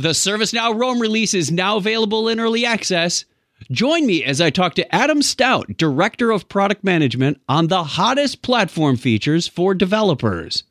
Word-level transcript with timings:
The 0.00 0.12
ServiceNow 0.12 0.80
Rome 0.80 0.98
release 0.98 1.34
is 1.34 1.52
now 1.52 1.76
available 1.76 2.26
in 2.26 2.40
early 2.40 2.64
access. 2.64 3.26
Join 3.70 4.06
me 4.06 4.24
as 4.24 4.40
I 4.40 4.48
talk 4.48 4.74
to 4.76 4.94
Adam 4.94 5.20
Stout, 5.20 5.76
Director 5.76 6.30
of 6.30 6.48
Product 6.48 6.82
Management, 6.82 7.38
on 7.50 7.66
the 7.66 7.84
hottest 7.84 8.40
platform 8.40 8.96
features 8.96 9.46
for 9.46 9.74
developers. 9.74 10.62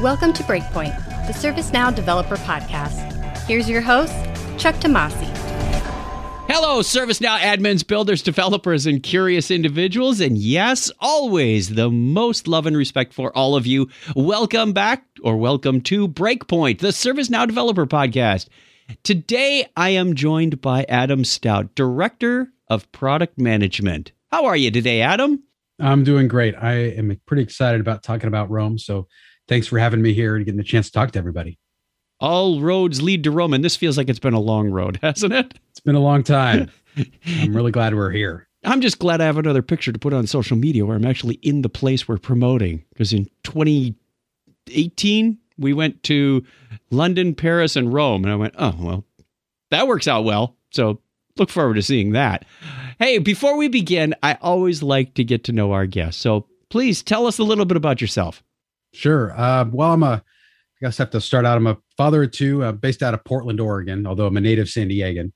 Welcome 0.00 0.32
to 0.32 0.42
Breakpoint, 0.44 0.96
the 1.26 1.34
ServiceNow 1.34 1.94
Developer 1.94 2.36
Podcast. 2.36 3.12
Here's 3.46 3.68
your 3.68 3.82
host, 3.82 4.14
Chuck 4.56 4.76
Tomasi. 4.76 5.35
Hello, 6.58 6.80
ServiceNow 6.80 7.38
admins, 7.38 7.86
builders, 7.86 8.22
developers, 8.22 8.86
and 8.86 9.02
curious 9.02 9.50
individuals. 9.50 10.20
And 10.20 10.38
yes, 10.38 10.90
always 11.00 11.74
the 11.74 11.90
most 11.90 12.48
love 12.48 12.64
and 12.64 12.74
respect 12.74 13.12
for 13.12 13.30
all 13.36 13.56
of 13.56 13.66
you. 13.66 13.90
Welcome 14.14 14.72
back 14.72 15.04
or 15.22 15.36
welcome 15.36 15.82
to 15.82 16.08
Breakpoint, 16.08 16.78
the 16.78 16.88
ServiceNow 16.88 17.46
Developer 17.46 17.84
Podcast. 17.84 18.48
Today, 19.02 19.68
I 19.76 19.90
am 19.90 20.14
joined 20.14 20.62
by 20.62 20.84
Adam 20.88 21.26
Stout, 21.26 21.74
Director 21.74 22.48
of 22.70 22.90
Product 22.90 23.38
Management. 23.38 24.12
How 24.32 24.46
are 24.46 24.56
you 24.56 24.70
today, 24.70 25.02
Adam? 25.02 25.42
I'm 25.78 26.04
doing 26.04 26.26
great. 26.26 26.54
I 26.54 26.72
am 26.72 27.20
pretty 27.26 27.42
excited 27.42 27.82
about 27.82 28.02
talking 28.02 28.28
about 28.28 28.48
Rome. 28.48 28.78
So 28.78 29.08
thanks 29.46 29.66
for 29.66 29.78
having 29.78 30.00
me 30.00 30.14
here 30.14 30.36
and 30.36 30.46
getting 30.46 30.56
the 30.56 30.64
chance 30.64 30.86
to 30.86 30.92
talk 30.92 31.10
to 31.10 31.18
everybody. 31.18 31.58
All 32.18 32.60
roads 32.60 33.02
lead 33.02 33.24
to 33.24 33.30
Rome, 33.30 33.52
and 33.52 33.64
this 33.64 33.76
feels 33.76 33.98
like 33.98 34.08
it's 34.08 34.18
been 34.18 34.34
a 34.34 34.40
long 34.40 34.70
road, 34.70 34.98
hasn't 35.02 35.32
it? 35.32 35.58
It's 35.70 35.80
been 35.80 35.94
a 35.94 36.00
long 36.00 36.22
time. 36.22 36.70
I'm 37.26 37.54
really 37.54 37.72
glad 37.72 37.94
we're 37.94 38.10
here. 38.10 38.48
I'm 38.64 38.80
just 38.80 38.98
glad 38.98 39.20
I 39.20 39.26
have 39.26 39.38
another 39.38 39.62
picture 39.62 39.92
to 39.92 39.98
put 39.98 40.12
on 40.12 40.26
social 40.26 40.56
media 40.56 40.84
where 40.84 40.96
I'm 40.96 41.06
actually 41.06 41.36
in 41.36 41.62
the 41.62 41.68
place 41.68 42.08
we're 42.08 42.18
promoting. 42.18 42.84
Because 42.92 43.12
in 43.12 43.26
2018, 43.44 45.38
we 45.58 45.72
went 45.72 46.02
to 46.04 46.44
London, 46.90 47.34
Paris, 47.34 47.76
and 47.76 47.92
Rome. 47.92 48.24
And 48.24 48.32
I 48.32 48.36
went, 48.36 48.54
oh, 48.58 48.74
well, 48.78 49.04
that 49.70 49.86
works 49.86 50.08
out 50.08 50.24
well. 50.24 50.56
So 50.70 51.00
look 51.36 51.50
forward 51.50 51.74
to 51.74 51.82
seeing 51.82 52.12
that. 52.12 52.44
Hey, 52.98 53.18
before 53.18 53.56
we 53.56 53.68
begin, 53.68 54.14
I 54.22 54.38
always 54.40 54.82
like 54.82 55.14
to 55.14 55.24
get 55.24 55.44
to 55.44 55.52
know 55.52 55.72
our 55.72 55.86
guests. 55.86 56.20
So 56.20 56.46
please 56.70 57.02
tell 57.02 57.26
us 57.26 57.38
a 57.38 57.44
little 57.44 57.66
bit 57.66 57.76
about 57.76 58.00
yourself. 58.00 58.42
Sure. 58.92 59.38
Uh, 59.38 59.66
well, 59.70 59.92
I'm 59.92 60.02
a, 60.02 60.24
I 60.80 60.86
guess 60.86 61.00
I 61.00 61.04
have 61.04 61.10
to 61.10 61.20
start 61.20 61.46
out. 61.46 61.56
I'm 61.56 61.66
a 61.66 61.78
father 61.96 62.24
of 62.24 62.32
two, 62.32 62.62
uh, 62.62 62.72
based 62.72 63.02
out 63.02 63.14
of 63.14 63.24
Portland, 63.24 63.60
Oregon, 63.60 64.06
although 64.06 64.26
I'm 64.26 64.36
a 64.36 64.40
native 64.40 64.68
San 64.68 64.88
Diegan. 64.88 65.32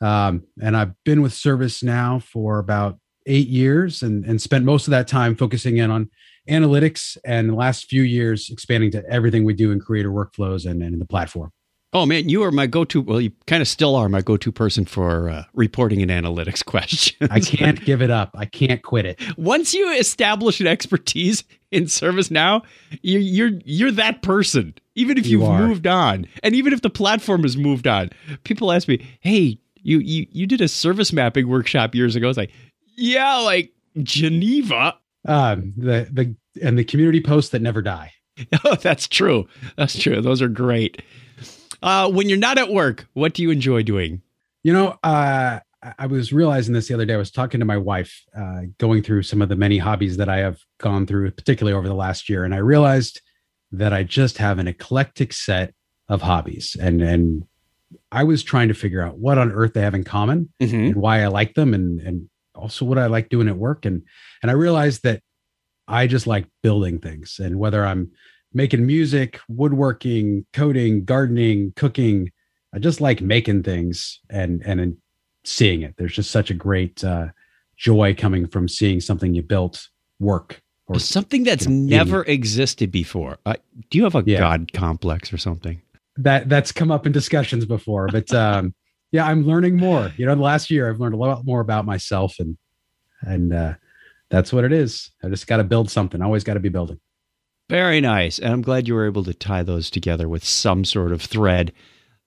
Um, 0.00 0.44
and 0.62 0.76
I've 0.76 0.92
been 1.04 1.22
with 1.22 1.32
service 1.32 1.82
now 1.82 2.20
for 2.20 2.58
about 2.58 2.98
eight 3.26 3.48
years 3.48 4.02
and, 4.02 4.24
and 4.24 4.40
spent 4.40 4.64
most 4.64 4.86
of 4.86 4.92
that 4.92 5.08
time 5.08 5.34
focusing 5.34 5.78
in 5.78 5.90
on 5.90 6.10
analytics 6.48 7.16
and 7.24 7.48
the 7.48 7.54
last 7.54 7.86
few 7.86 8.02
years 8.02 8.48
expanding 8.50 8.90
to 8.92 9.04
everything 9.10 9.44
we 9.44 9.54
do 9.54 9.72
in 9.72 9.80
creator 9.80 10.10
workflows 10.10 10.70
and, 10.70 10.82
and 10.82 10.92
in 10.92 10.98
the 11.00 11.06
platform. 11.06 11.50
Oh 11.96 12.04
man, 12.04 12.28
you 12.28 12.42
are 12.42 12.50
my 12.50 12.66
go-to. 12.66 13.00
Well, 13.00 13.22
you 13.22 13.32
kind 13.46 13.62
of 13.62 13.68
still 13.68 13.96
are 13.96 14.10
my 14.10 14.20
go-to 14.20 14.52
person 14.52 14.84
for 14.84 15.30
uh, 15.30 15.44
reporting 15.54 16.02
and 16.02 16.10
analytics 16.10 16.62
questions. 16.64 17.30
I 17.30 17.40
can't 17.40 17.82
give 17.86 18.02
it 18.02 18.10
up. 18.10 18.32
I 18.34 18.44
can't 18.44 18.82
quit 18.82 19.06
it. 19.06 19.38
Once 19.38 19.72
you 19.72 19.90
establish 19.92 20.60
an 20.60 20.66
expertise 20.66 21.42
in 21.70 21.84
ServiceNow, 21.84 22.62
you're 23.00 23.22
you're 23.22 23.60
you're 23.64 23.92
that 23.92 24.20
person. 24.20 24.74
Even 24.94 25.16
if 25.16 25.26
you've 25.26 25.42
are. 25.42 25.66
moved 25.66 25.86
on, 25.86 26.26
and 26.42 26.54
even 26.54 26.74
if 26.74 26.82
the 26.82 26.90
platform 26.90 27.44
has 27.44 27.56
moved 27.56 27.86
on, 27.86 28.10
people 28.44 28.72
ask 28.72 28.88
me, 28.88 29.02
"Hey, 29.20 29.58
you 29.76 29.98
you 30.00 30.26
you 30.30 30.46
did 30.46 30.60
a 30.60 30.68
service 30.68 31.14
mapping 31.14 31.48
workshop 31.48 31.94
years 31.94 32.14
ago." 32.14 32.28
It's 32.28 32.36
like, 32.36 32.52
yeah, 32.98 33.36
like 33.36 33.72
Geneva. 34.02 34.98
Um, 35.26 35.72
the 35.78 36.06
the 36.12 36.36
and 36.62 36.78
the 36.78 36.84
community 36.84 37.22
posts 37.22 37.52
that 37.52 37.62
never 37.62 37.80
die. 37.80 38.12
Oh, 38.64 38.74
that's 38.74 39.08
true. 39.08 39.48
That's 39.78 39.98
true. 39.98 40.20
Those 40.20 40.42
are 40.42 40.48
great. 40.48 41.00
Uh, 41.82 42.10
when 42.10 42.28
you're 42.28 42.38
not 42.38 42.58
at 42.58 42.70
work, 42.70 43.06
what 43.14 43.34
do 43.34 43.42
you 43.42 43.50
enjoy 43.50 43.82
doing? 43.82 44.22
You 44.62 44.72
know, 44.72 44.98
uh, 45.02 45.60
I- 45.98 46.06
was 46.06 46.32
realizing 46.32 46.74
this 46.74 46.88
the 46.88 46.94
other 46.94 47.04
day. 47.06 47.14
I 47.14 47.18
was 47.18 47.30
talking 47.30 47.60
to 47.60 47.66
my 47.66 47.76
wife, 47.76 48.24
uh, 48.36 48.62
going 48.78 49.02
through 49.02 49.22
some 49.22 49.40
of 49.42 49.48
the 49.48 49.56
many 49.56 49.78
hobbies 49.78 50.16
that 50.16 50.28
I 50.28 50.38
have 50.38 50.58
gone 50.78 51.06
through, 51.06 51.30
particularly 51.32 51.76
over 51.76 51.86
the 51.86 51.94
last 51.94 52.28
year, 52.28 52.44
and 52.44 52.54
I 52.54 52.58
realized 52.58 53.20
that 53.72 53.92
I 53.92 54.02
just 54.02 54.38
have 54.38 54.58
an 54.58 54.66
eclectic 54.68 55.32
set 55.32 55.74
of 56.08 56.22
hobbies, 56.22 56.76
and 56.80 57.02
and 57.02 57.44
I 58.10 58.24
was 58.24 58.42
trying 58.42 58.68
to 58.68 58.74
figure 58.74 59.02
out 59.02 59.18
what 59.18 59.38
on 59.38 59.52
earth 59.52 59.74
they 59.74 59.82
have 59.82 59.94
in 59.94 60.02
common 60.04 60.48
Mm-hmm. 60.60 60.74
and 60.76 60.96
why 60.96 61.22
I 61.22 61.28
like 61.28 61.54
them, 61.54 61.74
and 61.74 62.00
and 62.00 62.28
also 62.54 62.84
what 62.84 62.98
I 62.98 63.06
like 63.06 63.28
doing 63.28 63.48
at 63.48 63.56
work, 63.56 63.84
and 63.84 64.02
and 64.42 64.50
I 64.50 64.54
realized 64.54 65.02
that 65.04 65.22
I 65.86 66.06
just 66.08 66.26
like 66.26 66.46
building 66.62 66.98
things, 66.98 67.38
and 67.38 67.58
whether 67.60 67.86
I'm 67.86 68.10
making 68.56 68.86
music, 68.86 69.38
woodworking, 69.48 70.46
coding, 70.54 71.04
gardening, 71.04 71.74
cooking, 71.76 72.32
I 72.74 72.78
just 72.78 73.02
like 73.02 73.20
making 73.20 73.62
things 73.62 74.18
and 74.30 74.62
and 74.64 74.80
and 74.80 74.96
seeing 75.44 75.82
it. 75.82 75.94
There's 75.98 76.14
just 76.14 76.30
such 76.30 76.50
a 76.50 76.54
great 76.54 77.04
uh, 77.04 77.28
joy 77.76 78.14
coming 78.14 78.46
from 78.48 78.66
seeing 78.66 79.00
something 79.00 79.34
you 79.34 79.42
built 79.42 79.88
work. 80.18 80.60
Or 80.88 80.98
Something 80.98 81.44
that's 81.44 81.66
you 81.66 81.72
know, 81.72 81.96
never 81.96 82.22
existed 82.24 82.90
before. 82.90 83.38
Uh, 83.44 83.54
do 83.90 83.98
you 83.98 84.04
have 84.04 84.14
a 84.14 84.22
Yeah. 84.24 84.38
god 84.38 84.72
complex 84.72 85.32
or 85.32 85.38
something? 85.38 85.82
that 86.18 86.48
that's 86.48 86.72
come 86.72 86.90
up 86.90 87.04
in 87.04 87.12
discussions 87.12 87.66
before, 87.66 88.06
but 88.06 88.32
um, 88.32 88.74
yeah, 89.12 89.26
I'm 89.26 89.44
learning 89.46 89.76
more. 89.76 90.10
You 90.16 90.24
know, 90.24 90.34
the 90.34 90.40
last 90.40 90.70
year 90.70 90.88
I've 90.88 90.98
learned 90.98 91.14
a 91.14 91.18
lot 91.18 91.44
more 91.44 91.60
about 91.60 91.84
myself, 91.84 92.36
and 92.38 92.56
and 93.20 93.52
uh, 93.52 93.74
that's 94.30 94.50
what 94.50 94.64
it 94.64 94.72
is. 94.72 95.10
I 95.22 95.28
just 95.28 95.46
got 95.46 95.58
to 95.58 95.64
build 95.64 95.90
something. 95.90 96.22
I 96.22 96.24
always 96.24 96.42
got 96.42 96.54
to 96.54 96.60
be 96.60 96.70
building. 96.70 96.98
Very 97.68 98.00
nice. 98.00 98.38
And 98.38 98.52
I'm 98.52 98.62
glad 98.62 98.86
you 98.86 98.94
were 98.94 99.06
able 99.06 99.24
to 99.24 99.34
tie 99.34 99.62
those 99.62 99.90
together 99.90 100.28
with 100.28 100.44
some 100.44 100.84
sort 100.84 101.12
of 101.12 101.22
thread. 101.22 101.72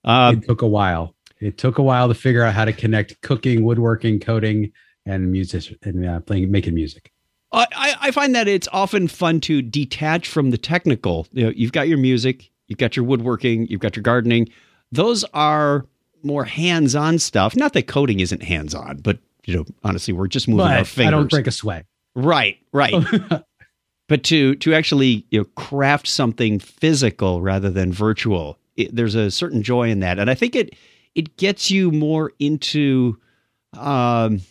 Uh, 0.04 0.36
it 0.38 0.46
took 0.46 0.62
a 0.62 0.68
while. 0.68 1.16
It 1.40 1.58
took 1.58 1.78
a 1.78 1.84
while 1.84 2.08
to 2.10 2.14
figure 2.14 2.44
out 2.44 2.54
how 2.54 2.66
to 2.66 2.74
connect 2.74 3.22
cooking, 3.22 3.64
woodworking, 3.64 4.20
coding, 4.20 4.72
and 5.06 5.32
music 5.32 5.78
and 5.84 6.06
uh, 6.06 6.20
playing, 6.20 6.52
making 6.52 6.76
music. 6.76 7.12
I, 7.52 7.66
I 7.76 7.96
I 8.02 8.12
find 8.12 8.36
that 8.36 8.48
it's 8.48 8.68
often 8.72 9.08
fun 9.08 9.40
to 9.42 9.62
detach 9.62 10.28
from 10.28 10.52
the 10.52 10.58
technical. 10.58 11.28
You 11.32 11.46
know, 11.46 11.54
you've 11.56 11.72
got 11.72 11.88
your 11.88 11.98
music, 11.98 12.52
you've 12.68 12.78
got 12.78 12.96
your 12.96 13.06
woodworking, 13.06 13.68
you've 13.68 13.80
got 13.80 13.96
your 13.96 14.04
gardening. 14.04 14.50
Those 14.92 15.24
are 15.34 15.86
more 16.22 16.44
hands-on 16.44 17.18
stuff. 17.20 17.56
Not 17.56 17.74
that 17.74 17.88
coding 17.88 18.20
isn't 18.20 18.44
hands-on, 18.44 18.98
but 18.98 19.20
you 19.46 19.56
know, 19.56 19.66
honestly, 19.84 20.14
we're 20.14 20.28
just 20.28 20.48
moving 20.48 20.66
our 20.66 20.84
fingers. 20.84 21.08
I 21.08 21.12
don't 21.12 21.30
break 21.30 21.48
a 21.48 21.52
sweat. 21.52 21.86
right, 22.16 22.58
right. 22.74 22.94
but 24.09 24.24
to 24.24 24.56
to 24.56 24.74
actually 24.74 25.25
you 25.30 25.40
know 25.40 25.46
craft 25.56 26.08
something 26.08 26.59
physical 26.59 27.42
rather 27.42 27.70
than 27.70 27.94
virtual 27.94 28.59
it, 28.75 28.94
there's 28.94 29.16
a 29.16 29.31
certain 29.31 29.64
joy 29.64 29.90
in 29.90 30.02
that. 30.02 30.20
And 30.20 30.30
i 30.30 30.36
think 30.36 30.56
it 30.56 30.75
it 31.16 31.38
gets 31.38 31.72
you 31.72 31.92
more 31.92 32.34
into 32.40 33.18
um 33.78 34.42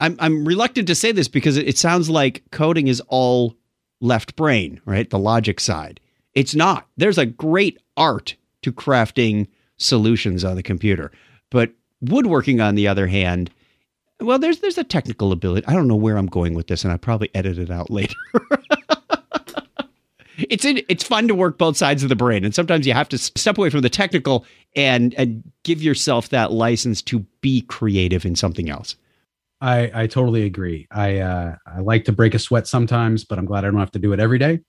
i'm 0.00 0.16
i'm 0.18 0.44
reluctant 0.44 0.88
to 0.88 0.94
say 0.94 1.12
this 1.12 1.28
because 1.28 1.56
it, 1.56 1.66
it 1.66 1.78
sounds 1.78 2.10
like 2.10 2.42
coding 2.50 2.88
is 2.88 3.00
all 3.08 3.56
left 4.00 4.36
brain 4.36 4.80
right? 4.84 5.08
The 5.08 5.18
logic 5.18 5.60
side. 5.60 6.00
It's 6.34 6.54
not. 6.54 6.86
There's 6.96 7.18
a 7.18 7.26
great 7.26 7.78
art 7.96 8.36
to 8.62 8.72
crafting 8.72 9.48
solutions 9.76 10.44
on 10.44 10.56
the 10.56 10.62
computer. 10.62 11.10
But 11.50 11.72
woodworking 12.00 12.60
on 12.60 12.74
the 12.74 12.86
other 12.86 13.06
hand 13.06 13.50
well, 14.20 14.38
there's 14.38 14.58
there's 14.60 14.78
a 14.78 14.84
technical 14.84 15.32
ability. 15.32 15.66
I 15.66 15.74
don't 15.74 15.88
know 15.88 15.96
where 15.96 16.16
I'm 16.16 16.26
going 16.26 16.54
with 16.54 16.66
this, 16.66 16.84
and 16.84 16.92
I 16.92 16.96
probably 16.96 17.30
edit 17.34 17.58
it 17.58 17.70
out 17.70 17.90
later. 17.90 18.16
it's 20.38 20.64
in, 20.64 20.80
it's 20.88 21.04
fun 21.04 21.28
to 21.28 21.34
work 21.34 21.58
both 21.58 21.76
sides 21.76 22.02
of 22.02 22.08
the 22.08 22.16
brain, 22.16 22.44
and 22.44 22.54
sometimes 22.54 22.86
you 22.86 22.92
have 22.92 23.08
to 23.10 23.18
step 23.18 23.58
away 23.58 23.70
from 23.70 23.80
the 23.80 23.90
technical 23.90 24.44
and 24.76 25.14
and 25.14 25.42
give 25.64 25.82
yourself 25.82 26.28
that 26.30 26.52
license 26.52 27.02
to 27.02 27.20
be 27.40 27.62
creative 27.62 28.24
in 28.24 28.36
something 28.36 28.70
else. 28.70 28.96
I, 29.60 29.90
I 29.92 30.06
totally 30.06 30.44
agree. 30.44 30.86
I 30.92 31.18
uh, 31.18 31.56
I 31.66 31.80
like 31.80 32.04
to 32.04 32.12
break 32.12 32.34
a 32.34 32.38
sweat 32.38 32.66
sometimes, 32.68 33.24
but 33.24 33.38
I'm 33.38 33.44
glad 33.46 33.64
I 33.64 33.70
don't 33.70 33.80
have 33.80 33.90
to 33.92 33.98
do 33.98 34.12
it 34.12 34.20
every 34.20 34.38
day. 34.38 34.60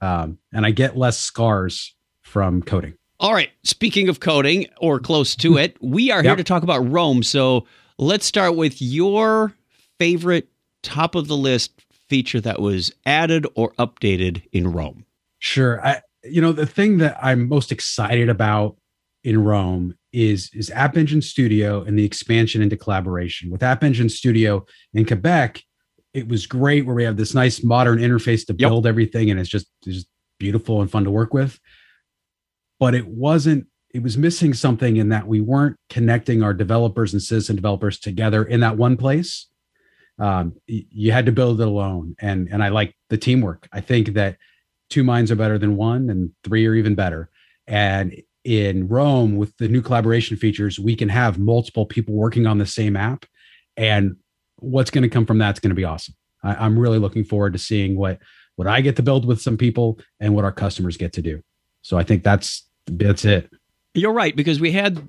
Um, 0.00 0.38
and 0.52 0.64
I 0.66 0.70
get 0.70 0.96
less 0.96 1.18
scars 1.18 1.94
from 2.22 2.62
coding. 2.62 2.94
All 3.18 3.32
right. 3.32 3.50
Speaking 3.64 4.08
of 4.08 4.20
coding 4.20 4.66
or 4.78 5.00
close 5.00 5.34
to 5.36 5.56
it, 5.58 5.76
we 5.80 6.10
are 6.12 6.22
here 6.22 6.32
Yep. 6.32 6.38
to 6.38 6.44
talk 6.44 6.62
about 6.62 6.88
Rome. 6.88 7.22
So 7.22 7.66
let's 7.98 8.26
start 8.26 8.56
with 8.56 8.80
your 8.80 9.54
favorite 9.98 10.48
top 10.82 11.14
of 11.14 11.28
the 11.28 11.36
list 11.36 11.72
feature 12.08 12.40
that 12.40 12.60
was 12.60 12.92
added 13.04 13.46
or 13.54 13.72
updated 13.72 14.42
in 14.52 14.72
Rome. 14.72 15.04
Sure. 15.38 15.84
I 15.84 16.02
you 16.24 16.40
know 16.40 16.52
the 16.52 16.66
thing 16.66 16.98
that 16.98 17.16
I'm 17.22 17.48
most 17.48 17.70
excited 17.72 18.28
about 18.28 18.76
in 19.24 19.42
Rome 19.42 19.96
is 20.12 20.50
is 20.54 20.70
App 20.70 20.96
Engine 20.96 21.22
Studio 21.22 21.82
and 21.82 21.98
the 21.98 22.04
expansion 22.04 22.62
into 22.62 22.76
collaboration. 22.76 23.50
With 23.50 23.62
App 23.62 23.82
Engine 23.84 24.08
Studio 24.08 24.64
in 24.94 25.04
Quebec, 25.04 25.62
it 26.14 26.28
was 26.28 26.46
great 26.46 26.86
where 26.86 26.94
we 26.94 27.04
have 27.04 27.16
this 27.16 27.34
nice 27.34 27.62
modern 27.62 27.98
interface 27.98 28.46
to 28.46 28.52
Yep. 28.52 28.58
build 28.58 28.86
everything 28.86 29.30
and 29.30 29.38
it's 29.40 29.48
just 29.48 29.66
it's 29.86 29.96
just 29.96 30.08
beautiful 30.38 30.80
and 30.80 30.90
fun 30.90 31.04
to 31.04 31.10
work 31.10 31.32
with. 31.34 31.58
But 32.78 32.94
it 32.94 33.06
wasn't 33.06 33.66
it 33.96 34.02
was 34.02 34.18
missing 34.18 34.52
something 34.52 34.98
in 34.98 35.08
that 35.08 35.26
we 35.26 35.40
weren't 35.40 35.78
connecting 35.88 36.42
our 36.42 36.52
developers 36.52 37.14
and 37.14 37.22
citizen 37.22 37.56
developers 37.56 37.98
together 37.98 38.44
in 38.44 38.60
that 38.60 38.76
one 38.76 38.94
place. 38.94 39.46
Um, 40.18 40.54
you 40.66 41.12
had 41.12 41.24
to 41.26 41.32
build 41.32 41.62
it 41.62 41.66
alone, 41.66 42.14
and 42.20 42.48
and 42.52 42.62
I 42.62 42.68
like 42.68 42.94
the 43.08 43.16
teamwork. 43.16 43.66
I 43.72 43.80
think 43.80 44.08
that 44.08 44.36
two 44.90 45.02
minds 45.02 45.30
are 45.30 45.36
better 45.36 45.56
than 45.56 45.76
one, 45.76 46.10
and 46.10 46.32
three 46.44 46.66
are 46.66 46.74
even 46.74 46.94
better. 46.94 47.30
And 47.66 48.20
in 48.44 48.86
Rome, 48.86 49.36
with 49.36 49.56
the 49.56 49.66
new 49.66 49.80
collaboration 49.80 50.36
features, 50.36 50.78
we 50.78 50.94
can 50.94 51.08
have 51.08 51.38
multiple 51.38 51.86
people 51.86 52.14
working 52.14 52.46
on 52.46 52.58
the 52.58 52.66
same 52.66 52.96
app, 52.96 53.24
and 53.78 54.16
what's 54.56 54.90
going 54.90 55.04
to 55.04 55.08
come 55.08 55.24
from 55.24 55.38
that's 55.38 55.60
going 55.60 55.70
to 55.70 55.74
be 55.74 55.84
awesome. 55.84 56.14
I, 56.44 56.54
I'm 56.54 56.78
really 56.78 56.98
looking 56.98 57.24
forward 57.24 57.54
to 57.54 57.58
seeing 57.58 57.96
what 57.96 58.18
what 58.56 58.68
I 58.68 58.82
get 58.82 58.96
to 58.96 59.02
build 59.02 59.24
with 59.24 59.40
some 59.40 59.56
people 59.56 59.98
and 60.20 60.34
what 60.34 60.44
our 60.44 60.52
customers 60.52 60.98
get 60.98 61.14
to 61.14 61.22
do. 61.22 61.42
So 61.80 61.96
I 61.96 62.02
think 62.02 62.24
that's 62.24 62.68
that's 62.86 63.24
it. 63.24 63.50
You're 63.96 64.12
right 64.12 64.34
because 64.36 64.60
we 64.60 64.72
had 64.72 65.02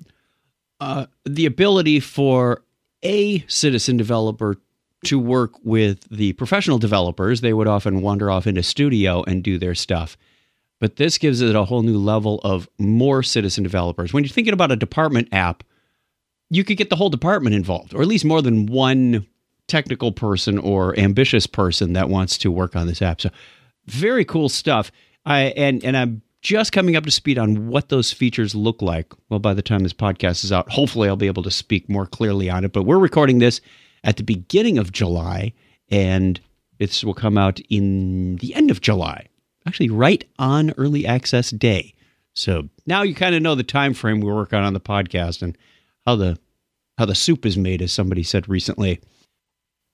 uh, 0.80 1.06
the 1.24 1.46
ability 1.46 2.00
for 2.00 2.62
a 3.02 3.44
citizen 3.46 3.96
developer 3.96 4.56
to 5.04 5.18
work 5.18 5.52
with 5.62 6.08
the 6.10 6.32
professional 6.34 6.78
developers. 6.78 7.40
They 7.40 7.52
would 7.52 7.68
often 7.68 8.02
wander 8.02 8.30
off 8.30 8.46
into 8.46 8.62
studio 8.62 9.22
and 9.24 9.42
do 9.42 9.58
their 9.58 9.74
stuff. 9.74 10.16
But 10.80 10.96
this 10.96 11.18
gives 11.18 11.40
it 11.40 11.54
a 11.54 11.64
whole 11.64 11.82
new 11.82 11.98
level 11.98 12.40
of 12.44 12.68
more 12.78 13.22
citizen 13.22 13.64
developers. 13.64 14.12
When 14.12 14.24
you're 14.24 14.32
thinking 14.32 14.54
about 14.54 14.72
a 14.72 14.76
department 14.76 15.28
app, 15.32 15.64
you 16.50 16.64
could 16.64 16.76
get 16.76 16.88
the 16.88 16.96
whole 16.96 17.10
department 17.10 17.54
involved, 17.54 17.94
or 17.94 18.00
at 18.00 18.08
least 18.08 18.24
more 18.24 18.42
than 18.42 18.66
one 18.66 19.26
technical 19.66 20.12
person 20.12 20.58
or 20.58 20.98
ambitious 20.98 21.46
person 21.46 21.92
that 21.92 22.08
wants 22.08 22.38
to 22.38 22.50
work 22.50 22.74
on 22.74 22.86
this 22.86 23.02
app. 23.02 23.20
So, 23.20 23.30
very 23.86 24.24
cool 24.24 24.48
stuff. 24.48 24.90
I 25.26 25.52
and 25.56 25.84
and 25.84 25.96
I'm 25.96 26.22
just 26.40 26.72
coming 26.72 26.96
up 26.96 27.04
to 27.04 27.10
speed 27.10 27.38
on 27.38 27.68
what 27.68 27.88
those 27.88 28.12
features 28.12 28.54
look 28.54 28.80
like. 28.80 29.12
Well, 29.28 29.40
by 29.40 29.54
the 29.54 29.62
time 29.62 29.82
this 29.82 29.92
podcast 29.92 30.44
is 30.44 30.52
out, 30.52 30.70
hopefully 30.70 31.08
I'll 31.08 31.16
be 31.16 31.26
able 31.26 31.42
to 31.42 31.50
speak 31.50 31.88
more 31.88 32.06
clearly 32.06 32.48
on 32.48 32.64
it. 32.64 32.72
But 32.72 32.84
we're 32.84 32.98
recording 32.98 33.38
this 33.38 33.60
at 34.04 34.16
the 34.16 34.22
beginning 34.22 34.78
of 34.78 34.92
July, 34.92 35.52
and 35.90 36.40
this 36.78 37.02
will 37.02 37.14
come 37.14 37.36
out 37.36 37.60
in 37.68 38.36
the 38.36 38.54
end 38.54 38.70
of 38.70 38.80
July, 38.80 39.26
actually 39.66 39.90
right 39.90 40.24
on 40.38 40.72
early 40.78 41.06
access 41.06 41.50
day. 41.50 41.94
So 42.34 42.68
now 42.86 43.02
you 43.02 43.14
kind 43.14 43.34
of 43.34 43.42
know 43.42 43.56
the 43.56 43.64
time 43.64 43.94
frame 43.94 44.20
we're 44.20 44.34
working 44.34 44.60
on 44.60 44.74
the 44.74 44.80
podcast 44.80 45.42
and 45.42 45.58
how 46.06 46.16
the 46.16 46.38
how 46.98 47.04
the 47.04 47.14
soup 47.14 47.46
is 47.46 47.56
made, 47.56 47.80
as 47.80 47.92
somebody 47.92 48.24
said 48.24 48.48
recently. 48.48 49.00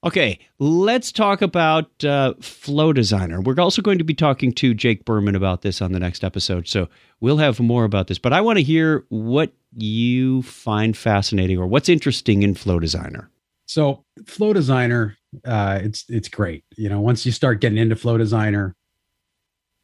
Okay, 0.04 0.38
let's 0.58 1.10
talk 1.10 1.40
about 1.40 2.04
uh, 2.04 2.34
Flow 2.38 2.92
Designer. 2.92 3.40
We're 3.40 3.58
also 3.58 3.80
going 3.80 3.96
to 3.96 4.04
be 4.04 4.12
talking 4.12 4.52
to 4.52 4.74
Jake 4.74 5.06
Berman 5.06 5.34
about 5.34 5.62
this 5.62 5.80
on 5.80 5.92
the 5.92 5.98
next 5.98 6.22
episode, 6.22 6.68
so 6.68 6.90
we'll 7.20 7.38
have 7.38 7.58
more 7.58 7.84
about 7.84 8.08
this. 8.08 8.18
But 8.18 8.34
I 8.34 8.42
want 8.42 8.58
to 8.58 8.62
hear 8.62 9.06
what 9.08 9.54
you 9.74 10.42
find 10.42 10.94
fascinating 10.94 11.56
or 11.56 11.66
what's 11.66 11.88
interesting 11.88 12.42
in 12.42 12.54
Flow 12.54 12.78
Designer. 12.78 13.30
So 13.64 14.04
Flow 14.26 14.52
Designer, 14.52 15.16
uh, 15.42 15.80
it's 15.82 16.04
it's 16.10 16.28
great. 16.28 16.64
You 16.76 16.90
know, 16.90 17.00
once 17.00 17.24
you 17.24 17.32
start 17.32 17.62
getting 17.62 17.78
into 17.78 17.96
Flow 17.96 18.18
Designer, 18.18 18.76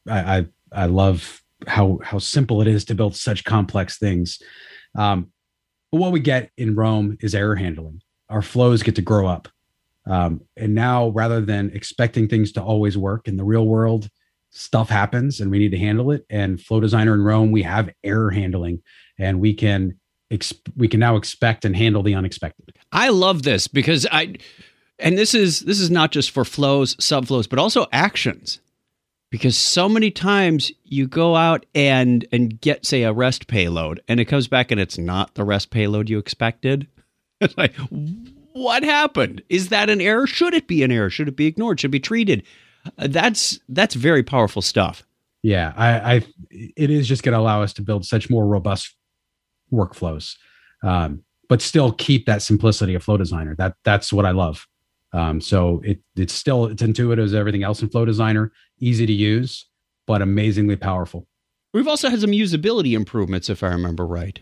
I 0.07 0.37
I, 0.37 0.45
I 0.71 0.85
love 0.85 1.41
how 1.65 1.97
how 2.03 2.19
simple 2.19 2.61
it 2.61 2.67
is 2.67 2.85
to 2.85 2.95
build 2.95 3.15
such 3.15 3.43
complex 3.43 3.97
things. 3.97 4.39
Um, 4.95 5.31
but 5.91 5.97
what 5.97 6.11
we 6.11 6.19
get 6.19 6.51
in 6.57 6.75
Rome 6.75 7.17
is 7.21 7.33
error 7.33 7.55
handling. 7.55 8.03
Our 8.29 8.43
flows 8.43 8.83
get 8.83 8.95
to 8.97 9.01
grow 9.01 9.25
up 9.25 9.47
um, 10.05 10.41
and 10.57 10.73
now, 10.73 11.09
rather 11.09 11.41
than 11.41 11.71
expecting 11.73 12.27
things 12.27 12.51
to 12.53 12.63
always 12.63 12.97
work 12.97 13.27
in 13.27 13.37
the 13.37 13.43
real 13.43 13.65
world, 13.67 14.09
stuff 14.49 14.89
happens 14.89 15.39
and 15.39 15.51
we 15.51 15.59
need 15.59 15.71
to 15.71 15.77
handle 15.77 16.11
it. 16.11 16.25
And 16.29 16.59
Flow 16.59 16.79
Designer 16.79 17.13
in 17.13 17.21
Rome, 17.21 17.51
we 17.51 17.63
have 17.63 17.89
error 18.03 18.31
handling, 18.31 18.81
and 19.17 19.39
we 19.39 19.53
can 19.53 19.99
ex- 20.31 20.53
we 20.75 20.87
can 20.87 20.99
now 20.99 21.15
expect 21.15 21.65
and 21.65 21.75
handle 21.75 22.03
the 22.03 22.15
unexpected. 22.15 22.75
I 22.91 23.09
love 23.09 23.43
this 23.43 23.67
because 23.67 24.07
I, 24.11 24.35
and 24.99 25.17
this 25.17 25.33
is 25.33 25.61
this 25.61 25.79
is 25.79 25.91
not 25.91 26.11
just 26.11 26.31
for 26.31 26.43
flows, 26.45 26.95
subflows, 26.95 27.47
but 27.47 27.59
also 27.59 27.87
actions. 27.91 28.59
Because 29.29 29.55
so 29.55 29.87
many 29.87 30.11
times 30.11 30.73
you 30.83 31.07
go 31.07 31.37
out 31.37 31.65
and 31.73 32.25
and 32.33 32.59
get 32.59 32.85
say 32.85 33.03
a 33.03 33.13
REST 33.13 33.47
payload, 33.47 34.01
and 34.07 34.19
it 34.19 34.25
comes 34.25 34.47
back 34.47 34.71
and 34.71 34.81
it's 34.81 34.97
not 34.97 35.35
the 35.35 35.45
REST 35.45 35.69
payload 35.69 36.09
you 36.09 36.17
expected. 36.17 36.87
It's 37.43 37.57
like 37.57 37.73
what 38.53 38.83
happened? 38.83 39.41
Is 39.49 39.69
that 39.69 39.89
an 39.89 40.01
error? 40.01 40.27
Should 40.27 40.53
it 40.53 40.67
be 40.67 40.83
an 40.83 40.91
error? 40.91 41.09
Should 41.09 41.27
it 41.27 41.35
be 41.35 41.47
ignored? 41.47 41.79
Should 41.79 41.89
it 41.89 41.91
be 41.91 41.99
treated? 41.99 42.43
Uh, 42.97 43.07
that's 43.09 43.59
that's 43.69 43.95
very 43.95 44.23
powerful 44.23 44.61
stuff. 44.61 45.03
Yeah, 45.43 45.73
I, 45.75 46.15
I 46.15 46.25
it 46.51 46.89
is 46.89 47.07
just 47.07 47.23
going 47.23 47.33
to 47.33 47.39
allow 47.39 47.63
us 47.63 47.73
to 47.73 47.81
build 47.81 48.05
such 48.05 48.29
more 48.29 48.45
robust 48.45 48.95
workflows, 49.71 50.35
um, 50.83 51.23
but 51.49 51.61
still 51.61 51.91
keep 51.91 52.25
that 52.25 52.41
simplicity 52.41 52.93
of 52.95 53.03
Flow 53.03 53.17
Designer. 53.17 53.55
That 53.55 53.75
that's 53.83 54.13
what 54.13 54.25
I 54.25 54.31
love. 54.31 54.67
Um, 55.13 55.41
so 55.41 55.81
it 55.83 55.99
it's 56.15 56.33
still 56.33 56.65
it's 56.65 56.81
intuitive 56.81 57.25
as 57.25 57.33
everything 57.33 57.63
else 57.63 57.81
in 57.81 57.89
Flow 57.89 58.05
Designer, 58.05 58.51
easy 58.79 59.05
to 59.05 59.13
use, 59.13 59.65
but 60.05 60.21
amazingly 60.21 60.75
powerful. 60.75 61.27
We've 61.73 61.87
also 61.87 62.09
had 62.09 62.21
some 62.21 62.31
usability 62.31 62.93
improvements, 62.93 63.49
if 63.49 63.63
I 63.63 63.67
remember 63.67 64.05
right. 64.05 64.39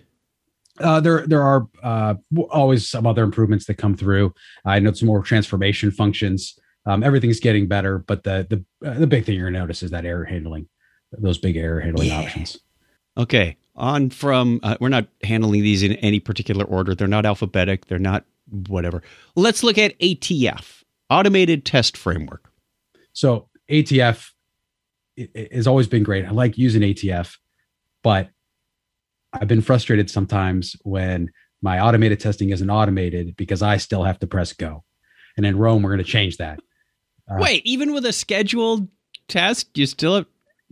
Uh, 0.79 0.99
there 0.99 1.27
there 1.27 1.41
are 1.41 1.67
uh, 1.83 2.15
always 2.49 2.87
some 2.87 3.05
other 3.05 3.23
improvements 3.23 3.65
that 3.65 3.75
come 3.75 3.95
through. 3.95 4.33
I 4.65 4.79
know 4.79 4.93
some 4.93 5.07
more 5.07 5.21
transformation 5.21 5.91
functions. 5.91 6.57
Um, 6.85 7.03
everything's 7.03 7.39
getting 7.39 7.67
better, 7.67 7.99
but 7.99 8.23
the 8.23 8.47
the 8.49 8.89
uh, 8.89 8.97
the 8.97 9.07
big 9.07 9.25
thing 9.25 9.35
you're 9.35 9.49
gonna 9.49 9.59
notice 9.59 9.83
is 9.83 9.91
that 9.91 10.05
error 10.05 10.25
handling, 10.25 10.67
those 11.11 11.37
big 11.37 11.57
error 11.57 11.79
handling 11.79 12.09
yeah. 12.09 12.21
options. 12.21 12.57
Okay, 13.17 13.57
on 13.75 14.09
from 14.09 14.59
uh, 14.63 14.77
we're 14.79 14.89
not 14.89 15.07
handling 15.23 15.61
these 15.61 15.83
in 15.83 15.93
any 15.93 16.19
particular 16.19 16.65
order. 16.65 16.95
They're 16.95 17.07
not 17.07 17.25
alphabetic. 17.25 17.85
They're 17.85 17.99
not 17.99 18.25
whatever. 18.67 19.03
Let's 19.35 19.63
look 19.63 19.77
at 19.77 19.97
ATF, 19.99 20.83
Automated 21.09 21.65
Test 21.65 21.97
Framework. 21.97 22.51
So 23.13 23.49
ATF 23.69 24.31
has 25.51 25.67
always 25.67 25.87
been 25.87 26.03
great. 26.03 26.25
I 26.25 26.31
like 26.31 26.57
using 26.57 26.81
ATF, 26.81 27.37
but 28.03 28.29
I've 29.33 29.47
been 29.47 29.61
frustrated 29.61 30.09
sometimes 30.09 30.75
when 30.83 31.29
my 31.61 31.79
automated 31.79 32.19
testing 32.19 32.49
isn't 32.49 32.69
automated 32.69 33.35
because 33.35 33.61
I 33.61 33.77
still 33.77 34.03
have 34.03 34.19
to 34.19 34.27
press 34.27 34.53
go. 34.53 34.83
And 35.37 35.45
in 35.45 35.57
Rome, 35.57 35.83
we're 35.83 35.91
going 35.91 36.03
to 36.03 36.09
change 36.09 36.37
that. 36.37 36.59
Uh, 37.29 37.37
Wait, 37.39 37.65
even 37.65 37.93
with 37.93 38.05
a 38.05 38.13
scheduled 38.13 38.87
test, 39.27 39.77
you 39.77 39.85
still 39.85 40.15
have, 40.15 40.25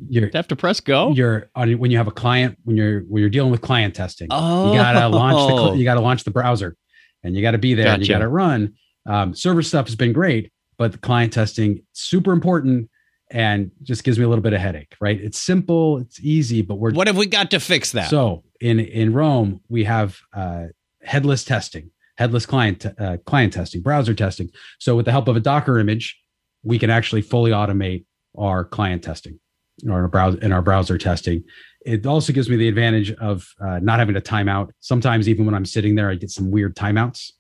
you 0.10 0.30
have 0.34 0.48
to 0.48 0.56
press 0.56 0.80
go. 0.80 1.12
You're 1.12 1.50
on 1.56 1.78
when 1.78 1.92
you 1.92 1.98
have 1.98 2.08
a 2.08 2.12
client 2.12 2.58
when 2.64 2.76
you're 2.76 3.02
when 3.02 3.22
you're 3.22 3.30
dealing 3.30 3.52
with 3.52 3.62
client 3.62 3.96
testing. 3.96 4.28
Oh. 4.32 4.72
You 4.72 4.80
gotta 4.80 5.08
launch 5.08 5.72
the 5.74 5.78
you 5.78 5.84
gotta 5.84 6.02
launch 6.02 6.24
the 6.24 6.32
browser, 6.32 6.76
and 7.24 7.36
you 7.36 7.42
got 7.42 7.52
to 7.52 7.58
be 7.58 7.74
there. 7.74 7.86
Gotcha. 7.86 7.96
and 7.96 8.08
You 8.08 8.14
got 8.14 8.20
to 8.20 8.28
run. 8.28 8.74
Um, 9.08 9.34
server 9.34 9.62
stuff 9.62 9.88
has 9.88 9.96
been 9.96 10.14
great, 10.14 10.52
but 10.78 10.92
the 10.92 10.98
client 10.98 11.34
testing 11.34 11.84
super 11.94 12.32
important 12.32 12.90
and 13.32 13.72
just 13.84 14.04
gives 14.04 14.18
me 14.18 14.26
a 14.26 14.30
little 14.30 14.42
bit 14.44 14.54
of 14.54 14.62
headache. 14.62 14.96
Right? 15.02 15.20
It's 15.20 15.40
simple, 15.40 16.00
it's 16.00 16.20
easy, 16.20 16.62
but 16.62 16.76
we're 16.76 16.92
what 16.92 17.08
have 17.08 17.18
we 17.18 17.26
got 17.26 17.52
to 17.52 17.60
fix 17.60 17.92
that? 17.94 18.10
So 18.10 18.44
in 18.62 18.80
in 18.80 19.14
Rome, 19.14 19.62
we 19.70 19.84
have 19.86 20.20
uh, 20.34 20.66
headless 21.04 21.44
testing, 21.44 21.92
headless 22.18 22.46
client 22.46 22.86
uh, 22.86 23.18
client 23.26 23.54
testing, 23.54 23.82
browser 23.82 24.14
testing. 24.14 24.50
So 24.80 24.96
with 24.96 25.06
the 25.06 25.12
help 25.12 25.28
of 25.28 25.36
a 25.36 25.40
Docker 25.40 25.80
image, 25.80 26.18
we 26.64 26.80
can 26.80 26.90
actually 26.90 27.22
fully 27.22 27.52
automate 27.52 28.06
our 28.38 28.66
client 28.66 29.04
testing 29.04 29.40
or 29.88 30.02
our 30.02 30.08
browser 30.08 30.40
in 30.40 30.52
our 30.52 30.62
browser 30.62 30.98
testing. 30.98 31.44
It 31.86 32.06
also 32.06 32.34
gives 32.34 32.50
me 32.50 32.58
the 32.58 32.68
advantage 32.68 33.12
of 33.14 33.48
uh, 33.62 33.80
not 33.80 34.00
having 34.00 34.16
to 34.16 34.22
timeout. 34.22 34.72
Sometimes 34.80 35.30
even 35.30 35.46
when 35.46 35.56
I'm 35.56 35.66
sitting 35.66 35.96
there, 35.96 36.10
I 36.10 36.16
get 36.16 36.32
some 36.32 36.52
weird 36.52 36.76
timeouts, 36.76 37.32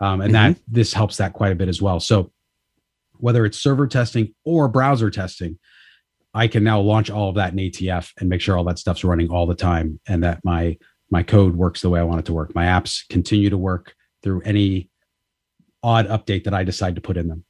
um, 0.00 0.20
and 0.20 0.34
mm-hmm. 0.34 0.52
that 0.52 0.60
this 0.68 0.92
helps 0.92 1.16
that 1.16 1.32
quite 1.32 1.52
a 1.52 1.54
bit 1.54 1.68
as 1.68 1.80
well. 1.80 2.00
So 2.00 2.30
whether 3.14 3.46
it's 3.46 3.58
server 3.58 3.86
testing 3.86 4.34
or 4.44 4.68
browser 4.68 5.10
testing, 5.10 5.58
I 6.34 6.48
can 6.48 6.64
now 6.64 6.80
launch 6.80 7.10
all 7.10 7.28
of 7.28 7.36
that 7.36 7.52
in 7.52 7.58
ATF 7.58 8.12
and 8.18 8.28
make 8.28 8.40
sure 8.40 8.58
all 8.58 8.64
that 8.64 8.78
stuff's 8.78 9.04
running 9.04 9.28
all 9.28 9.46
the 9.46 9.54
time 9.54 10.00
and 10.06 10.22
that 10.24 10.40
my 10.44 10.76
my 11.10 11.22
code 11.22 11.54
works 11.54 11.80
the 11.80 11.90
way 11.90 12.00
I 12.00 12.02
want 12.02 12.20
it 12.20 12.26
to 12.26 12.32
work. 12.32 12.54
My 12.54 12.64
apps 12.64 13.08
continue 13.08 13.50
to 13.50 13.58
work 13.58 13.94
through 14.22 14.40
any 14.40 14.90
odd 15.82 16.08
update 16.08 16.44
that 16.44 16.54
I 16.54 16.64
decide 16.64 16.96
to 16.96 17.00
put 17.00 17.16
in 17.16 17.28
them. 17.28 17.44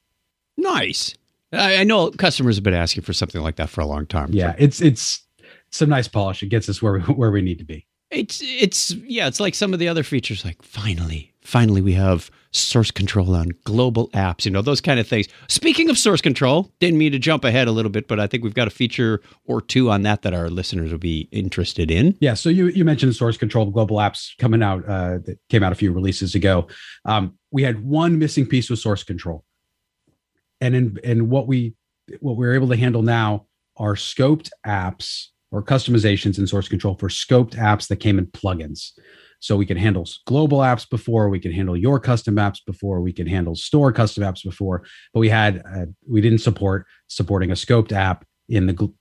Nice. 0.58 1.14
I, 1.52 1.76
I 1.76 1.84
know 1.84 2.10
customers 2.10 2.56
have 2.56 2.64
been 2.64 2.74
asking 2.74 3.04
for 3.04 3.12
something 3.12 3.40
like 3.40 3.56
that 3.56 3.70
for 3.70 3.80
a 3.80 3.86
long 3.86 4.06
time. 4.06 4.30
Yeah, 4.32 4.54
it's 4.58 4.82
it's 4.82 5.26
some 5.70 5.88
nice 5.88 6.08
polish. 6.08 6.42
It 6.42 6.48
gets 6.48 6.68
us 6.68 6.82
where 6.82 6.94
we, 6.94 7.00
where 7.00 7.30
we 7.30 7.42
need 7.42 7.58
to 7.58 7.64
be. 7.64 7.86
It's 8.14 8.40
it's 8.42 8.92
yeah, 8.92 9.26
it's 9.26 9.40
like 9.40 9.54
some 9.54 9.72
of 9.72 9.78
the 9.78 9.88
other 9.88 10.02
features 10.02 10.44
like 10.44 10.62
finally 10.62 11.34
finally 11.44 11.82
we 11.82 11.92
have 11.92 12.30
source 12.50 12.90
control 12.90 13.34
on 13.34 13.50
global 13.64 14.08
apps, 14.10 14.44
you 14.44 14.50
know, 14.50 14.62
those 14.62 14.80
kind 14.80 14.98
of 14.98 15.06
things. 15.06 15.28
Speaking 15.48 15.90
of 15.90 15.98
source 15.98 16.20
control, 16.20 16.72
didn't 16.80 16.98
mean 16.98 17.12
to 17.12 17.18
jump 17.18 17.44
ahead 17.44 17.68
a 17.68 17.72
little 17.72 17.90
bit, 17.90 18.08
but 18.08 18.18
I 18.20 18.26
think 18.26 18.44
we've 18.44 18.54
got 18.54 18.68
a 18.68 18.70
feature 18.70 19.20
or 19.44 19.60
two 19.60 19.90
on 19.90 20.02
that 20.02 20.22
that 20.22 20.32
our 20.34 20.48
listeners 20.48 20.90
will 20.90 20.98
be 20.98 21.28
interested 21.32 21.90
in. 21.90 22.16
Yeah. 22.20 22.34
So 22.34 22.48
you, 22.48 22.68
you 22.68 22.84
mentioned 22.84 23.14
source 23.16 23.36
control 23.36 23.66
global 23.70 23.96
apps 23.96 24.36
coming 24.38 24.62
out, 24.62 24.88
uh, 24.88 25.18
that 25.24 25.38
came 25.50 25.62
out 25.62 25.72
a 25.72 25.74
few 25.74 25.92
releases 25.92 26.34
ago. 26.34 26.68
Um, 27.04 27.36
we 27.50 27.62
had 27.62 27.84
one 27.84 28.18
missing 28.18 28.46
piece 28.46 28.70
with 28.70 28.78
source 28.78 29.02
control. 29.02 29.44
And 30.60 30.74
in, 30.74 30.98
and 31.04 31.28
what 31.28 31.46
we, 31.46 31.74
what 32.20 32.36
we're 32.36 32.54
able 32.54 32.68
to 32.68 32.76
handle 32.76 33.02
now 33.02 33.46
are 33.76 33.94
scoped 33.94 34.50
apps 34.64 35.28
or 35.54 35.62
customizations 35.62 36.36
in 36.36 36.48
source 36.48 36.68
control 36.68 36.96
for 36.96 37.08
scoped 37.08 37.52
apps 37.52 37.86
that 37.86 37.96
came 37.96 38.18
in 38.18 38.26
plugins. 38.26 38.90
So 39.38 39.56
we 39.56 39.64
could 39.64 39.78
handle 39.78 40.04
global 40.26 40.58
apps 40.58 40.88
before, 40.88 41.28
we 41.28 41.38
could 41.38 41.54
handle 41.54 41.76
your 41.76 42.00
custom 42.00 42.34
apps 42.36 42.58
before, 42.66 43.00
we 43.00 43.12
could 43.12 43.28
handle 43.28 43.54
store 43.54 43.92
custom 43.92 44.24
apps 44.24 44.42
before, 44.42 44.82
but 45.12 45.20
we 45.20 45.28
had 45.28 45.62
uh, 45.72 45.86
we 46.08 46.20
didn't 46.20 46.38
support 46.38 46.86
supporting 47.06 47.52
a 47.52 47.54
scoped 47.54 47.92
app 47.92 48.26
in 48.48 48.66
the 48.66 48.92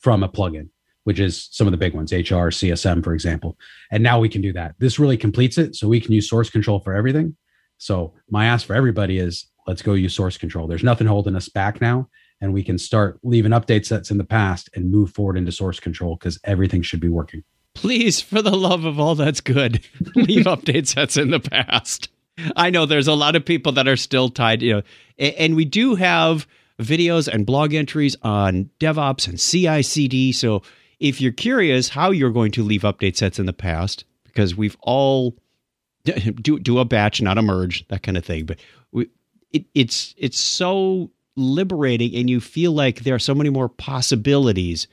from 0.00 0.24
a 0.24 0.28
plugin, 0.28 0.70
which 1.04 1.20
is 1.20 1.48
some 1.52 1.68
of 1.68 1.70
the 1.70 1.76
big 1.76 1.94
ones, 1.94 2.12
HR, 2.12 2.50
CSM, 2.50 3.04
for 3.04 3.14
example. 3.14 3.56
And 3.92 4.02
now 4.02 4.18
we 4.18 4.28
can 4.28 4.42
do 4.42 4.52
that. 4.54 4.74
This 4.80 4.98
really 4.98 5.16
completes 5.16 5.56
it. 5.56 5.76
So 5.76 5.86
we 5.86 6.00
can 6.00 6.12
use 6.12 6.28
source 6.28 6.50
control 6.50 6.80
for 6.80 6.94
everything. 6.94 7.36
So 7.78 8.12
my 8.28 8.46
ask 8.46 8.66
for 8.66 8.74
everybody 8.74 9.18
is 9.18 9.46
let's 9.68 9.82
go 9.82 9.94
use 9.94 10.16
source 10.16 10.36
control. 10.36 10.66
There's 10.66 10.82
nothing 10.82 11.06
holding 11.06 11.36
us 11.36 11.48
back 11.48 11.80
now. 11.80 12.08
And 12.40 12.52
we 12.52 12.62
can 12.62 12.78
start 12.78 13.18
leaving 13.22 13.52
update 13.52 13.86
sets 13.86 14.10
in 14.10 14.18
the 14.18 14.24
past 14.24 14.68
and 14.74 14.90
move 14.90 15.10
forward 15.10 15.38
into 15.38 15.52
source 15.52 15.80
control 15.80 16.16
because 16.16 16.38
everything 16.44 16.82
should 16.82 17.00
be 17.00 17.08
working. 17.08 17.42
Please, 17.74 18.20
for 18.20 18.42
the 18.42 18.56
love 18.56 18.84
of 18.84 18.98
all 19.00 19.14
that's 19.14 19.40
good, 19.40 19.86
leave 20.14 20.46
update 20.46 20.86
sets 20.86 21.16
in 21.16 21.30
the 21.30 21.40
past. 21.40 22.08
I 22.54 22.70
know 22.70 22.84
there's 22.84 23.08
a 23.08 23.14
lot 23.14 23.36
of 23.36 23.44
people 23.44 23.72
that 23.72 23.88
are 23.88 23.96
still 23.96 24.28
tied, 24.28 24.62
you 24.62 24.74
know, 24.74 24.82
and 25.18 25.56
we 25.56 25.64
do 25.64 25.94
have 25.94 26.46
videos 26.78 27.28
and 27.28 27.46
blog 27.46 27.72
entries 27.72 28.16
on 28.22 28.68
DevOps 28.80 29.28
and 29.28 29.38
CI 29.38 29.82
CD. 29.82 30.32
So 30.32 30.62
if 31.00 31.20
you're 31.20 31.32
curious 31.32 31.88
how 31.88 32.10
you're 32.10 32.30
going 32.30 32.52
to 32.52 32.62
leave 32.62 32.82
update 32.82 33.16
sets 33.16 33.38
in 33.38 33.46
the 33.46 33.52
past, 33.52 34.04
because 34.24 34.54
we've 34.54 34.76
all 34.82 35.36
do 36.04 36.58
do 36.58 36.78
a 36.78 36.84
batch, 36.84 37.20
not 37.20 37.38
a 37.38 37.42
merge, 37.42 37.86
that 37.88 38.02
kind 38.02 38.16
of 38.16 38.24
thing. 38.24 38.44
But 38.44 38.58
we, 38.92 39.08
it, 39.52 39.64
it's 39.74 40.14
it's 40.18 40.38
so 40.38 41.10
liberating, 41.36 42.14
and 42.14 42.28
you 42.28 42.40
feel 42.40 42.72
like 42.72 43.00
there 43.00 43.14
are 43.14 43.20
so 43.20 43.34
many 43.34 43.50
more 43.50 43.68
possibilities 43.68 44.88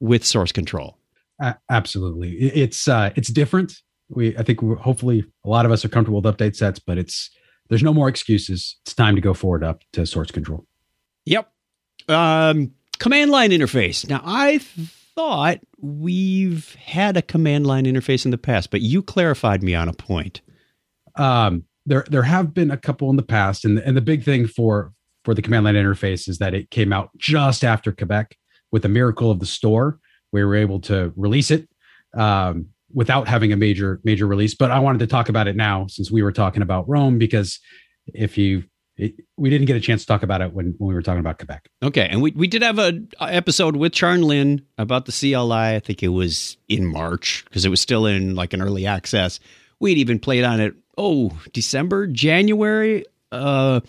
with 0.00 0.24
source 0.24 0.52
control. 0.52 0.98
Uh, 1.40 1.54
absolutely, 1.70 2.32
it's 2.32 2.86
uh, 2.88 3.10
it's 3.16 3.28
different. 3.28 3.80
We 4.08 4.36
I 4.36 4.42
think 4.42 4.60
hopefully 4.60 5.24
a 5.44 5.48
lot 5.48 5.66
of 5.66 5.72
us 5.72 5.84
are 5.84 5.88
comfortable 5.88 6.20
with 6.20 6.36
update 6.36 6.56
sets, 6.56 6.78
but 6.78 6.98
it's 6.98 7.30
there's 7.68 7.82
no 7.82 7.94
more 7.94 8.08
excuses. 8.08 8.76
It's 8.84 8.94
time 8.94 9.14
to 9.14 9.20
go 9.20 9.34
forward 9.34 9.64
up 9.64 9.82
to 9.92 10.06
source 10.06 10.30
control. 10.30 10.66
Yep. 11.24 11.50
Um, 12.08 12.72
command 12.98 13.30
line 13.30 13.50
interface. 13.50 14.08
Now 14.08 14.20
I 14.24 14.58
thought 15.16 15.60
we've 15.80 16.74
had 16.74 17.16
a 17.16 17.22
command 17.22 17.66
line 17.66 17.84
interface 17.84 18.24
in 18.24 18.30
the 18.30 18.38
past, 18.38 18.70
but 18.70 18.80
you 18.80 19.02
clarified 19.02 19.62
me 19.62 19.74
on 19.74 19.88
a 19.88 19.92
point. 19.92 20.40
Um, 21.16 21.64
there 21.86 22.04
there 22.10 22.22
have 22.22 22.54
been 22.54 22.70
a 22.70 22.76
couple 22.76 23.10
in 23.10 23.16
the 23.16 23.22
past, 23.22 23.64
and 23.64 23.78
and 23.78 23.96
the 23.96 24.02
big 24.02 24.24
thing 24.24 24.46
for 24.46 24.92
for 25.24 25.34
the 25.34 25.42
command 25.42 25.64
line 25.64 25.74
interface 25.74 26.28
is 26.28 26.38
that 26.38 26.54
it 26.54 26.70
came 26.70 26.92
out 26.92 27.10
just 27.16 27.64
after 27.64 27.92
Quebec 27.92 28.36
with 28.70 28.82
the 28.82 28.88
miracle 28.88 29.30
of 29.30 29.40
the 29.40 29.46
store. 29.46 29.98
We 30.32 30.44
were 30.44 30.56
able 30.56 30.80
to 30.82 31.12
release 31.16 31.50
it 31.50 31.68
um, 32.14 32.66
without 32.92 33.28
having 33.28 33.52
a 33.52 33.56
major 33.56 34.00
major 34.04 34.26
release. 34.26 34.54
But 34.54 34.70
I 34.70 34.78
wanted 34.78 34.98
to 35.00 35.06
talk 35.06 35.28
about 35.28 35.48
it 35.48 35.56
now 35.56 35.86
since 35.88 36.10
we 36.10 36.22
were 36.22 36.32
talking 36.32 36.62
about 36.62 36.88
Rome 36.88 37.18
because 37.18 37.58
if 38.12 38.36
you 38.36 38.64
it, 38.96 39.14
we 39.36 39.50
didn't 39.50 39.66
get 39.66 39.76
a 39.76 39.80
chance 39.80 40.02
to 40.02 40.06
talk 40.06 40.22
about 40.22 40.40
it 40.40 40.52
when, 40.52 40.74
when 40.78 40.88
we 40.88 40.94
were 40.94 41.02
talking 41.02 41.20
about 41.20 41.38
Quebec. 41.38 41.68
Okay, 41.82 42.06
and 42.08 42.22
we, 42.22 42.30
we 42.32 42.46
did 42.46 42.62
have 42.62 42.78
a, 42.78 43.00
episode 43.20 43.76
with 43.76 43.92
Charn 43.92 44.22
Lin 44.24 44.64
about 44.78 45.06
the 45.06 45.12
CLI. 45.12 45.76
I 45.76 45.80
think 45.80 46.02
it 46.02 46.08
was 46.08 46.56
in 46.68 46.86
March 46.86 47.44
because 47.46 47.64
it 47.64 47.70
was 47.70 47.80
still 47.80 48.06
in 48.06 48.34
like 48.36 48.52
an 48.52 48.62
early 48.62 48.86
access. 48.86 49.40
We'd 49.80 49.98
even 49.98 50.20
played 50.20 50.44
on 50.44 50.60
it. 50.60 50.74
Oh, 50.96 51.32
December, 51.52 52.06
January, 52.06 53.04
uh, 53.32 53.80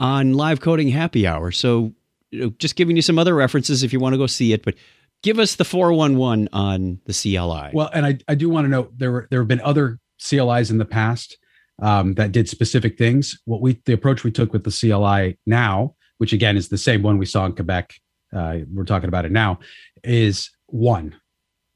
on 0.00 0.34
live 0.34 0.60
coding 0.60 0.88
happy 0.88 1.26
hour. 1.26 1.50
So 1.50 1.92
you 2.30 2.40
know, 2.40 2.50
just 2.58 2.76
giving 2.76 2.96
you 2.96 3.02
some 3.02 3.18
other 3.18 3.34
references 3.34 3.82
if 3.82 3.92
you 3.92 4.00
want 4.00 4.14
to 4.14 4.18
go 4.18 4.26
see 4.26 4.52
it, 4.52 4.64
but 4.64 4.74
give 5.22 5.38
us 5.38 5.56
the 5.56 5.64
411 5.64 6.48
on 6.52 7.00
the 7.06 7.12
CLI. 7.12 7.70
Well, 7.72 7.90
and 7.92 8.06
I, 8.06 8.18
I 8.28 8.34
do 8.34 8.48
want 8.48 8.64
to 8.64 8.68
note 8.68 8.96
there 8.96 9.12
were 9.12 9.28
there 9.30 9.40
have 9.40 9.48
been 9.48 9.60
other 9.60 9.98
CLIs 10.20 10.70
in 10.70 10.78
the 10.78 10.84
past 10.84 11.38
um, 11.80 12.14
that 12.14 12.32
did 12.32 12.48
specific 12.48 12.98
things. 12.98 13.40
What 13.44 13.60
we 13.60 13.80
the 13.84 13.92
approach 13.92 14.24
we 14.24 14.30
took 14.30 14.52
with 14.52 14.64
the 14.64 14.70
CLI 14.70 15.38
now, 15.46 15.94
which 16.18 16.32
again 16.32 16.56
is 16.56 16.68
the 16.68 16.78
same 16.78 17.02
one 17.02 17.18
we 17.18 17.26
saw 17.26 17.46
in 17.46 17.54
Quebec, 17.54 17.94
uh, 18.34 18.58
we're 18.72 18.84
talking 18.84 19.08
about 19.08 19.24
it 19.24 19.32
now, 19.32 19.60
is 20.04 20.50
one 20.66 21.14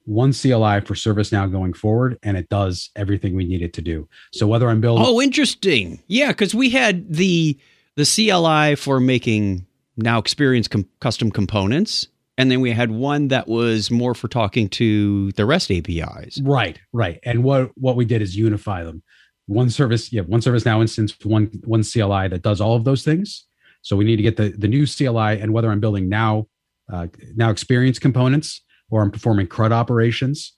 one 0.04 0.32
CLI 0.32 0.80
for 0.80 0.94
ServiceNow 0.94 1.52
going 1.52 1.72
forward, 1.72 2.18
and 2.22 2.36
it 2.36 2.48
does 2.48 2.90
everything 2.96 3.36
we 3.36 3.44
need 3.44 3.62
it 3.62 3.72
to 3.74 3.82
do. 3.82 4.08
So 4.32 4.46
whether 4.46 4.68
I'm 4.68 4.80
building, 4.80 5.04
oh, 5.06 5.20
interesting, 5.20 6.02
yeah, 6.08 6.28
because 6.28 6.54
we 6.54 6.70
had 6.70 7.12
the 7.12 7.58
the 8.00 8.30
CLI 8.30 8.76
for 8.76 8.99
making 8.99 9.66
now 9.99 10.19
experience 10.19 10.69
com- 10.69 10.88
custom 11.00 11.30
components. 11.30 12.09
And 12.38 12.50
then 12.50 12.62
we 12.62 12.71
had 12.71 12.90
one 12.90 13.28
that 13.28 13.47
was 13.47 13.90
more 13.90 14.14
for 14.14 14.26
talking 14.26 14.71
to 14.71 15.30
the 15.33 15.45
REST 15.45 15.71
APIs. 15.71 16.40
Right, 16.42 16.80
right. 16.95 17.21
And 17.23 17.45
what 17.45 17.71
what 17.76 17.97
we 17.97 18.07
did 18.07 18.23
is 18.23 18.35
unify 18.35 18.83
them 18.85 19.02
one 19.47 19.69
service, 19.69 20.11
yeah, 20.12 20.23
one 20.23 20.40
service 20.40 20.64
now 20.64 20.80
instance, 20.80 21.14
one 21.23 21.50
one 21.64 21.83
CLI 21.83 22.28
that 22.28 22.40
does 22.42 22.61
all 22.61 22.76
of 22.76 22.85
those 22.85 23.04
things. 23.04 23.45
So 23.83 23.97
we 23.97 24.04
need 24.04 24.16
to 24.16 24.23
get 24.23 24.38
the 24.38 24.50
the 24.57 24.69
new 24.69 24.87
CLI, 24.87 25.38
and 25.40 25.52
whether 25.52 25.71
I'm 25.71 25.80
building 25.80 26.09
now 26.09 26.47
uh, 26.90 27.09
now 27.35 27.50
experience 27.50 27.99
components 27.99 28.62
or 28.88 29.02
I'm 29.02 29.11
performing 29.11 29.47
CRUD 29.47 29.73
operations, 29.73 30.54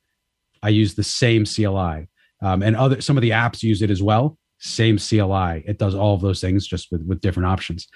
I 0.63 0.69
use 0.69 0.95
the 0.95 1.03
same 1.03 1.45
CLI. 1.45 2.09
Um, 2.41 2.63
and 2.63 2.77
other 2.77 3.01
some 3.01 3.17
of 3.17 3.23
the 3.23 3.31
apps 3.31 3.65
use 3.65 3.83
it 3.83 3.91
as 3.91 4.03
well. 4.03 4.39
Same 4.62 4.97
CLI. 4.97 5.64
It 5.66 5.78
does 5.78 5.95
all 5.95 6.14
of 6.14 6.21
those 6.21 6.40
things 6.40 6.66
just 6.66 6.92
with 6.92 7.02
with 7.04 7.21
different 7.21 7.49
options. 7.49 7.88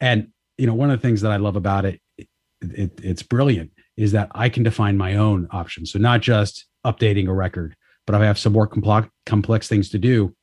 And 0.00 0.28
you 0.56 0.66
know, 0.66 0.74
one 0.74 0.90
of 0.90 0.98
the 0.98 1.06
things 1.06 1.20
that 1.20 1.30
I 1.30 1.36
love 1.36 1.56
about 1.56 1.84
it, 1.84 2.00
it, 2.16 2.28
it 2.62 3.00
it's 3.02 3.22
brilliant, 3.22 3.70
is 3.98 4.12
that 4.12 4.30
I 4.34 4.48
can 4.48 4.62
define 4.62 4.96
my 4.96 5.16
own 5.16 5.46
options. 5.50 5.92
So 5.92 5.98
not 5.98 6.22
just 6.22 6.66
updating 6.86 7.28
a 7.28 7.34
record, 7.34 7.76
but 8.06 8.14
if 8.14 8.22
I 8.22 8.24
have 8.24 8.38
some 8.38 8.54
more 8.54 8.66
complex 8.66 9.08
complex 9.26 9.68
things 9.68 9.90
to 9.90 9.98
do, 9.98 10.34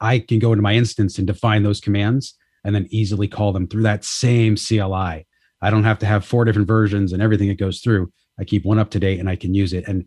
I 0.00 0.18
can 0.18 0.38
go 0.38 0.52
into 0.52 0.62
my 0.62 0.74
instance 0.74 1.18
and 1.18 1.26
define 1.26 1.62
those 1.62 1.80
commands 1.80 2.34
and 2.64 2.74
then 2.74 2.86
easily 2.90 3.28
call 3.28 3.52
them 3.52 3.66
through 3.66 3.82
that 3.82 4.04
same 4.04 4.56
CLI. 4.56 5.26
I 5.62 5.70
don't 5.70 5.84
have 5.84 5.98
to 5.98 6.06
have 6.06 6.24
four 6.24 6.46
different 6.46 6.68
versions 6.68 7.12
and 7.12 7.20
everything 7.20 7.48
it 7.48 7.56
goes 7.56 7.80
through. 7.80 8.10
I 8.38 8.44
keep 8.44 8.64
one 8.64 8.78
up 8.78 8.90
to 8.92 8.98
date 8.98 9.20
and 9.20 9.28
I 9.28 9.36
can 9.36 9.52
use 9.54 9.74
it. 9.74 9.86
And 9.86 10.06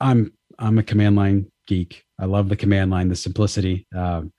I'm 0.00 0.32
I'm 0.58 0.78
a 0.78 0.82
command 0.82 1.16
line 1.16 1.52
geek. 1.66 2.04
I 2.18 2.24
love 2.24 2.48
the 2.48 2.56
command 2.56 2.90
line, 2.90 3.08
the 3.08 3.16
simplicity. 3.16 3.86
Um, 3.94 4.32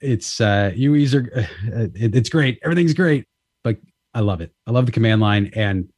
it's 0.00 0.40
uh, 0.40 0.72
UEs 0.74 1.14
are 1.14 1.48
it, 1.94 2.14
it's 2.14 2.28
great. 2.28 2.58
Everything's 2.62 2.94
great, 2.94 3.26
but 3.64 3.76
I 4.14 4.20
love 4.20 4.40
it. 4.40 4.52
I 4.66 4.70
love 4.70 4.86
the 4.86 4.92
command 4.92 5.20
line, 5.20 5.50
and 5.54 5.88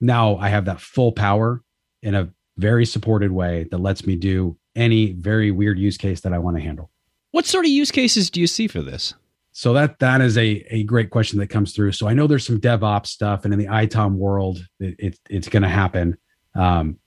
now 0.00 0.36
I 0.36 0.48
have 0.48 0.66
that 0.66 0.80
full 0.80 1.12
power 1.12 1.62
in 2.02 2.14
a 2.14 2.28
very 2.56 2.84
supported 2.84 3.32
way 3.32 3.66
that 3.70 3.78
lets 3.78 4.06
me 4.06 4.16
do 4.16 4.56
any 4.76 5.12
very 5.12 5.50
weird 5.50 5.78
use 5.78 5.96
case 5.96 6.20
that 6.20 6.32
I 6.32 6.38
want 6.38 6.56
to 6.56 6.62
handle. 6.62 6.90
What 7.32 7.46
sort 7.46 7.64
of 7.64 7.70
use 7.70 7.90
cases 7.90 8.30
do 8.30 8.40
you 8.40 8.46
see 8.46 8.68
for 8.68 8.80
this? 8.80 9.14
So 9.52 9.72
that 9.72 9.98
that 9.98 10.20
is 10.20 10.38
a, 10.38 10.64
a 10.70 10.84
great 10.84 11.10
question 11.10 11.38
that 11.40 11.48
comes 11.48 11.72
through. 11.72 11.92
So 11.92 12.06
I 12.06 12.14
know 12.14 12.26
there's 12.26 12.46
some 12.46 12.60
DevOps 12.60 13.08
stuff, 13.08 13.44
and 13.44 13.52
in 13.52 13.58
the 13.58 13.66
ITOM 13.66 14.14
world, 14.14 14.58
it, 14.78 14.94
it 14.98 15.18
it's 15.28 15.48
going 15.48 15.64
to 15.64 15.68
happen. 15.68 16.16
Um, 16.54 16.98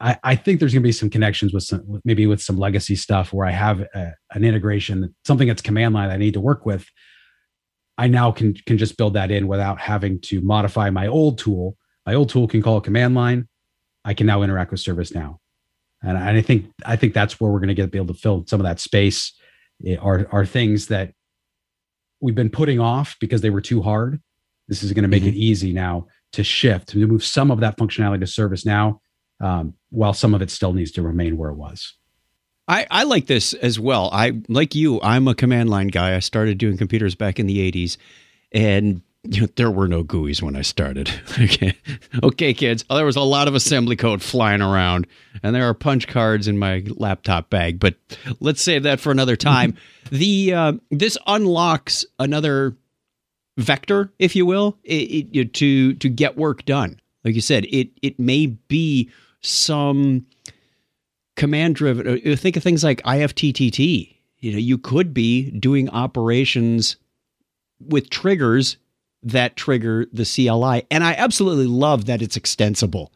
I, 0.00 0.18
I 0.22 0.36
think 0.36 0.60
there's 0.60 0.72
going 0.72 0.82
to 0.82 0.88
be 0.88 0.92
some 0.92 1.10
connections 1.10 1.52
with 1.52 1.64
some 1.64 2.00
maybe 2.04 2.26
with 2.26 2.40
some 2.40 2.56
legacy 2.56 2.96
stuff 2.96 3.32
where 3.32 3.46
I 3.46 3.50
have 3.50 3.80
a, 3.80 4.12
an 4.32 4.44
integration, 4.44 5.14
something 5.26 5.48
that's 5.48 5.62
command 5.62 5.94
line 5.94 6.10
I 6.10 6.16
need 6.16 6.34
to 6.34 6.40
work 6.40 6.66
with. 6.66 6.86
I 7.96 8.06
now 8.06 8.30
can 8.30 8.54
can 8.54 8.78
just 8.78 8.96
build 8.96 9.14
that 9.14 9.30
in 9.30 9.48
without 9.48 9.80
having 9.80 10.20
to 10.22 10.40
modify 10.40 10.90
my 10.90 11.06
old 11.06 11.38
tool. 11.38 11.76
My 12.06 12.14
old 12.14 12.28
tool 12.28 12.46
can 12.46 12.62
call 12.62 12.76
a 12.76 12.80
command 12.80 13.14
line. 13.14 13.48
I 14.04 14.14
can 14.14 14.26
now 14.26 14.42
interact 14.42 14.70
with 14.70 14.80
ServiceNow 14.80 15.38
and 16.02 16.16
I 16.16 16.40
think 16.40 16.66
I 16.86 16.96
think 16.96 17.14
that's 17.14 17.40
where 17.40 17.50
we're 17.50 17.58
going 17.58 17.68
to 17.68 17.74
get 17.74 17.90
be 17.90 17.98
able 17.98 18.14
to 18.14 18.20
fill 18.20 18.44
some 18.46 18.60
of 18.60 18.64
that 18.64 18.80
space. 18.80 19.32
Eh, 19.84 19.96
are 19.96 20.26
are 20.30 20.46
things 20.46 20.88
that 20.88 21.12
we've 22.20 22.34
been 22.34 22.50
putting 22.50 22.80
off 22.80 23.16
because 23.20 23.40
they 23.40 23.50
were 23.50 23.60
too 23.60 23.82
hard. 23.82 24.20
This 24.68 24.82
is 24.82 24.92
going 24.92 25.02
to 25.02 25.08
make 25.08 25.22
mm-hmm. 25.22 25.30
it 25.30 25.36
easy 25.36 25.72
now 25.72 26.06
to 26.32 26.44
shift 26.44 26.88
to 26.90 27.06
move 27.06 27.24
some 27.24 27.50
of 27.50 27.60
that 27.60 27.78
functionality 27.78 28.20
to 28.20 28.26
ServiceNow, 28.26 28.98
um, 29.40 29.74
while 29.90 30.14
some 30.14 30.34
of 30.34 30.42
it 30.42 30.50
still 30.50 30.72
needs 30.72 30.92
to 30.92 31.02
remain 31.02 31.36
where 31.36 31.50
it 31.50 31.56
was. 31.56 31.94
I, 32.66 32.86
I 32.90 33.04
like 33.04 33.26
this 33.26 33.54
as 33.54 33.80
well. 33.80 34.10
I 34.12 34.42
like 34.48 34.74
you. 34.74 35.00
I'm 35.00 35.26
a 35.26 35.34
command 35.34 35.70
line 35.70 35.88
guy. 35.88 36.14
I 36.14 36.18
started 36.18 36.58
doing 36.58 36.76
computers 36.76 37.14
back 37.14 37.38
in 37.38 37.46
the 37.46 37.72
80s, 37.72 37.96
and 38.52 39.00
you 39.24 39.42
know, 39.42 39.48
there 39.56 39.70
were 39.70 39.88
no 39.88 40.04
GUIs 40.04 40.42
when 40.42 40.54
I 40.54 40.62
started. 40.62 41.10
okay. 41.40 41.74
okay, 42.22 42.54
kids. 42.54 42.84
Oh, 42.88 42.96
there 42.96 43.06
was 43.06 43.16
a 43.16 43.22
lot 43.22 43.48
of 43.48 43.54
assembly 43.54 43.96
code 43.96 44.22
flying 44.22 44.62
around, 44.62 45.06
and 45.42 45.54
there 45.54 45.64
are 45.64 45.74
punch 45.74 46.08
cards 46.08 46.46
in 46.46 46.58
my 46.58 46.84
laptop 46.86 47.50
bag. 47.50 47.80
But 47.80 47.96
let's 48.40 48.62
save 48.62 48.84
that 48.84 49.00
for 49.00 49.10
another 49.10 49.36
time. 49.36 49.76
the 50.10 50.52
uh, 50.52 50.72
this 50.90 51.16
unlocks 51.26 52.04
another 52.18 52.76
vector, 53.56 54.12
if 54.18 54.36
you 54.36 54.46
will, 54.46 54.78
it, 54.84 55.28
it, 55.32 55.54
to 55.54 55.94
to 55.94 56.08
get 56.08 56.36
work 56.36 56.64
done. 56.64 57.00
Like 57.24 57.34
you 57.34 57.40
said, 57.40 57.66
it 57.66 57.90
it 58.02 58.20
may 58.20 58.46
be 58.46 59.10
some 59.40 60.26
command 61.36 61.76
driven. 61.76 62.20
Uh, 62.26 62.36
think 62.36 62.56
of 62.56 62.62
things 62.62 62.84
like 62.84 63.02
IFTTT. 63.02 64.14
You 64.38 64.52
know, 64.52 64.58
you 64.58 64.78
could 64.78 65.12
be 65.12 65.50
doing 65.50 65.88
operations 65.90 66.96
with 67.80 68.10
triggers 68.10 68.76
that 69.22 69.56
trigger 69.56 70.06
the 70.12 70.24
CLI. 70.24 70.86
And 70.90 71.02
I 71.02 71.14
absolutely 71.14 71.66
love 71.66 72.06
that 72.06 72.22
it's 72.22 72.36
extensible, 72.36 73.12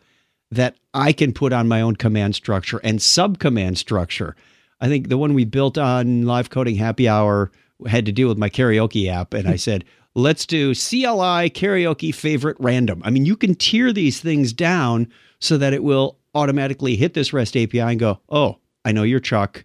that 0.50 0.76
I 0.95 1.12
can 1.12 1.33
put 1.33 1.52
on 1.52 1.69
my 1.69 1.81
own 1.81 1.97
command 1.97 2.35
structure 2.35 2.81
and 2.83 3.00
sub 3.00 3.38
command 3.38 3.79
structure. 3.79 4.35
I 4.81 4.88
think 4.88 5.09
the 5.09 5.19
one 5.19 5.35
we 5.35 5.45
built 5.45 5.79
on 5.79 6.23
live 6.23 6.50
coding 6.50 6.76
happy 6.76 7.09
hour 7.09 7.52
had 7.87 8.07
to 8.07 8.12
deal 8.12 8.29
with 8.29 8.38
my 8.38 8.50
karaoke 8.50 9.09
app. 9.09 9.35
And 9.35 9.49
I 9.49 9.57
said, 9.57 9.85
let's 10.14 10.45
do 10.45 10.75
CLI 10.75 11.50
karaoke 11.50 12.14
favorite 12.14 12.57
random. 12.59 13.00
I 13.05 13.11
mean, 13.11 13.25
you 13.25 13.37
can 13.37 13.55
tier 13.55 13.93
these 13.93 14.21
things 14.21 14.52
down 14.52 15.09
so 15.42 15.58
that 15.58 15.72
it 15.72 15.82
will 15.82 16.18
automatically 16.34 16.96
hit 16.96 17.14
this 17.14 17.32
REST 17.32 17.56
API 17.56 17.80
and 17.80 17.99
go, 17.99 18.20
oh, 18.28 18.58
I 18.84 18.92
know 18.92 19.02
you're 19.02 19.20
Chuck. 19.20 19.64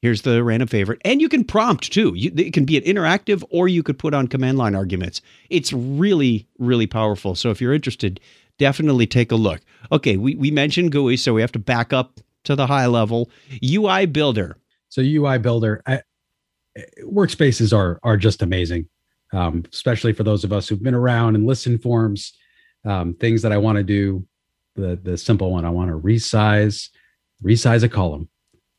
Here's 0.00 0.22
the 0.22 0.42
random 0.42 0.68
favorite. 0.68 1.00
And 1.04 1.20
you 1.20 1.28
can 1.28 1.44
prompt 1.44 1.92
too. 1.92 2.14
You, 2.16 2.32
it 2.34 2.52
can 2.52 2.64
be 2.64 2.78
an 2.78 2.82
interactive 2.82 3.44
or 3.50 3.68
you 3.68 3.82
could 3.82 3.98
put 3.98 4.14
on 4.14 4.26
command 4.26 4.58
line 4.58 4.74
arguments. 4.74 5.20
It's 5.50 5.72
really, 5.72 6.48
really 6.58 6.86
powerful. 6.86 7.34
So 7.34 7.50
if 7.50 7.60
you're 7.60 7.74
interested, 7.74 8.20
definitely 8.58 9.06
take 9.06 9.30
a 9.30 9.36
look. 9.36 9.60
Okay, 9.92 10.16
we, 10.16 10.34
we 10.34 10.50
mentioned 10.50 10.92
GUI, 10.92 11.18
so 11.18 11.34
we 11.34 11.42
have 11.42 11.52
to 11.52 11.58
back 11.58 11.92
up 11.92 12.18
to 12.44 12.56
the 12.56 12.66
high 12.66 12.86
level. 12.86 13.30
UI 13.62 14.06
Builder. 14.06 14.56
So 14.88 15.02
UI 15.02 15.38
Builder, 15.38 15.82
I, 15.86 16.00
workspaces 17.04 17.76
are 17.76 18.00
are 18.02 18.16
just 18.16 18.40
amazing, 18.40 18.88
um, 19.32 19.64
especially 19.72 20.14
for 20.14 20.24
those 20.24 20.42
of 20.42 20.52
us 20.52 20.68
who've 20.68 20.82
been 20.82 20.94
around 20.94 21.34
and 21.34 21.46
listen 21.46 21.78
forms. 21.78 22.32
Um, 22.84 23.14
things 23.14 23.42
that 23.42 23.52
I 23.52 23.58
want 23.58 23.76
to 23.76 23.84
do, 23.84 24.26
the 24.74 24.98
the 25.02 25.16
simple 25.16 25.50
one, 25.52 25.64
I 25.64 25.70
want 25.70 25.90
to 25.90 25.98
resize, 25.98 26.88
resize 27.44 27.82
a 27.82 27.88
column. 27.88 28.28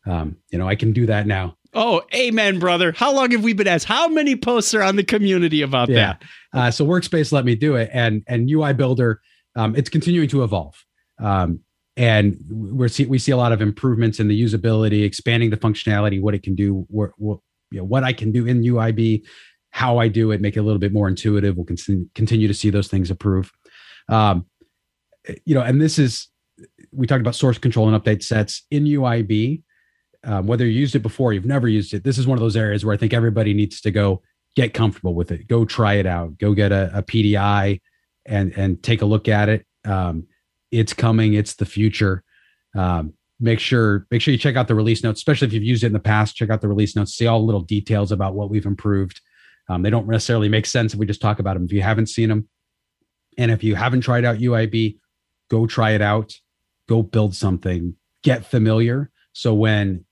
Um, 0.06 0.38
you 0.52 0.58
know, 0.58 0.68
I 0.68 0.76
can 0.76 0.92
do 0.92 1.06
that 1.06 1.28
now. 1.28 1.58
Oh, 1.74 2.04
amen, 2.14 2.60
brother. 2.60 2.92
How 2.92 3.12
long 3.14 3.32
have 3.32 3.44
we 3.44 3.54
been 3.54 3.68
asked? 3.68 3.86
How 3.86 4.08
many 4.08 4.36
posts 4.36 4.74
are 4.74 4.84
on 4.84 4.96
the 4.96 5.04
community 5.04 5.62
about 5.62 5.90
yeah. 5.90 5.96
that? 5.96 6.24
Uh, 6.54 6.72
so 6.72 6.86
Workspace 6.86 7.32
let 7.32 7.46
me 7.46 7.56
do 7.56 7.76
it, 7.76 7.90
and 7.94 8.24
and 8.28 8.50
UI 8.50 8.74
Builder, 8.74 9.22
um, 9.56 9.76
it's 9.76 9.90
continuing 9.90 10.28
to 10.30 10.44
evolve. 10.44 10.76
Um, 11.20 11.62
and 11.96 12.38
we're 12.50 12.88
see, 12.88 13.06
we 13.06 13.20
see 13.20 13.32
a 13.32 13.38
lot 13.38 13.52
of 13.52 13.62
improvements 13.62 14.20
in 14.20 14.28
the 14.28 14.42
usability, 14.42 15.04
expanding 15.04 15.50
the 15.50 15.58
functionality, 15.58 16.22
what 16.22 16.34
it 16.34 16.44
can 16.44 16.56
do, 16.56 16.86
what, 16.90 17.12
what 17.18 17.40
you 17.72 17.80
know 17.80 17.86
what 17.86 18.04
I 18.04 18.14
can 18.14 18.32
do 18.32 18.46
in 18.48 18.62
UIB, 18.62 19.24
how 19.72 19.98
I 19.98 20.08
do 20.08 20.32
it, 20.32 20.42
make 20.42 20.58
it 20.58 20.60
a 20.60 20.64
little 20.64 20.80
bit 20.80 20.94
more 20.94 21.08
intuitive. 21.08 21.56
We'll 21.56 21.66
con- 21.66 22.10
continue 22.16 22.48
to 22.48 22.54
see 22.54 22.70
those 22.70 22.88
things 22.88 23.12
improve. 23.12 23.52
Um, 24.10 24.46
you 25.46 25.56
know, 25.56 25.62
and 25.62 25.82
this 25.82 26.00
is 26.00 26.28
we 26.92 27.08
talked 27.08 27.22
about 27.22 27.36
source 27.36 27.58
control 27.58 27.94
and 27.94 28.02
update 28.02 28.24
sets 28.24 28.66
in 28.72 28.86
UIB. 28.86 29.64
Um, 30.26 30.48
whether 30.48 30.66
you 30.66 30.72
used 30.72 30.96
it 30.96 31.00
before, 31.00 31.34
you've 31.34 31.46
never 31.46 31.68
used 31.68 31.94
it. 31.94 32.04
This 32.04 32.18
is 32.18 32.26
one 32.26 32.38
of 32.38 32.42
those 32.42 32.56
areas 32.56 32.86
where 32.86 32.94
I 32.94 32.98
think 32.98 33.14
everybody 33.14 33.54
needs 33.54 33.82
to 33.82 33.92
go 33.92 34.22
get 34.56 34.74
comfortable 34.74 35.16
with 35.16 35.32
it. 35.32 35.48
Go 35.48 35.66
try 35.66 35.96
it 35.96 36.06
out. 36.06 36.38
Go 36.38 36.54
get 36.54 36.72
a, 36.72 36.92
a 36.98 37.04
PDI 37.04 37.82
and 38.26 38.54
and 38.58 38.82
take 38.82 39.02
a 39.02 39.06
look 39.06 39.28
at 39.28 39.50
it. 39.50 39.66
Um, 39.86 40.28
it's 40.72 40.94
coming. 40.94 41.34
It's 41.34 41.56
the 41.56 41.66
future. 41.66 42.24
Um, 42.76 43.14
make 43.40 43.60
sure 43.60 44.08
make 44.10 44.22
sure 44.22 44.32
you 44.32 44.38
check 44.38 44.56
out 44.56 44.68
the 44.68 44.76
release 44.76 45.04
notes, 45.04 45.20
especially 45.20 45.48
if 45.48 45.54
you've 45.54 45.64
used 45.64 45.84
it 45.84 45.88
in 45.88 45.94
the 45.94 46.00
past. 46.00 46.36
Check 46.36 46.50
out 46.50 46.62
the 46.62 46.68
release 46.68 46.96
notes, 46.96 47.14
see 47.14 47.28
all 47.28 47.40
the 47.40 47.46
little 47.46 47.62
details 47.62 48.12
about 48.12 48.34
what 48.34 48.50
we've 48.50 48.66
improved. 48.66 49.22
Um, 49.70 49.82
they 49.82 49.90
don't 49.90 50.08
necessarily 50.08 50.50
make 50.50 50.66
sense 50.66 50.94
if 50.94 51.00
we 51.00 51.06
just 51.06 51.22
talk 51.22 51.40
about 51.40 51.56
them. 51.56 51.66
If 51.66 51.72
you 51.72 51.82
haven't 51.82 52.08
seen 52.08 52.30
them, 52.30 52.50
and 53.38 53.52
if 53.52 53.64
you 53.64 53.76
haven't 53.76 54.02
tried 54.02 54.26
out 54.26 54.38
UIB, 54.38 54.98
go 55.54 55.68
try 55.68 55.92
it 55.92 56.02
out. 56.02 56.34
Go 56.90 57.04
build 57.04 57.36
something. 57.36 57.96
Get 58.24 58.46
familiar. 58.46 59.10
So 59.34 59.54
when 59.54 60.06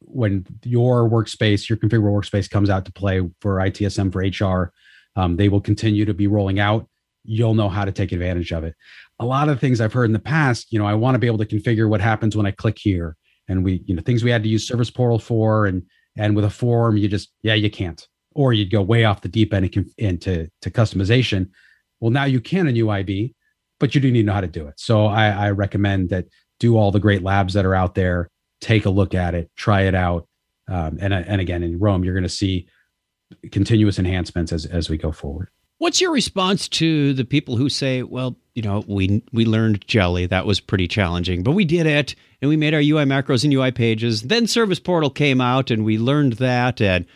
when 0.00 0.46
your 0.64 1.08
workspace, 1.08 1.68
your 1.68 1.78
configurable 1.78 2.18
workspace 2.18 2.48
comes 2.50 2.70
out 2.70 2.84
to 2.86 2.92
play 2.92 3.20
for 3.40 3.56
ITSM 3.56 4.10
for 4.12 4.20
HR, 4.22 4.72
um, 5.14 5.36
they 5.36 5.48
will 5.48 5.60
continue 5.60 6.04
to 6.04 6.14
be 6.14 6.26
rolling 6.26 6.58
out. 6.58 6.88
You'll 7.22 7.54
know 7.54 7.68
how 7.68 7.84
to 7.84 7.92
take 7.92 8.12
advantage 8.12 8.50
of 8.50 8.64
it 8.64 8.74
a 9.20 9.26
lot 9.26 9.50
of 9.50 9.60
things 9.60 9.80
I've 9.80 9.92
heard 9.92 10.06
in 10.06 10.14
the 10.14 10.18
past, 10.18 10.72
you 10.72 10.78
know, 10.78 10.86
I 10.86 10.94
want 10.94 11.14
to 11.14 11.18
be 11.18 11.26
able 11.26 11.38
to 11.38 11.44
configure 11.44 11.88
what 11.88 12.00
happens 12.00 12.34
when 12.34 12.46
I 12.46 12.50
click 12.50 12.78
here. 12.78 13.16
And 13.48 13.62
we, 13.62 13.82
you 13.84 13.94
know, 13.94 14.02
things 14.02 14.24
we 14.24 14.30
had 14.30 14.42
to 14.42 14.48
use 14.48 14.66
service 14.66 14.90
portal 14.90 15.18
for 15.18 15.66
and 15.66 15.82
and 16.16 16.34
with 16.34 16.44
a 16.44 16.50
form, 16.50 16.96
you 16.96 17.06
just, 17.06 17.30
yeah, 17.42 17.54
you 17.54 17.70
can't. 17.70 18.04
Or 18.34 18.52
you'd 18.52 18.70
go 18.70 18.82
way 18.82 19.04
off 19.04 19.20
the 19.20 19.28
deep 19.28 19.54
end 19.54 19.72
into 19.98 20.48
to 20.62 20.70
customization. 20.70 21.50
Well, 22.00 22.10
now 22.10 22.24
you 22.24 22.40
can 22.40 22.66
in 22.66 22.74
UIB, 22.74 23.34
but 23.80 23.94
you 23.94 24.00
do 24.00 24.12
need 24.12 24.20
to 24.20 24.26
know 24.26 24.34
how 24.34 24.40
to 24.40 24.46
do 24.46 24.68
it. 24.68 24.74
So 24.78 25.06
I, 25.06 25.30
I 25.30 25.50
recommend 25.50 26.10
that 26.10 26.26
do 26.60 26.76
all 26.76 26.92
the 26.92 27.00
great 27.00 27.22
labs 27.22 27.54
that 27.54 27.66
are 27.66 27.74
out 27.74 27.96
there, 27.96 28.30
take 28.60 28.86
a 28.86 28.90
look 28.90 29.14
at 29.14 29.34
it, 29.34 29.50
try 29.56 29.82
it 29.82 29.94
out. 29.96 30.28
Um, 30.68 30.98
and, 31.00 31.12
and 31.12 31.40
again, 31.40 31.64
in 31.64 31.80
Rome, 31.80 32.04
you're 32.04 32.14
going 32.14 32.22
to 32.22 32.28
see 32.28 32.68
continuous 33.50 33.98
enhancements 33.98 34.52
as, 34.52 34.66
as 34.66 34.88
we 34.88 34.96
go 34.96 35.10
forward. 35.10 35.48
What's 35.78 36.00
your 36.00 36.12
response 36.12 36.68
to 36.68 37.14
the 37.14 37.24
people 37.24 37.56
who 37.56 37.70
say, 37.70 38.02
well, 38.02 38.36
you 38.54 38.60
know, 38.60 38.84
we 38.86 39.22
we 39.32 39.46
learned 39.46 39.86
Jelly, 39.86 40.26
that 40.26 40.44
was 40.44 40.60
pretty 40.60 40.86
challenging, 40.86 41.42
but 41.42 41.52
we 41.52 41.64
did 41.64 41.86
it 41.86 42.14
and 42.42 42.50
we 42.50 42.56
made 42.58 42.74
our 42.74 42.80
UI 42.80 43.04
macros 43.04 43.44
and 43.44 43.52
UI 43.54 43.70
pages. 43.70 44.22
Then 44.22 44.46
Service 44.46 44.78
Portal 44.78 45.08
came 45.08 45.40
out 45.40 45.70
and 45.70 45.82
we 45.82 45.96
learned 45.96 46.34
that 46.34 46.82
and 46.82 47.06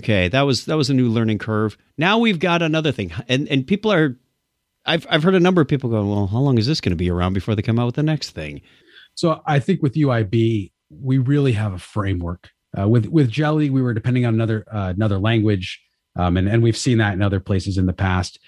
okay, 0.00 0.26
that 0.26 0.42
was 0.42 0.64
that 0.64 0.76
was 0.76 0.90
a 0.90 0.94
new 0.94 1.08
learning 1.08 1.38
curve. 1.38 1.78
Now 1.96 2.18
we've 2.18 2.40
got 2.40 2.60
another 2.60 2.90
thing. 2.90 3.12
And 3.28 3.48
and 3.48 3.64
people 3.64 3.92
are 3.92 4.16
I've 4.88 5.06
I've 5.10 5.22
heard 5.22 5.34
a 5.34 5.40
number 5.40 5.60
of 5.60 5.68
people 5.68 5.90
go, 5.90 6.04
well, 6.04 6.26
how 6.26 6.38
long 6.38 6.58
is 6.58 6.66
this 6.66 6.80
going 6.80 6.90
to 6.90 6.96
be 6.96 7.10
around 7.10 7.34
before 7.34 7.54
they 7.54 7.62
come 7.62 7.78
out 7.78 7.86
with 7.86 7.94
the 7.94 8.02
next 8.02 8.30
thing? 8.30 8.60
So 9.14 9.42
I 9.46 9.58
think 9.58 9.82
with 9.82 9.94
UIB, 9.94 10.72
we 10.90 11.18
really 11.18 11.52
have 11.52 11.72
a 11.72 11.78
framework. 11.78 12.50
Uh, 12.78 12.88
with 12.88 13.06
with 13.06 13.30
Jelly, 13.30 13.70
we 13.70 13.82
were 13.82 13.94
depending 13.94 14.26
on 14.26 14.34
another 14.34 14.64
uh, 14.72 14.92
another 14.94 15.18
language 15.18 15.80
um, 16.18 16.36
and 16.36 16.48
and 16.48 16.62
we've 16.62 16.76
seen 16.76 16.98
that 16.98 17.14
in 17.14 17.22
other 17.22 17.40
places 17.40 17.78
in 17.78 17.86
the 17.86 17.92
past. 17.92 18.38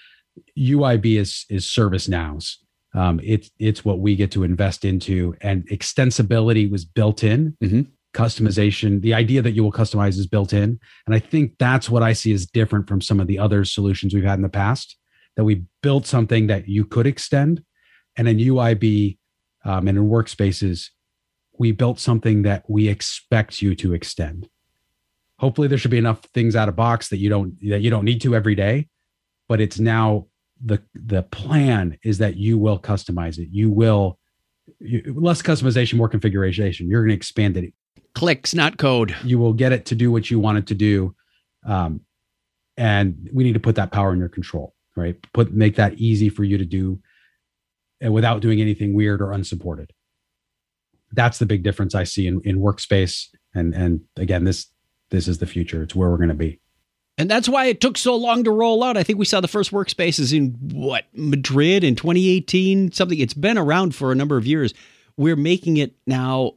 UIB 0.57 1.17
is 1.17 1.45
is 1.49 1.65
ServiceNow's. 1.65 2.59
Um, 2.93 3.19
it's 3.23 3.49
it's 3.57 3.85
what 3.85 3.99
we 3.99 4.15
get 4.15 4.31
to 4.31 4.43
invest 4.43 4.85
into, 4.85 5.35
and 5.41 5.67
extensibility 5.69 6.69
was 6.69 6.85
built 6.85 7.23
in. 7.23 7.55
Mm-hmm. 7.63 7.81
Customization, 8.13 9.01
the 9.01 9.13
idea 9.13 9.41
that 9.41 9.51
you 9.51 9.63
will 9.63 9.71
customize 9.71 10.19
is 10.19 10.27
built 10.27 10.51
in, 10.51 10.77
and 11.05 11.15
I 11.15 11.19
think 11.19 11.53
that's 11.57 11.89
what 11.89 12.03
I 12.03 12.11
see 12.11 12.33
as 12.33 12.45
different 12.45 12.89
from 12.89 12.99
some 12.99 13.21
of 13.21 13.27
the 13.27 13.39
other 13.39 13.63
solutions 13.63 14.13
we've 14.13 14.25
had 14.25 14.37
in 14.37 14.41
the 14.43 14.49
past. 14.49 14.97
That 15.37 15.43
we 15.43 15.63
built 15.81 16.05
something 16.05 16.47
that 16.47 16.67
you 16.67 16.85
could 16.85 17.07
extend, 17.07 17.63
and 18.17 18.27
in 18.27 18.37
UIB 18.37 19.17
um, 19.63 19.87
and 19.87 19.97
in 19.97 20.09
workspaces, 20.09 20.89
we 21.57 21.71
built 21.71 21.99
something 21.99 22.41
that 22.43 22.63
we 22.67 22.87
expect 22.87 23.61
you 23.61 23.75
to 23.75 23.93
extend. 23.93 24.49
Hopefully 25.39 25.67
there 25.67 25.77
should 25.77 25.91
be 25.91 25.97
enough 25.97 26.23
things 26.33 26.55
out 26.55 26.69
of 26.69 26.75
box 26.75 27.09
that 27.09 27.17
you 27.17 27.29
don't 27.29 27.57
that 27.69 27.81
you 27.81 27.89
don't 27.89 28.05
need 28.05 28.21
to 28.21 28.35
every 28.35 28.55
day 28.55 28.87
but 29.51 29.59
it's 29.59 29.81
now 29.81 30.27
the 30.63 30.81
the 30.93 31.23
plan 31.23 31.97
is 32.05 32.19
that 32.19 32.37
you 32.37 32.57
will 32.57 32.79
customize 32.79 33.37
it. 33.37 33.49
You 33.51 33.69
will 33.69 34.17
you, 34.79 35.13
less 35.19 35.41
customization 35.41 35.95
more 35.95 36.07
configuration. 36.07 36.87
You're 36.87 37.01
going 37.01 37.09
to 37.09 37.15
expand 37.15 37.57
it. 37.57 37.73
Clicks 38.15 38.55
not 38.55 38.77
code. 38.77 39.13
You 39.25 39.39
will 39.39 39.51
get 39.51 39.73
it 39.73 39.87
to 39.87 39.95
do 39.95 40.09
what 40.09 40.31
you 40.31 40.39
want 40.39 40.59
it 40.59 40.67
to 40.67 40.73
do. 40.73 41.13
Um, 41.65 41.99
and 42.77 43.29
we 43.33 43.43
need 43.43 43.55
to 43.55 43.59
put 43.59 43.75
that 43.75 43.91
power 43.91 44.13
in 44.13 44.19
your 44.19 44.29
control 44.29 44.73
right 44.95 45.15
put 45.33 45.53
make 45.53 45.75
that 45.75 45.93
easy 45.95 46.29
for 46.29 46.43
you 46.43 46.57
to 46.57 46.65
do 46.65 46.99
uh, 48.05 48.11
without 48.11 48.41
doing 48.41 48.61
anything 48.61 48.93
weird 48.93 49.21
or 49.21 49.31
unsupported 49.31 49.91
that's 51.11 51.39
the 51.39 51.45
big 51.45 51.63
difference 51.63 51.95
i 51.95 52.03
see 52.03 52.27
in, 52.27 52.41
in 52.43 52.59
workspace 52.59 53.27
and 53.53 53.73
and 53.73 54.01
again 54.17 54.43
this 54.43 54.67
this 55.11 55.27
is 55.27 55.37
the 55.37 55.45
future. 55.45 55.83
It's 55.83 55.95
where 55.95 56.09
we're 56.09 56.17
going 56.17 56.29
to 56.29 56.35
be. 56.35 56.59
And 57.17 57.29
that's 57.29 57.47
why 57.47 57.65
it 57.65 57.81
took 57.81 57.97
so 57.97 58.15
long 58.15 58.43
to 58.45 58.51
roll 58.51 58.83
out. 58.83 58.97
I 58.97 59.03
think 59.03 59.19
we 59.19 59.25
saw 59.25 59.41
the 59.41 59.47
first 59.47 59.71
workspaces 59.71 60.35
in 60.35 60.57
what, 60.73 61.05
Madrid 61.13 61.83
in 61.83 61.95
2018, 61.95 62.93
something. 62.93 63.19
It's 63.19 63.35
been 63.35 63.57
around 63.57 63.93
for 63.93 64.11
a 64.11 64.15
number 64.15 64.37
of 64.37 64.47
years. 64.47 64.73
We're 65.17 65.35
making 65.35 65.77
it 65.77 65.93
now 66.07 66.53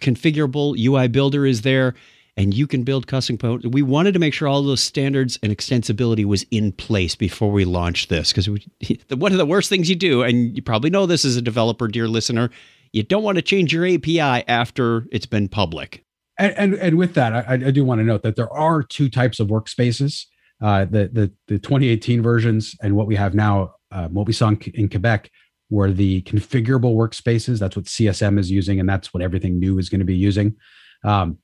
configurable. 0.00 0.78
UI 0.78 1.08
Builder 1.08 1.46
is 1.46 1.62
there, 1.62 1.94
and 2.36 2.52
you 2.52 2.66
can 2.66 2.82
build 2.82 3.06
custom 3.06 3.38
components. 3.38 3.66
We 3.68 3.82
wanted 3.82 4.12
to 4.12 4.18
make 4.18 4.34
sure 4.34 4.48
all 4.48 4.62
those 4.62 4.80
standards 4.80 5.38
and 5.42 5.56
extensibility 5.56 6.24
was 6.24 6.44
in 6.50 6.72
place 6.72 7.14
before 7.14 7.50
we 7.50 7.64
launched 7.64 8.08
this 8.08 8.32
because 8.32 8.48
one 9.10 9.32
of 9.32 9.38
the 9.38 9.46
worst 9.46 9.68
things 9.68 9.88
you 9.88 9.96
do, 9.96 10.22
and 10.22 10.56
you 10.56 10.62
probably 10.62 10.90
know 10.90 11.06
this 11.06 11.24
as 11.24 11.36
a 11.36 11.42
developer, 11.42 11.88
dear 11.88 12.08
listener, 12.08 12.50
you 12.92 13.02
don't 13.02 13.22
want 13.22 13.36
to 13.36 13.42
change 13.42 13.72
your 13.72 13.86
API 13.86 14.46
after 14.48 15.06
it's 15.10 15.26
been 15.26 15.48
public 15.48 16.04
and, 16.38 16.54
and, 16.56 16.74
and 16.74 16.98
with 16.98 17.14
that, 17.14 17.32
I, 17.32 17.54
I, 17.54 17.70
do 17.70 17.84
want 17.84 18.00
to 18.00 18.04
note 18.04 18.22
that 18.22 18.36
there 18.36 18.52
are 18.52 18.82
two 18.82 19.08
types 19.08 19.38
of 19.38 19.48
workspaces: 19.48 20.26
uh, 20.62 20.84
the 20.84 21.08
the 21.12 21.32
the 21.46 21.58
2018 21.58 22.22
versions 22.22 22.74
and 22.82 22.96
what 22.96 23.06
we 23.06 23.16
have 23.16 23.34
now. 23.34 23.74
Uh, 23.90 24.08
what 24.08 24.26
we 24.26 24.32
saw 24.32 24.48
in, 24.48 24.60
in, 24.74 24.88
Quebec 24.88 25.30
were 25.70 25.92
the 25.92 26.22
configurable 26.22 26.96
workspaces. 26.96 27.60
That's 27.60 27.76
what 27.76 27.84
CSM 27.84 28.40
is 28.40 28.50
using, 28.50 28.80
and 28.80 28.88
that's 28.88 29.14
what 29.14 29.22
everything 29.22 29.60
new 29.60 29.78
is 29.78 29.88
going 29.88 30.00
to 30.00 30.04
be 30.04 30.16
using. 30.16 30.56
Um, 31.04 31.38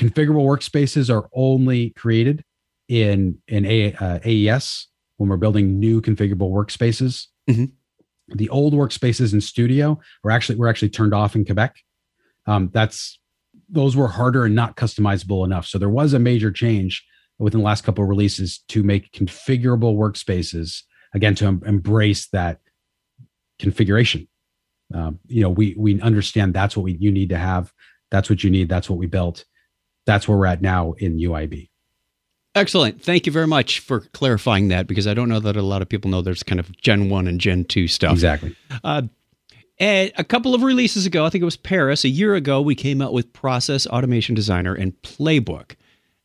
configurable 0.00 0.46
workspaces 0.46 1.14
are 1.14 1.28
only 1.34 1.90
created 1.90 2.42
in 2.88 3.38
in 3.46 3.66
A, 3.66 3.92
uh, 3.94 4.18
AES 4.24 4.88
when 5.18 5.28
we're 5.28 5.36
building 5.36 5.78
new 5.78 6.00
configurable 6.00 6.50
workspaces. 6.50 7.26
Mm-hmm. 7.48 7.66
The 8.34 8.48
old 8.48 8.72
workspaces 8.72 9.34
in 9.34 9.40
Studio 9.40 10.00
were 10.24 10.30
actually 10.30 10.56
were 10.56 10.68
actually 10.68 10.88
turned 10.88 11.12
off 11.12 11.36
in 11.36 11.44
Quebec. 11.44 11.76
Um, 12.46 12.70
that's 12.72 13.18
those 13.68 13.94
were 13.94 14.08
harder 14.08 14.46
and 14.46 14.54
not 14.54 14.76
customizable 14.76 15.44
enough. 15.44 15.66
So 15.66 15.78
there 15.78 15.90
was 15.90 16.14
a 16.14 16.18
major 16.18 16.50
change 16.50 17.04
within 17.38 17.60
the 17.60 17.66
last 17.66 17.84
couple 17.84 18.02
of 18.02 18.08
releases 18.10 18.58
to 18.68 18.82
make 18.82 19.12
configurable 19.12 19.96
workspaces 19.96 20.82
again 21.14 21.34
to 21.36 21.46
em- 21.46 21.62
embrace 21.66 22.28
that 22.28 22.60
configuration. 23.58 24.26
Um, 24.94 25.20
you 25.26 25.42
know, 25.42 25.50
we 25.50 25.74
we 25.78 26.00
understand 26.00 26.54
that's 26.54 26.76
what 26.76 26.84
we 26.84 26.96
you 26.98 27.12
need 27.12 27.28
to 27.28 27.38
have. 27.38 27.72
That's 28.10 28.30
what 28.30 28.42
you 28.42 28.50
need. 28.50 28.70
That's 28.70 28.88
what 28.88 28.98
we 28.98 29.06
built. 29.06 29.44
That's 30.06 30.26
where 30.26 30.36
we're 30.36 30.46
at 30.46 30.62
now 30.62 30.92
in 30.92 31.18
UIB. 31.18 31.68
Excellent. 32.54 33.00
Thank 33.00 33.26
you 33.26 33.32
very 33.32 33.46
much 33.46 33.78
for 33.78 34.00
clarifying 34.00 34.68
that 34.68 34.86
because 34.86 35.06
I 35.06 35.14
don't 35.14 35.28
know 35.28 35.40
that 35.40 35.56
a 35.56 35.62
lot 35.62 35.82
of 35.82 35.88
people 35.88 36.10
know 36.10 36.20
there's 36.20 36.42
kind 36.42 36.58
of 36.58 36.76
Gen 36.78 37.08
1 37.08 37.28
and 37.28 37.40
Gen 37.40 37.64
2 37.64 37.86
stuff. 37.86 38.12
Exactly. 38.12 38.56
Uh, 38.82 39.02
and 39.78 40.12
a 40.18 40.24
couple 40.24 40.54
of 40.54 40.62
releases 40.62 41.06
ago, 41.06 41.24
I 41.24 41.30
think 41.30 41.42
it 41.42 41.46
was 41.46 41.56
Paris, 41.56 42.04
a 42.04 42.08
year 42.08 42.34
ago, 42.34 42.60
we 42.60 42.74
came 42.74 43.00
out 43.00 43.12
with 43.12 43.32
Process 43.32 43.86
Automation 43.86 44.34
Designer 44.34 44.74
and 44.74 45.00
Playbook. 45.02 45.76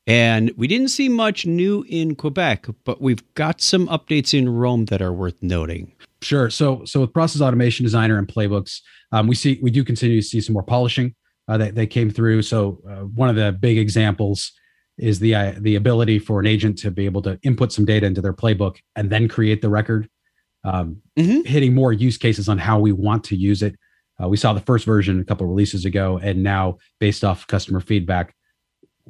And 0.07 0.51
we 0.57 0.67
didn't 0.67 0.89
see 0.89 1.09
much 1.09 1.45
new 1.45 1.85
in 1.87 2.15
Quebec, 2.15 2.67
but 2.83 3.01
we've 3.01 3.23
got 3.33 3.61
some 3.61 3.87
updates 3.87 4.37
in 4.37 4.49
Rome 4.49 4.85
that 4.85 5.01
are 5.01 5.13
worth 5.13 5.41
noting. 5.41 5.93
Sure. 6.21 6.49
So, 6.49 6.83
so 6.85 7.01
with 7.01 7.13
Process 7.13 7.41
Automation 7.41 7.85
Designer 7.85 8.17
and 8.17 8.27
Playbooks, 8.27 8.81
um, 9.11 9.27
we 9.27 9.35
see 9.35 9.59
we 9.61 9.71
do 9.71 9.83
continue 9.83 10.21
to 10.21 10.27
see 10.27 10.41
some 10.41 10.53
more 10.53 10.63
polishing 10.63 11.15
uh, 11.47 11.57
that, 11.57 11.75
that 11.75 11.87
came 11.87 12.09
through. 12.09 12.41
So, 12.41 12.81
uh, 12.89 13.01
one 13.01 13.29
of 13.29 13.35
the 13.35 13.51
big 13.51 13.77
examples 13.77 14.51
is 14.97 15.19
the 15.19 15.35
uh, 15.35 15.53
the 15.59 15.75
ability 15.75 16.19
for 16.19 16.39
an 16.39 16.45
agent 16.45 16.77
to 16.79 16.91
be 16.91 17.05
able 17.05 17.21
to 17.21 17.39
input 17.43 17.71
some 17.71 17.85
data 17.85 18.05
into 18.05 18.21
their 18.21 18.33
playbook 18.33 18.77
and 18.95 19.09
then 19.09 19.27
create 19.27 19.61
the 19.61 19.69
record 19.69 20.09
um, 20.63 20.97
mm-hmm. 21.17 21.41
hitting 21.41 21.73
more 21.73 21.91
use 21.93 22.17
cases 22.17 22.47
on 22.47 22.57
how 22.57 22.79
we 22.79 22.91
want 22.91 23.23
to 23.23 23.35
use 23.35 23.61
it 23.61 23.75
uh, 24.21 24.27
we 24.27 24.37
saw 24.37 24.53
the 24.53 24.61
first 24.61 24.85
version 24.85 25.19
a 25.19 25.25
couple 25.25 25.45
releases 25.45 25.85
ago 25.85 26.17
and 26.21 26.41
now 26.41 26.77
based 26.99 27.23
off 27.23 27.47
customer 27.47 27.79
feedback 27.79 28.33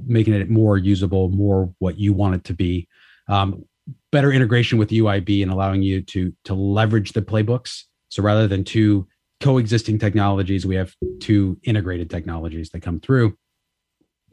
making 0.05 0.33
it 0.33 0.49
more 0.49 0.77
usable 0.77 1.29
more 1.29 1.71
what 1.79 1.99
you 1.99 2.13
want 2.13 2.35
it 2.35 2.43
to 2.43 2.53
be 2.53 2.87
um, 3.29 3.63
better 4.11 4.31
integration 4.31 4.77
with 4.77 4.89
uib 4.89 5.41
and 5.41 5.51
allowing 5.51 5.83
you 5.83 6.01
to 6.01 6.33
to 6.43 6.53
leverage 6.53 7.13
the 7.13 7.21
playbooks 7.21 7.83
so 8.09 8.23
rather 8.23 8.47
than 8.47 8.63
two 8.63 9.07
coexisting 9.41 9.99
technologies 9.99 10.65
we 10.65 10.75
have 10.75 10.93
two 11.19 11.57
integrated 11.63 12.09
technologies 12.09 12.69
that 12.69 12.81
come 12.81 12.99
through 12.99 13.35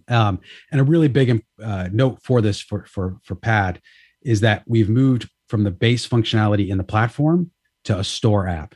um, 0.08 0.40
and 0.70 0.80
a 0.80 0.84
really 0.84 1.08
big 1.08 1.44
uh, 1.62 1.88
note 1.92 2.20
for 2.22 2.40
this 2.40 2.60
for 2.60 2.84
for 2.86 3.18
for 3.22 3.34
Pad 3.34 3.80
is 4.22 4.40
that 4.40 4.62
we've 4.66 4.88
moved 4.88 5.28
from 5.48 5.64
the 5.64 5.70
base 5.70 6.06
functionality 6.06 6.68
in 6.68 6.78
the 6.78 6.84
platform 6.84 7.50
to 7.84 7.98
a 7.98 8.04
store 8.04 8.48
app, 8.48 8.74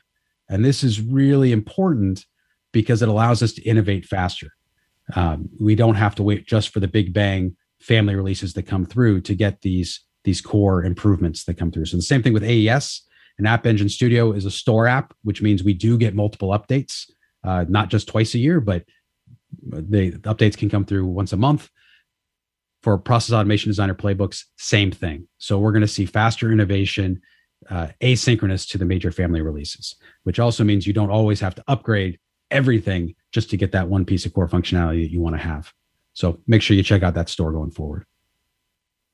and 0.48 0.64
this 0.64 0.82
is 0.82 1.00
really 1.00 1.52
important 1.52 2.24
because 2.72 3.02
it 3.02 3.08
allows 3.08 3.42
us 3.42 3.52
to 3.54 3.62
innovate 3.62 4.04
faster. 4.04 4.50
Um, 5.14 5.48
we 5.60 5.74
don't 5.74 5.94
have 5.94 6.14
to 6.16 6.22
wait 6.22 6.46
just 6.46 6.70
for 6.70 6.80
the 6.80 6.88
big 6.88 7.12
bang 7.12 7.56
family 7.80 8.14
releases 8.14 8.54
that 8.54 8.64
come 8.64 8.84
through 8.84 9.20
to 9.22 9.34
get 9.34 9.62
these 9.62 10.00
these 10.24 10.40
core 10.40 10.84
improvements 10.84 11.44
that 11.44 11.54
come 11.54 11.70
through. 11.70 11.86
So 11.86 11.96
the 11.96 12.02
same 12.02 12.22
thing 12.22 12.32
with 12.32 12.42
AES. 12.42 13.02
An 13.38 13.46
App 13.46 13.66
Engine 13.66 13.88
Studio 13.88 14.32
is 14.32 14.44
a 14.44 14.50
store 14.50 14.86
app, 14.86 15.14
which 15.22 15.42
means 15.42 15.62
we 15.62 15.74
do 15.74 15.98
get 15.98 16.14
multiple 16.14 16.50
updates, 16.50 17.10
uh, 17.44 17.64
not 17.68 17.90
just 17.90 18.08
twice 18.08 18.34
a 18.34 18.38
year, 18.38 18.60
but 18.60 18.84
the 19.62 20.12
updates 20.22 20.56
can 20.56 20.70
come 20.70 20.84
through 20.84 21.06
once 21.06 21.32
a 21.32 21.36
month. 21.36 21.68
For 22.82 22.96
process 22.98 23.34
automation 23.34 23.68
designer 23.70 23.94
playbooks, 23.94 24.44
same 24.58 24.92
thing. 24.92 25.26
So 25.38 25.58
we're 25.58 25.72
going 25.72 25.82
to 25.82 25.88
see 25.88 26.06
faster 26.06 26.52
innovation, 26.52 27.20
uh, 27.68 27.88
asynchronous 28.00 28.68
to 28.70 28.78
the 28.78 28.84
major 28.84 29.10
family 29.10 29.40
releases, 29.40 29.96
which 30.22 30.38
also 30.38 30.62
means 30.62 30.86
you 30.86 30.92
don't 30.92 31.10
always 31.10 31.40
have 31.40 31.54
to 31.56 31.64
upgrade 31.66 32.18
everything 32.50 33.14
just 33.32 33.50
to 33.50 33.56
get 33.56 33.72
that 33.72 33.88
one 33.88 34.04
piece 34.04 34.24
of 34.24 34.32
core 34.32 34.48
functionality 34.48 35.02
that 35.02 35.10
you 35.10 35.20
want 35.20 35.34
to 35.34 35.42
have. 35.42 35.72
So 36.12 36.40
make 36.46 36.62
sure 36.62 36.76
you 36.76 36.82
check 36.82 37.02
out 37.02 37.14
that 37.14 37.28
store 37.28 37.50
going 37.52 37.72
forward. 37.72 38.06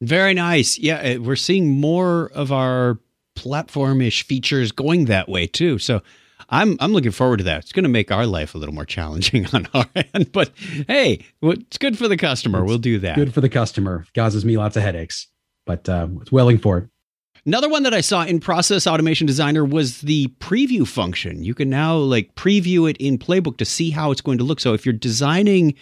Very 0.03 0.35
nice. 0.35 0.79
Yeah, 0.79 1.17
we're 1.17 1.37
seeing 1.37 1.81
more 1.81 2.31
of 2.35 2.53
our 2.53 2.99
platformish 3.35 4.23
features 4.25 4.73
going 4.73 5.07
that 5.07 5.29
way 5.29 5.47
too. 5.47 5.79
So 5.79 6.03
I'm 6.49 6.77
I'm 6.81 6.92
looking 6.92 7.12
forward 7.12 7.38
to 7.38 7.45
that. 7.45 7.61
It's 7.61 7.73
going 7.73 7.85
to 7.85 7.88
make 7.88 8.11
our 8.11 8.27
life 8.27 8.55
a 8.55 8.59
little 8.59 8.75
more 8.75 8.85
challenging 8.85 9.47
on 9.53 9.68
our 9.75 9.87
end, 10.14 10.33
but 10.33 10.51
hey, 10.88 11.25
it's 11.42 11.79
good 11.79 11.99
for 11.99 12.09
the 12.09 12.16
customer. 12.16 12.61
It's 12.61 12.68
we'll 12.68 12.79
do 12.79 12.99
that. 13.01 13.16
Good 13.16 13.35
for 13.35 13.40
the 13.40 13.49
customer. 13.49 14.07
Causes 14.14 14.45
me 14.45 14.57
lots 14.57 14.77
of 14.77 14.83
headaches, 14.83 15.29
but 15.66 15.88
uh, 15.88 16.09
it's 16.21 16.33
willing 16.33 16.59
for 16.59 16.79
it. 16.79 16.88
Another 17.45 17.68
one 17.68 17.83
that 17.83 17.92
I 17.92 18.03
saw 18.03 18.23
in 18.23 18.38
Process 18.38 18.87
Automation 18.87 19.27
Designer 19.27 19.64
was 19.64 20.03
the 20.03 20.29
preview 20.38 20.87
function. 20.87 21.42
You 21.42 21.55
can 21.55 21.68
now 21.68 21.97
like 21.97 22.37
preview 22.37 22.88
it 22.88 22.97
in 22.99 23.18
Playbook 23.18 23.57
to 23.57 23.64
see 23.64 23.90
how 23.90 24.12
it's 24.12 24.21
going 24.21 24.38
to 24.38 24.45
look. 24.45 24.61
So 24.61 24.75
if 24.75 24.87
you're 24.87 24.92
designing 24.92 25.75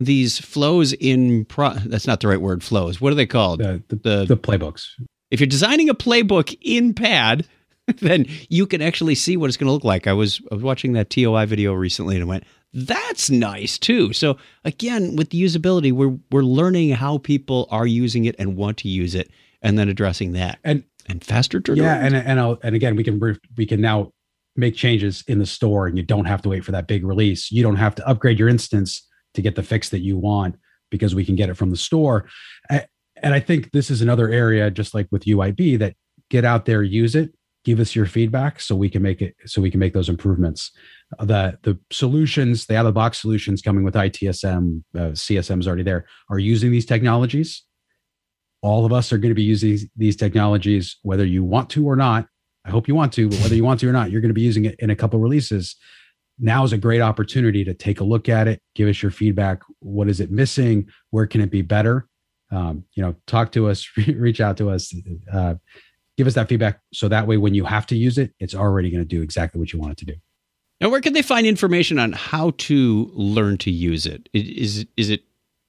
these 0.00 0.38
flows 0.38 0.92
in 0.94 1.44
pro 1.46 1.74
that's 1.74 2.06
not 2.06 2.20
the 2.20 2.28
right 2.28 2.40
word 2.40 2.62
flows. 2.62 3.00
What 3.00 3.12
are 3.12 3.16
they 3.16 3.26
called? 3.26 3.60
The 3.60 3.82
the, 3.88 3.96
the, 3.96 4.24
the 4.26 4.36
playbooks. 4.36 4.86
If 5.30 5.40
you're 5.40 5.46
designing 5.46 5.88
a 5.88 5.94
playbook 5.94 6.56
in 6.60 6.94
pad, 6.94 7.46
then 8.00 8.26
you 8.48 8.66
can 8.66 8.82
actually 8.82 9.14
see 9.14 9.36
what 9.36 9.48
it's 9.48 9.56
going 9.56 9.68
to 9.68 9.72
look 9.72 9.84
like. 9.84 10.06
I 10.06 10.12
was, 10.12 10.40
I 10.50 10.54
was 10.54 10.64
watching 10.64 10.92
that 10.94 11.10
TOI 11.10 11.46
video 11.46 11.72
recently 11.72 12.16
and 12.16 12.24
I 12.24 12.26
went, 12.26 12.44
that's 12.72 13.30
nice 13.30 13.78
too. 13.78 14.12
So 14.12 14.36
again, 14.64 15.16
with 15.16 15.30
the 15.30 15.42
usability, 15.42 15.92
we're 15.92 16.18
we're 16.30 16.42
learning 16.42 16.90
how 16.90 17.18
people 17.18 17.66
are 17.70 17.86
using 17.86 18.26
it 18.26 18.36
and 18.38 18.56
want 18.56 18.78
to 18.78 18.88
use 18.88 19.14
it, 19.14 19.30
and 19.62 19.78
then 19.78 19.88
addressing 19.88 20.32
that 20.32 20.58
and 20.64 20.84
and 21.08 21.24
faster 21.24 21.60
turnaround. 21.60 21.76
Yeah, 21.76 22.04
and 22.04 22.14
and 22.14 22.38
I'll, 22.38 22.58
and 22.62 22.74
again, 22.74 22.96
we 22.96 23.04
can 23.04 23.38
we 23.56 23.66
can 23.66 23.80
now 23.80 24.12
make 24.56 24.74
changes 24.74 25.24
in 25.26 25.38
the 25.38 25.46
store, 25.46 25.86
and 25.86 25.96
you 25.96 26.04
don't 26.04 26.26
have 26.26 26.42
to 26.42 26.48
wait 26.48 26.64
for 26.64 26.72
that 26.72 26.86
big 26.86 27.04
release. 27.04 27.50
You 27.50 27.62
don't 27.62 27.76
have 27.76 27.94
to 27.96 28.06
upgrade 28.06 28.38
your 28.38 28.48
instance 28.48 29.06
to 29.34 29.42
get 29.42 29.54
the 29.54 29.62
fix 29.62 29.88
that 29.90 30.00
you 30.00 30.18
want 30.18 30.56
because 30.90 31.14
we 31.14 31.24
can 31.24 31.36
get 31.36 31.48
it 31.48 31.54
from 31.54 31.70
the 31.70 31.76
store. 31.76 32.28
And 33.22 33.34
I 33.34 33.40
think 33.40 33.72
this 33.72 33.90
is 33.90 34.02
another 34.02 34.28
area, 34.28 34.70
just 34.70 34.94
like 34.94 35.08
with 35.10 35.24
UIB, 35.24 35.78
that 35.78 35.94
get 36.30 36.44
out 36.44 36.66
there, 36.66 36.82
use 36.82 37.14
it, 37.14 37.32
give 37.64 37.80
us 37.80 37.94
your 37.94 38.06
feedback 38.06 38.60
so 38.60 38.74
we 38.74 38.88
can 38.88 39.02
make 39.02 39.20
it 39.20 39.34
so 39.44 39.60
we 39.60 39.70
can 39.70 39.80
make 39.80 39.92
those 39.92 40.08
improvements. 40.08 40.70
The 41.20 41.58
the 41.62 41.78
solutions 41.90 42.64
the 42.66 42.76
out 42.76 42.80
of 42.80 42.86
the 42.86 42.92
box 42.92 43.20
solutions 43.20 43.62
coming 43.62 43.84
with 43.84 43.94
itsm 43.94 44.82
uh, 44.94 45.10
csm 45.10 45.60
is 45.60 45.66
already 45.68 45.82
there 45.82 46.06
are 46.30 46.38
using 46.38 46.70
these 46.70 46.86
technologies. 46.86 47.64
All 48.62 48.86
of 48.86 48.92
us 48.92 49.12
are 49.12 49.18
going 49.18 49.30
to 49.30 49.34
be 49.34 49.42
using 49.42 49.78
these 49.96 50.16
technologies 50.16 50.96
whether 51.02 51.26
you 51.26 51.44
want 51.44 51.68
to 51.70 51.86
or 51.86 51.94
not. 51.94 52.26
I 52.64 52.70
hope 52.70 52.88
you 52.88 52.94
want 52.94 53.12
to 53.14 53.28
but 53.28 53.38
whether 53.40 53.54
you 53.54 53.64
want 53.64 53.80
to 53.80 53.88
or 53.88 53.92
not 53.92 54.10
you're 54.10 54.22
going 54.22 54.30
to 54.30 54.34
be 54.34 54.42
using 54.42 54.64
it 54.64 54.76
in 54.78 54.88
a 54.88 54.96
couple 54.96 55.20
releases. 55.20 55.76
Now 56.38 56.64
is 56.64 56.72
a 56.72 56.78
great 56.78 57.02
opportunity 57.02 57.64
to 57.64 57.74
take 57.74 58.00
a 58.00 58.04
look 58.04 58.30
at 58.30 58.48
it 58.48 58.62
give 58.74 58.88
us 58.88 59.02
your 59.02 59.10
feedback. 59.10 59.60
What 59.80 60.08
is 60.08 60.20
it 60.20 60.30
missing? 60.30 60.86
Where 61.10 61.26
can 61.26 61.42
it 61.42 61.50
be 61.50 61.60
better 61.60 62.07
um, 62.50 62.84
you 62.94 63.02
know 63.02 63.14
talk 63.26 63.52
to 63.52 63.68
us 63.68 63.88
reach 63.96 64.40
out 64.40 64.56
to 64.56 64.70
us 64.70 64.94
uh, 65.32 65.54
give 66.18 66.26
us 66.26 66.34
that 66.34 66.48
feedback 66.48 66.80
so 66.92 67.08
that 67.08 67.26
way 67.26 67.36
when 67.36 67.54
you 67.54 67.64
have 67.64 67.86
to 67.86 67.96
use 67.96 68.18
it, 68.18 68.34
it's 68.40 68.54
already 68.54 68.90
going 68.90 69.02
to 69.02 69.08
do 69.08 69.22
exactly 69.22 69.58
what 69.58 69.72
you 69.72 69.78
want 69.78 69.92
it 69.92 69.98
to 69.98 70.04
do. 70.04 70.14
Now, 70.80 70.90
where 70.90 71.00
can 71.00 71.12
they 71.12 71.22
find 71.22 71.46
information 71.46 71.98
on 71.98 72.12
how 72.12 72.52
to 72.58 73.10
learn 73.14 73.56
to 73.58 73.70
use 73.70 74.04
it? 74.04 74.28
Is 74.32 74.84
is 74.96 75.10
it 75.10 75.22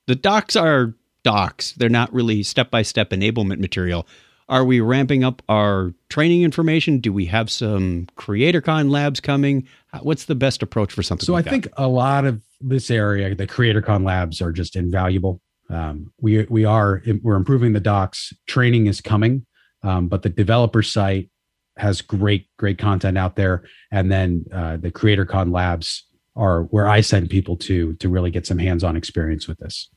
the 0.08 0.16
docs 0.16 0.56
are 0.56 0.96
docs? 1.24 1.74
They're 1.74 1.90
not 1.90 2.14
really 2.14 2.44
step 2.44 2.70
by 2.72 2.82
step 2.82 3.12
enablement 3.12 3.60
material. 3.60 4.08
Are 4.50 4.66
we 4.66 4.80
ramping 4.80 5.24
up 5.24 5.44
our 5.48 5.94
training 6.10 6.42
information? 6.42 7.00
Do 7.00 7.14
we 7.14 7.28
have 7.28 7.52
some 7.52 8.08
CreatorCon 8.18 8.90
labs 8.90 9.20
coming? 9.20 9.68
What's 10.02 10.26
the 10.26 10.34
best 10.34 10.64
approach 10.64 10.92
for 10.92 11.04
something? 11.04 11.26
So 11.26 11.34
like 11.34 11.48
I 11.48 11.52
think 11.52 11.68
a 11.78 11.88
lot 11.88 12.26
of 12.26 12.42
this 12.60 12.90
area, 12.90 13.34
the 13.36 13.46
CreatorCon 13.46 14.04
labs 14.04 14.42
are 14.42 14.52
just 14.52 14.76
invaluable. 14.76 15.42
Um, 15.70 16.12
we 16.20 16.46
we 16.50 16.66
are 16.66 17.02
we're 17.22 17.36
improving 17.36 17.74
the 17.74 17.80
docs. 17.80 18.34
Training 18.48 18.88
is 18.88 19.02
coming. 19.02 19.46
Um, 19.84 20.08
but 20.08 20.24
the 20.24 20.30
developer 20.30 20.84
site 20.84 21.30
has 21.78 22.02
great, 22.02 22.48
great 22.58 22.78
content 22.78 23.18
out 23.18 23.36
there. 23.36 23.64
And 23.92 24.12
then 24.12 24.46
uh, 24.54 24.78
the 24.78 24.92
CreatorCon 24.92 25.54
labs 25.54 26.06
are 26.36 26.64
where 26.64 26.88
I 26.88 27.02
send 27.02 27.30
people 27.30 27.56
to 27.58 27.94
to 27.96 28.10
really 28.10 28.32
get 28.32 28.46
some 28.46 28.60
hands-on 28.60 28.96
experience 28.96 29.48
with 29.48 29.58
this. 29.60 29.90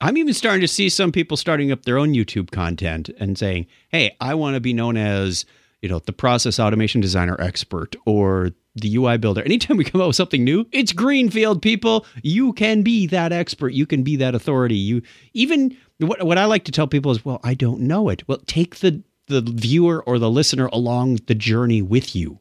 I'm 0.00 0.18
even 0.18 0.34
starting 0.34 0.60
to 0.60 0.68
see 0.68 0.90
some 0.90 1.10
people 1.10 1.38
starting 1.38 1.72
up 1.72 1.84
their 1.84 1.98
own 1.98 2.12
YouTube 2.12 2.50
content 2.50 3.08
and 3.18 3.38
saying, 3.38 3.66
"Hey, 3.88 4.14
I 4.20 4.34
want 4.34 4.54
to 4.54 4.60
be 4.60 4.74
known 4.74 4.96
as, 4.98 5.46
you 5.80 5.88
know, 5.88 5.98
the 6.00 6.12
process 6.12 6.60
automation 6.60 7.00
designer 7.00 7.36
expert 7.40 7.96
or 8.04 8.50
the 8.80 8.96
UI 8.96 9.16
builder." 9.18 9.42
Anytime 9.42 9.76
we 9.76 9.84
come 9.84 10.00
out 10.00 10.08
with 10.08 10.16
something 10.16 10.44
new, 10.44 10.66
it's 10.72 10.92
greenfield 10.92 11.62
people. 11.62 12.06
You 12.22 12.52
can 12.52 12.82
be 12.82 13.06
that 13.08 13.32
expert. 13.32 13.72
You 13.72 13.86
can 13.86 14.02
be 14.02 14.16
that 14.16 14.34
authority. 14.34 14.76
You 14.76 15.02
even 15.34 15.76
what 15.98 16.24
what 16.24 16.38
I 16.38 16.44
like 16.44 16.64
to 16.64 16.72
tell 16.72 16.86
people 16.86 17.10
is, 17.10 17.24
well, 17.24 17.40
I 17.42 17.54
don't 17.54 17.80
know 17.80 18.08
it. 18.08 18.26
Well, 18.28 18.38
take 18.46 18.76
the 18.76 19.02
the 19.28 19.40
viewer 19.40 20.02
or 20.04 20.18
the 20.18 20.30
listener 20.30 20.66
along 20.66 21.18
the 21.26 21.34
journey 21.34 21.82
with 21.82 22.14
you 22.14 22.38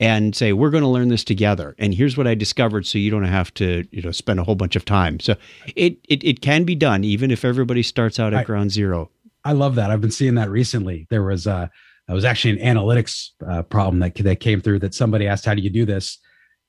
and 0.00 0.34
say 0.34 0.52
we're 0.52 0.70
going 0.70 0.82
to 0.82 0.88
learn 0.88 1.08
this 1.08 1.24
together 1.24 1.74
and 1.78 1.94
here's 1.94 2.16
what 2.16 2.26
i 2.26 2.34
discovered 2.34 2.86
so 2.86 2.98
you 2.98 3.10
don't 3.10 3.24
have 3.24 3.52
to 3.54 3.86
you 3.90 4.02
know 4.02 4.10
spend 4.10 4.38
a 4.38 4.44
whole 4.44 4.54
bunch 4.54 4.76
of 4.76 4.84
time 4.84 5.18
so 5.20 5.34
it 5.74 5.98
it, 6.08 6.22
it 6.24 6.40
can 6.40 6.64
be 6.64 6.74
done 6.74 7.04
even 7.04 7.30
if 7.30 7.44
everybody 7.44 7.82
starts 7.82 8.18
out 8.18 8.32
at 8.32 8.40
I, 8.40 8.44
ground 8.44 8.70
zero 8.70 9.10
i 9.44 9.52
love 9.52 9.74
that 9.74 9.90
i've 9.90 10.00
been 10.00 10.10
seeing 10.10 10.34
that 10.34 10.50
recently 10.50 11.06
there 11.10 11.22
was 11.22 11.46
uh 11.46 11.68
it 12.08 12.12
was 12.12 12.24
actually 12.24 12.58
an 12.60 12.76
analytics 12.76 13.30
uh, 13.48 13.62
problem 13.62 13.98
that 14.00 14.14
that 14.16 14.40
came 14.40 14.60
through 14.60 14.78
that 14.78 14.94
somebody 14.94 15.26
asked 15.26 15.44
how 15.44 15.54
do 15.54 15.62
you 15.62 15.70
do 15.70 15.84
this 15.84 16.18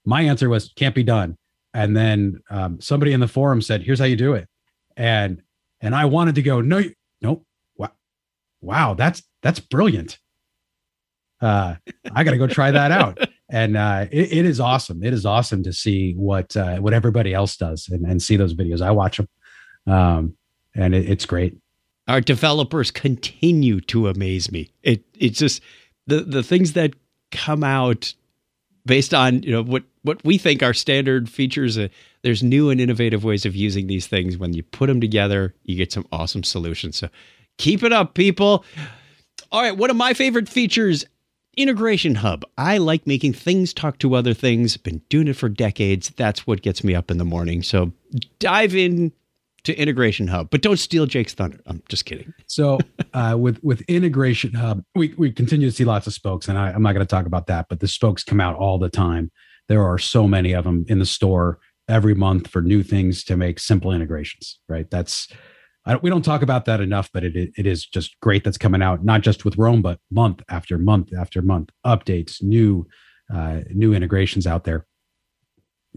my 0.05 0.21
answer 0.21 0.49
was 0.49 0.73
can't 0.75 0.95
be 0.95 1.03
done 1.03 1.37
and 1.73 1.95
then 1.95 2.39
um, 2.49 2.79
somebody 2.81 3.13
in 3.13 3.19
the 3.19 3.27
forum 3.27 3.61
said 3.61 3.81
here's 3.81 3.99
how 3.99 4.05
you 4.05 4.15
do 4.15 4.33
it 4.33 4.47
and 4.97 5.41
and 5.81 5.95
I 5.95 6.05
wanted 6.05 6.35
to 6.35 6.41
go, 6.41 6.61
no, 6.61 6.83
nope. 7.21 7.45
Wow, 7.77 7.91
wow, 8.61 8.93
that's 8.93 9.23
that's 9.41 9.59
brilliant. 9.59 10.19
Uh, 11.41 11.75
I 12.13 12.23
got 12.23 12.31
to 12.31 12.37
go 12.37 12.47
try 12.47 12.71
that 12.71 12.91
out. 12.91 13.19
And 13.51 13.77
uh, 13.77 14.05
it, 14.11 14.31
it 14.31 14.45
is 14.45 14.59
awesome. 14.59 15.03
It 15.03 15.11
is 15.11 15.25
awesome 15.25 15.63
to 15.63 15.73
see 15.73 16.13
what 16.13 16.55
uh, 16.55 16.77
what 16.77 16.93
everybody 16.93 17.33
else 17.33 17.57
does 17.57 17.89
and, 17.89 18.05
and 18.05 18.21
see 18.21 18.35
those 18.35 18.53
videos. 18.53 18.79
I 18.79 18.91
watch 18.91 19.17
them, 19.17 19.27
um, 19.87 20.37
and 20.75 20.93
it, 20.93 21.09
it's 21.09 21.25
great. 21.25 21.57
Our 22.09 22.21
developers 22.21 22.91
continue 22.91 23.79
to 23.81 24.07
amaze 24.07 24.51
me. 24.51 24.71
It 24.83 25.03
it's 25.17 25.39
just 25.39 25.61
the 26.07 26.21
the 26.21 26.43
things 26.43 26.73
that 26.73 26.93
come 27.31 27.63
out 27.63 28.13
based 28.85 29.13
on 29.13 29.43
you 29.43 29.51
know 29.51 29.61
what 29.61 29.83
what 30.01 30.23
we 30.25 30.37
think 30.37 30.63
are 30.63 30.73
standard 30.73 31.29
features. 31.29 31.77
Uh, 31.77 31.87
there's 32.23 32.43
new 32.43 32.69
and 32.69 32.81
innovative 32.81 33.23
ways 33.23 33.45
of 33.45 33.55
using 33.55 33.87
these 33.87 34.07
things. 34.07 34.37
When 34.37 34.53
you 34.53 34.63
put 34.63 34.87
them 34.87 34.99
together, 34.99 35.53
you 35.63 35.75
get 35.75 35.91
some 35.93 36.07
awesome 36.11 36.43
solutions. 36.43 36.97
So 36.97 37.09
keep 37.57 37.83
it 37.83 37.93
up, 37.93 38.15
people. 38.15 38.65
All 39.51 39.61
right, 39.61 39.77
one 39.77 39.89
of 39.89 39.95
my 39.95 40.13
favorite 40.13 40.49
features 40.49 41.05
Integration 41.59 42.15
Hub. 42.15 42.45
I 42.57 42.77
like 42.77 43.05
making 43.05 43.33
things 43.33 43.73
talk 43.73 43.99
to 43.99 44.15
other 44.15 44.33
things. 44.33 44.77
Been 44.77 45.01
doing 45.09 45.27
it 45.27 45.35
for 45.35 45.49
decades. 45.49 46.09
That's 46.15 46.47
what 46.47 46.61
gets 46.61 46.83
me 46.83 46.95
up 46.95 47.11
in 47.11 47.17
the 47.17 47.25
morning. 47.25 47.63
So 47.63 47.91
dive 48.39 48.75
in 48.75 49.11
to 49.69 49.77
Integration 49.77 50.27
Hub, 50.27 50.49
but 50.49 50.61
don't 50.61 50.77
steal 50.77 51.05
Jake's 51.05 51.33
thunder. 51.33 51.59
I'm 51.65 51.81
just 51.89 52.05
kidding. 52.05 52.33
So 52.47 52.79
uh, 53.13 53.35
with 53.39 53.59
with 53.63 53.81
Integration 53.81 54.53
Hub, 54.53 54.83
we 54.95 55.13
we 55.17 55.31
continue 55.31 55.69
to 55.69 55.75
see 55.75 55.85
lots 55.85 56.07
of 56.07 56.13
spokes, 56.13 56.47
and 56.47 56.57
I, 56.57 56.71
I'm 56.71 56.81
not 56.81 56.93
going 56.93 57.05
to 57.05 57.09
talk 57.09 57.25
about 57.25 57.47
that. 57.47 57.67
But 57.69 57.79
the 57.79 57.87
spokes 57.87 58.23
come 58.23 58.41
out 58.41 58.55
all 58.55 58.79
the 58.79 58.89
time. 58.89 59.31
There 59.67 59.83
are 59.83 59.97
so 59.97 60.27
many 60.27 60.53
of 60.53 60.63
them 60.63 60.85
in 60.87 60.99
the 60.99 61.05
store 61.05 61.59
every 61.87 62.15
month 62.15 62.47
for 62.47 62.61
new 62.61 62.83
things 62.83 63.23
to 63.25 63.37
make 63.37 63.59
simple 63.59 63.91
integrations. 63.91 64.59
Right. 64.67 64.89
That's 64.89 65.27
don't, 65.85 66.03
we 66.03 66.09
don't 66.09 66.23
talk 66.23 66.41
about 66.41 66.65
that 66.65 66.81
enough, 66.81 67.09
but 67.13 67.23
it 67.23 67.35
it 67.35 67.65
is 67.65 67.85
just 67.85 68.19
great 68.21 68.43
that's 68.43 68.57
coming 68.57 68.81
out 68.81 69.03
not 69.03 69.21
just 69.21 69.45
with 69.45 69.57
Rome, 69.57 69.81
but 69.81 69.99
month 70.11 70.41
after 70.49 70.77
month 70.77 71.09
after 71.17 71.41
month 71.41 71.69
updates, 71.85 72.41
new 72.41 72.87
uh, 73.33 73.61
new 73.69 73.93
integrations 73.93 74.47
out 74.47 74.63
there. 74.63 74.85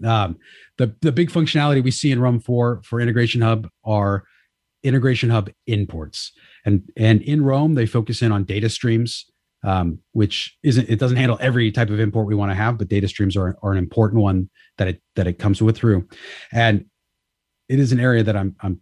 Um, 0.04 0.38
the 0.78 0.94
the 1.00 1.12
big 1.12 1.30
functionality 1.30 1.82
we 1.82 1.90
see 1.90 2.10
in 2.10 2.20
Rome 2.20 2.40
four 2.40 2.82
for 2.84 3.00
Integration 3.00 3.40
Hub 3.40 3.68
are 3.84 4.24
Integration 4.82 5.30
Hub 5.30 5.50
imports, 5.66 6.32
and 6.64 6.90
and 6.96 7.22
in 7.22 7.44
Rome 7.44 7.74
they 7.74 7.86
focus 7.86 8.22
in 8.22 8.32
on 8.32 8.44
data 8.44 8.68
streams, 8.68 9.26
um, 9.62 9.98
which 10.12 10.56
isn't 10.62 10.88
it 10.88 10.98
doesn't 10.98 11.18
handle 11.18 11.38
every 11.40 11.70
type 11.70 11.90
of 11.90 12.00
import 12.00 12.26
we 12.26 12.34
want 12.34 12.50
to 12.50 12.56
have, 12.56 12.78
but 12.78 12.88
data 12.88 13.08
streams 13.08 13.36
are 13.36 13.56
are 13.62 13.72
an 13.72 13.78
important 13.78 14.22
one 14.22 14.48
that 14.78 14.88
it 14.88 15.02
that 15.14 15.26
it 15.26 15.38
comes 15.38 15.60
with 15.62 15.76
through, 15.76 16.08
and 16.52 16.86
it 17.68 17.78
is 17.78 17.92
an 17.92 18.00
area 18.00 18.22
that 18.22 18.36
I'm 18.36 18.56
I'm 18.60 18.80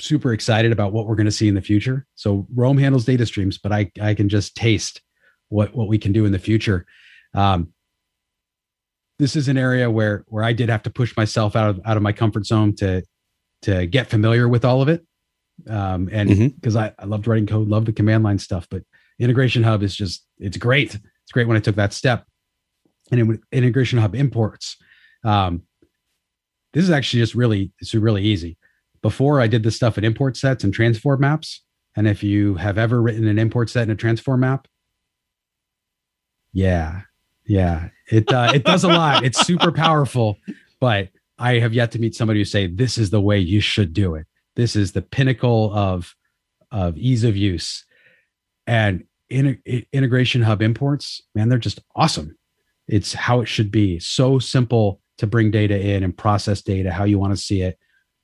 super 0.00 0.32
excited 0.32 0.72
about 0.72 0.92
what 0.92 1.06
we're 1.06 1.16
going 1.16 1.26
to 1.26 1.32
see 1.32 1.48
in 1.48 1.54
the 1.54 1.60
future. 1.60 2.06
So 2.14 2.46
Rome 2.54 2.78
handles 2.78 3.04
data 3.04 3.26
streams, 3.26 3.58
but 3.58 3.72
I 3.72 3.90
I 4.00 4.14
can 4.14 4.28
just 4.28 4.54
taste 4.54 5.00
what 5.48 5.74
what 5.74 5.88
we 5.88 5.98
can 5.98 6.12
do 6.12 6.24
in 6.24 6.32
the 6.32 6.38
future. 6.38 6.86
Um, 7.34 7.72
this 9.22 9.36
is 9.36 9.46
an 9.46 9.56
area 9.56 9.88
where 9.88 10.24
where 10.26 10.42
I 10.42 10.52
did 10.52 10.68
have 10.68 10.82
to 10.82 10.90
push 10.90 11.16
myself 11.16 11.54
out 11.54 11.70
of 11.70 11.80
out 11.84 11.96
of 11.96 12.02
my 12.02 12.12
comfort 12.12 12.44
zone 12.44 12.74
to 12.76 13.04
to 13.62 13.86
get 13.86 14.10
familiar 14.10 14.48
with 14.48 14.64
all 14.64 14.82
of 14.82 14.88
it. 14.88 15.06
Um, 15.68 16.08
and 16.10 16.28
because 16.28 16.74
mm-hmm. 16.74 16.78
I, 16.78 16.92
I 16.98 17.06
loved 17.06 17.28
writing 17.28 17.46
code, 17.46 17.68
love 17.68 17.84
the 17.84 17.92
command 17.92 18.24
line 18.24 18.40
stuff, 18.40 18.66
but 18.68 18.82
Integration 19.20 19.62
Hub 19.62 19.84
is 19.84 19.94
just 19.94 20.26
it's 20.40 20.56
great. 20.56 20.96
It's 20.96 21.32
great 21.32 21.46
when 21.46 21.56
I 21.56 21.60
took 21.60 21.76
that 21.76 21.92
step. 21.92 22.26
And 23.12 23.20
in 23.20 23.40
Integration 23.52 24.00
Hub 24.00 24.16
imports, 24.16 24.76
um, 25.22 25.62
this 26.72 26.82
is 26.82 26.90
actually 26.90 27.20
just 27.20 27.36
really 27.36 27.72
it's 27.78 27.94
really 27.94 28.24
easy. 28.24 28.58
Before 29.02 29.40
I 29.40 29.46
did 29.46 29.62
this 29.62 29.76
stuff 29.76 29.96
in 29.98 30.04
import 30.04 30.36
sets 30.36 30.64
and 30.64 30.74
transform 30.74 31.20
maps, 31.20 31.62
and 31.94 32.08
if 32.08 32.24
you 32.24 32.56
have 32.56 32.76
ever 32.76 33.00
written 33.00 33.28
an 33.28 33.38
import 33.38 33.70
set 33.70 33.82
and 33.82 33.92
a 33.92 33.94
transform 33.94 34.40
map, 34.40 34.66
yeah, 36.52 37.02
yeah, 37.52 37.90
it 38.10 38.32
uh, 38.32 38.50
it 38.54 38.64
does 38.64 38.82
a 38.82 38.88
lot. 38.88 39.24
It's 39.24 39.46
super 39.46 39.70
powerful, 39.72 40.38
but 40.80 41.10
I 41.38 41.58
have 41.58 41.74
yet 41.74 41.92
to 41.92 41.98
meet 41.98 42.14
somebody 42.14 42.40
who 42.40 42.46
say 42.46 42.66
this 42.66 42.96
is 42.96 43.10
the 43.10 43.20
way 43.20 43.38
you 43.38 43.60
should 43.60 43.92
do 43.92 44.14
it. 44.14 44.26
This 44.56 44.74
is 44.74 44.92
the 44.92 45.02
pinnacle 45.02 45.70
of 45.74 46.16
of 46.70 46.96
ease 46.96 47.24
of 47.24 47.36
use, 47.36 47.84
and 48.66 49.04
in, 49.28 49.60
integration 49.92 50.40
hub 50.40 50.62
imports. 50.62 51.20
Man, 51.34 51.50
they're 51.50 51.58
just 51.58 51.80
awesome. 51.94 52.38
It's 52.88 53.12
how 53.12 53.42
it 53.42 53.48
should 53.48 53.70
be. 53.70 53.98
So 53.98 54.38
simple 54.38 55.02
to 55.18 55.26
bring 55.26 55.50
data 55.50 55.78
in 55.78 56.04
and 56.04 56.16
process 56.16 56.62
data 56.62 56.90
how 56.90 57.04
you 57.04 57.18
want 57.18 57.36
to 57.36 57.42
see 57.42 57.60
it. 57.60 57.78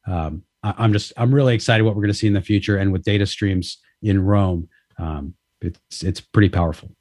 Um, 0.06 0.42
I, 0.62 0.86
am 0.86 0.94
just 0.94 1.12
I'm 1.18 1.34
really 1.34 1.54
excited 1.54 1.82
what 1.82 1.94
we're 1.94 2.02
going 2.02 2.14
to 2.14 2.18
see 2.18 2.28
in 2.28 2.32
the 2.32 2.40
future, 2.40 2.78
and 2.78 2.92
with 2.94 3.04
data 3.04 3.26
streams 3.26 3.76
in 4.00 4.24
Rome, 4.24 4.70
um, 4.98 5.34
it's 5.60 6.02
it's 6.02 6.22
pretty 6.22 6.48
powerful. 6.48 6.92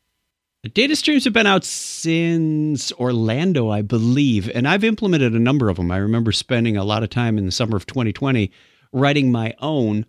Data 0.73 0.95
streams 0.95 1.23
have 1.23 1.33
been 1.33 1.45
out 1.45 1.63
since 1.63 2.91
Orlando, 2.93 3.69
I 3.69 3.83
believe, 3.83 4.49
and 4.55 4.67
I've 4.67 4.83
implemented 4.83 5.33
a 5.33 5.39
number 5.39 5.69
of 5.69 5.77
them. 5.77 5.91
I 5.91 5.97
remember 5.97 6.31
spending 6.31 6.75
a 6.75 6.83
lot 6.83 7.03
of 7.03 7.09
time 7.09 7.37
in 7.37 7.45
the 7.45 7.51
summer 7.51 7.77
of 7.77 7.85
2020 7.85 8.51
writing 8.91 9.31
my 9.31 9.53
own. 9.59 10.05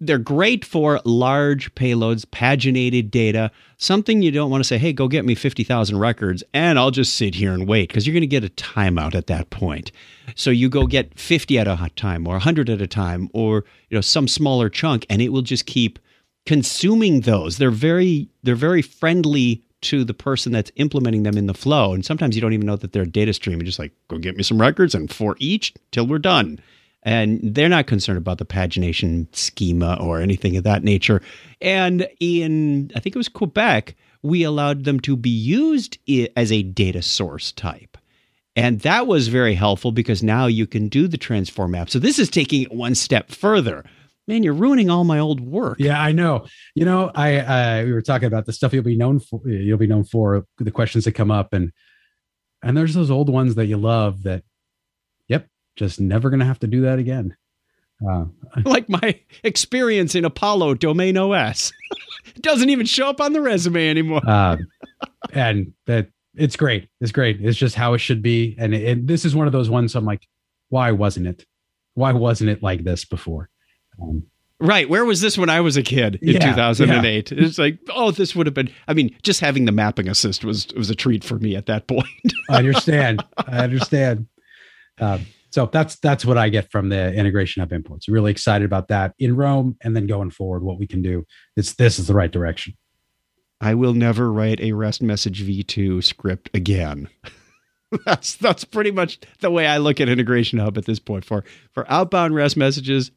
They're 0.00 0.18
great 0.18 0.64
for 0.64 1.00
large 1.04 1.72
payloads, 1.76 2.26
paginated 2.26 3.12
data, 3.12 3.52
something 3.76 4.22
you 4.22 4.32
don't 4.32 4.50
want 4.50 4.64
to 4.64 4.66
say, 4.66 4.76
hey, 4.76 4.92
go 4.92 5.06
get 5.06 5.24
me 5.24 5.36
50,000 5.36 5.96
records, 5.96 6.42
and 6.52 6.80
I'll 6.80 6.90
just 6.90 7.16
sit 7.16 7.36
here 7.36 7.52
and 7.52 7.68
wait 7.68 7.88
because 7.88 8.04
you're 8.04 8.12
going 8.12 8.22
to 8.22 8.26
get 8.26 8.44
a 8.44 8.48
timeout 8.48 9.14
at 9.14 9.28
that 9.28 9.50
point. 9.50 9.92
So 10.34 10.50
you 10.50 10.68
go 10.68 10.88
get 10.88 11.16
50 11.16 11.60
at 11.60 11.68
a 11.68 11.90
time 11.94 12.26
or 12.26 12.32
100 12.32 12.68
at 12.68 12.82
a 12.82 12.88
time 12.88 13.30
or 13.32 13.64
you 13.88 13.96
know 13.96 14.00
some 14.00 14.26
smaller 14.26 14.68
chunk, 14.68 15.06
and 15.08 15.22
it 15.22 15.28
will 15.28 15.42
just 15.42 15.66
keep 15.66 16.00
consuming 16.44 17.20
those. 17.20 17.58
They're 17.58 17.70
very 17.70 18.28
they're 18.42 18.56
very 18.56 18.82
friendly 18.82 19.62
to 19.82 20.04
the 20.04 20.14
person 20.14 20.52
that's 20.52 20.72
implementing 20.76 21.22
them 21.22 21.36
in 21.36 21.46
the 21.46 21.54
flow. 21.54 21.92
And 21.92 22.04
sometimes 22.04 22.34
you 22.34 22.40
don't 22.40 22.52
even 22.52 22.66
know 22.66 22.76
that 22.76 22.92
they're 22.92 23.02
a 23.02 23.06
data 23.06 23.32
stream. 23.32 23.58
You're 23.58 23.66
just 23.66 23.78
like, 23.78 23.92
go 24.08 24.18
get 24.18 24.36
me 24.36 24.42
some 24.42 24.60
records 24.60 24.94
and 24.94 25.12
for 25.12 25.36
each 25.38 25.74
till 25.90 26.06
we're 26.06 26.18
done. 26.18 26.60
And 27.02 27.40
they're 27.42 27.68
not 27.68 27.88
concerned 27.88 28.18
about 28.18 28.38
the 28.38 28.44
pagination 28.44 29.26
schema 29.34 29.98
or 30.00 30.20
anything 30.20 30.56
of 30.56 30.64
that 30.64 30.84
nature. 30.84 31.20
And 31.60 32.08
in, 32.20 32.92
I 32.94 33.00
think 33.00 33.16
it 33.16 33.18
was 33.18 33.28
Quebec, 33.28 33.96
we 34.22 34.44
allowed 34.44 34.84
them 34.84 35.00
to 35.00 35.16
be 35.16 35.30
used 35.30 35.98
as 36.36 36.52
a 36.52 36.62
data 36.62 37.02
source 37.02 37.50
type. 37.52 37.98
And 38.54 38.80
that 38.80 39.06
was 39.06 39.28
very 39.28 39.54
helpful 39.54 39.92
because 39.92 40.22
now 40.22 40.46
you 40.46 40.66
can 40.66 40.88
do 40.88 41.08
the 41.08 41.18
transform 41.18 41.72
map. 41.72 41.90
So 41.90 41.98
this 41.98 42.18
is 42.18 42.28
taking 42.28 42.62
it 42.62 42.72
one 42.72 42.94
step 42.94 43.30
further 43.30 43.84
man, 44.26 44.42
you're 44.42 44.54
ruining 44.54 44.90
all 44.90 45.04
my 45.04 45.18
old 45.18 45.40
work. 45.40 45.78
Yeah, 45.78 46.00
I 46.00 46.12
know. 46.12 46.46
You 46.74 46.84
know, 46.84 47.10
I 47.14 47.36
uh, 47.36 47.84
we 47.84 47.92
were 47.92 48.02
talking 48.02 48.26
about 48.26 48.46
the 48.46 48.52
stuff 48.52 48.72
you'll 48.72 48.84
be 48.84 48.96
known 48.96 49.20
for. 49.20 49.40
You'll 49.46 49.78
be 49.78 49.86
known 49.86 50.04
for 50.04 50.44
the 50.58 50.70
questions 50.70 51.04
that 51.04 51.12
come 51.12 51.30
up, 51.30 51.52
and 51.52 51.72
and 52.62 52.76
there's 52.76 52.94
those 52.94 53.10
old 53.10 53.28
ones 53.28 53.54
that 53.56 53.66
you 53.66 53.76
love. 53.76 54.22
That, 54.22 54.44
yep, 55.28 55.48
just 55.76 56.00
never 56.00 56.30
gonna 56.30 56.44
have 56.44 56.60
to 56.60 56.66
do 56.66 56.82
that 56.82 56.98
again. 56.98 57.36
Uh, 58.08 58.26
like 58.64 58.88
my 58.88 59.18
experience 59.44 60.14
in 60.14 60.24
Apollo 60.24 60.74
Domain 60.74 61.16
OS. 61.16 61.72
it 62.34 62.42
doesn't 62.42 62.70
even 62.70 62.86
show 62.86 63.08
up 63.08 63.20
on 63.20 63.32
the 63.32 63.40
resume 63.40 63.88
anymore. 63.88 64.22
uh, 64.26 64.56
and 65.32 65.72
that 65.86 66.08
it's 66.34 66.56
great. 66.56 66.88
It's 67.00 67.12
great. 67.12 67.44
It's 67.44 67.58
just 67.58 67.74
how 67.74 67.94
it 67.94 67.98
should 67.98 68.22
be. 68.22 68.56
And, 68.58 68.74
and 68.74 69.06
this 69.06 69.24
is 69.24 69.36
one 69.36 69.46
of 69.46 69.52
those 69.52 69.68
ones. 69.68 69.94
I'm 69.94 70.04
like, 70.04 70.26
why 70.70 70.92
wasn't 70.92 71.26
it? 71.26 71.44
Why 71.94 72.12
wasn't 72.12 72.50
it 72.50 72.62
like 72.62 72.84
this 72.84 73.04
before? 73.04 73.50
Um, 74.00 74.24
right. 74.60 74.88
Where 74.88 75.04
was 75.04 75.20
this 75.20 75.36
when 75.36 75.50
I 75.50 75.60
was 75.60 75.76
a 75.76 75.82
kid 75.82 76.18
in 76.22 76.34
yeah, 76.34 76.50
2008? 76.50 77.32
Yeah. 77.32 77.44
It's 77.44 77.58
like, 77.58 77.78
oh, 77.90 78.10
this 78.10 78.34
would 78.36 78.46
have 78.46 78.54
been. 78.54 78.70
I 78.88 78.94
mean, 78.94 79.16
just 79.22 79.40
having 79.40 79.64
the 79.64 79.72
mapping 79.72 80.08
assist 80.08 80.44
was 80.44 80.68
was 80.76 80.90
a 80.90 80.94
treat 80.94 81.24
for 81.24 81.38
me 81.38 81.56
at 81.56 81.66
that 81.66 81.86
point. 81.86 82.06
I 82.50 82.58
understand. 82.58 83.24
I 83.36 83.64
understand. 83.64 84.26
Um, 85.00 85.26
so 85.50 85.66
that's 85.66 85.96
that's 85.96 86.24
what 86.24 86.38
I 86.38 86.48
get 86.48 86.70
from 86.70 86.88
the 86.88 87.12
integration 87.12 87.62
of 87.62 87.72
imports. 87.72 88.08
Really 88.08 88.30
excited 88.30 88.64
about 88.64 88.88
that 88.88 89.14
in 89.18 89.36
Rome, 89.36 89.76
and 89.82 89.94
then 89.94 90.06
going 90.06 90.30
forward, 90.30 90.62
what 90.62 90.78
we 90.78 90.86
can 90.86 91.02
do. 91.02 91.26
It's 91.56 91.74
this 91.74 91.98
is 91.98 92.06
the 92.06 92.14
right 92.14 92.30
direction. 92.30 92.74
I 93.60 93.74
will 93.74 93.94
never 93.94 94.32
write 94.32 94.60
a 94.60 94.72
REST 94.72 95.02
message 95.02 95.46
v2 95.46 96.02
script 96.02 96.50
again. 96.54 97.08
that's 98.04 98.34
that's 98.36 98.64
pretty 98.64 98.90
much 98.90 99.20
the 99.40 99.50
way 99.50 99.66
I 99.66 99.76
look 99.76 100.00
at 100.00 100.08
Integration 100.08 100.58
Hub 100.58 100.78
at 100.78 100.86
this 100.86 100.98
point. 100.98 101.24
For 101.24 101.44
for 101.72 101.90
outbound 101.90 102.34
REST 102.34 102.56
messages, 102.56 103.10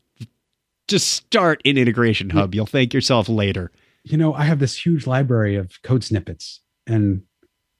just 0.87 1.07
start 1.07 1.61
in 1.63 1.77
Integration 1.77 2.29
Hub. 2.29 2.53
You'll 2.53 2.65
thank 2.65 2.93
yourself 2.93 3.27
later. 3.29 3.71
You 4.03 4.17
know, 4.17 4.33
I 4.33 4.43
have 4.43 4.59
this 4.59 4.85
huge 4.85 5.07
library 5.07 5.55
of 5.55 5.81
code 5.81 6.03
snippets, 6.03 6.61
and 6.85 7.23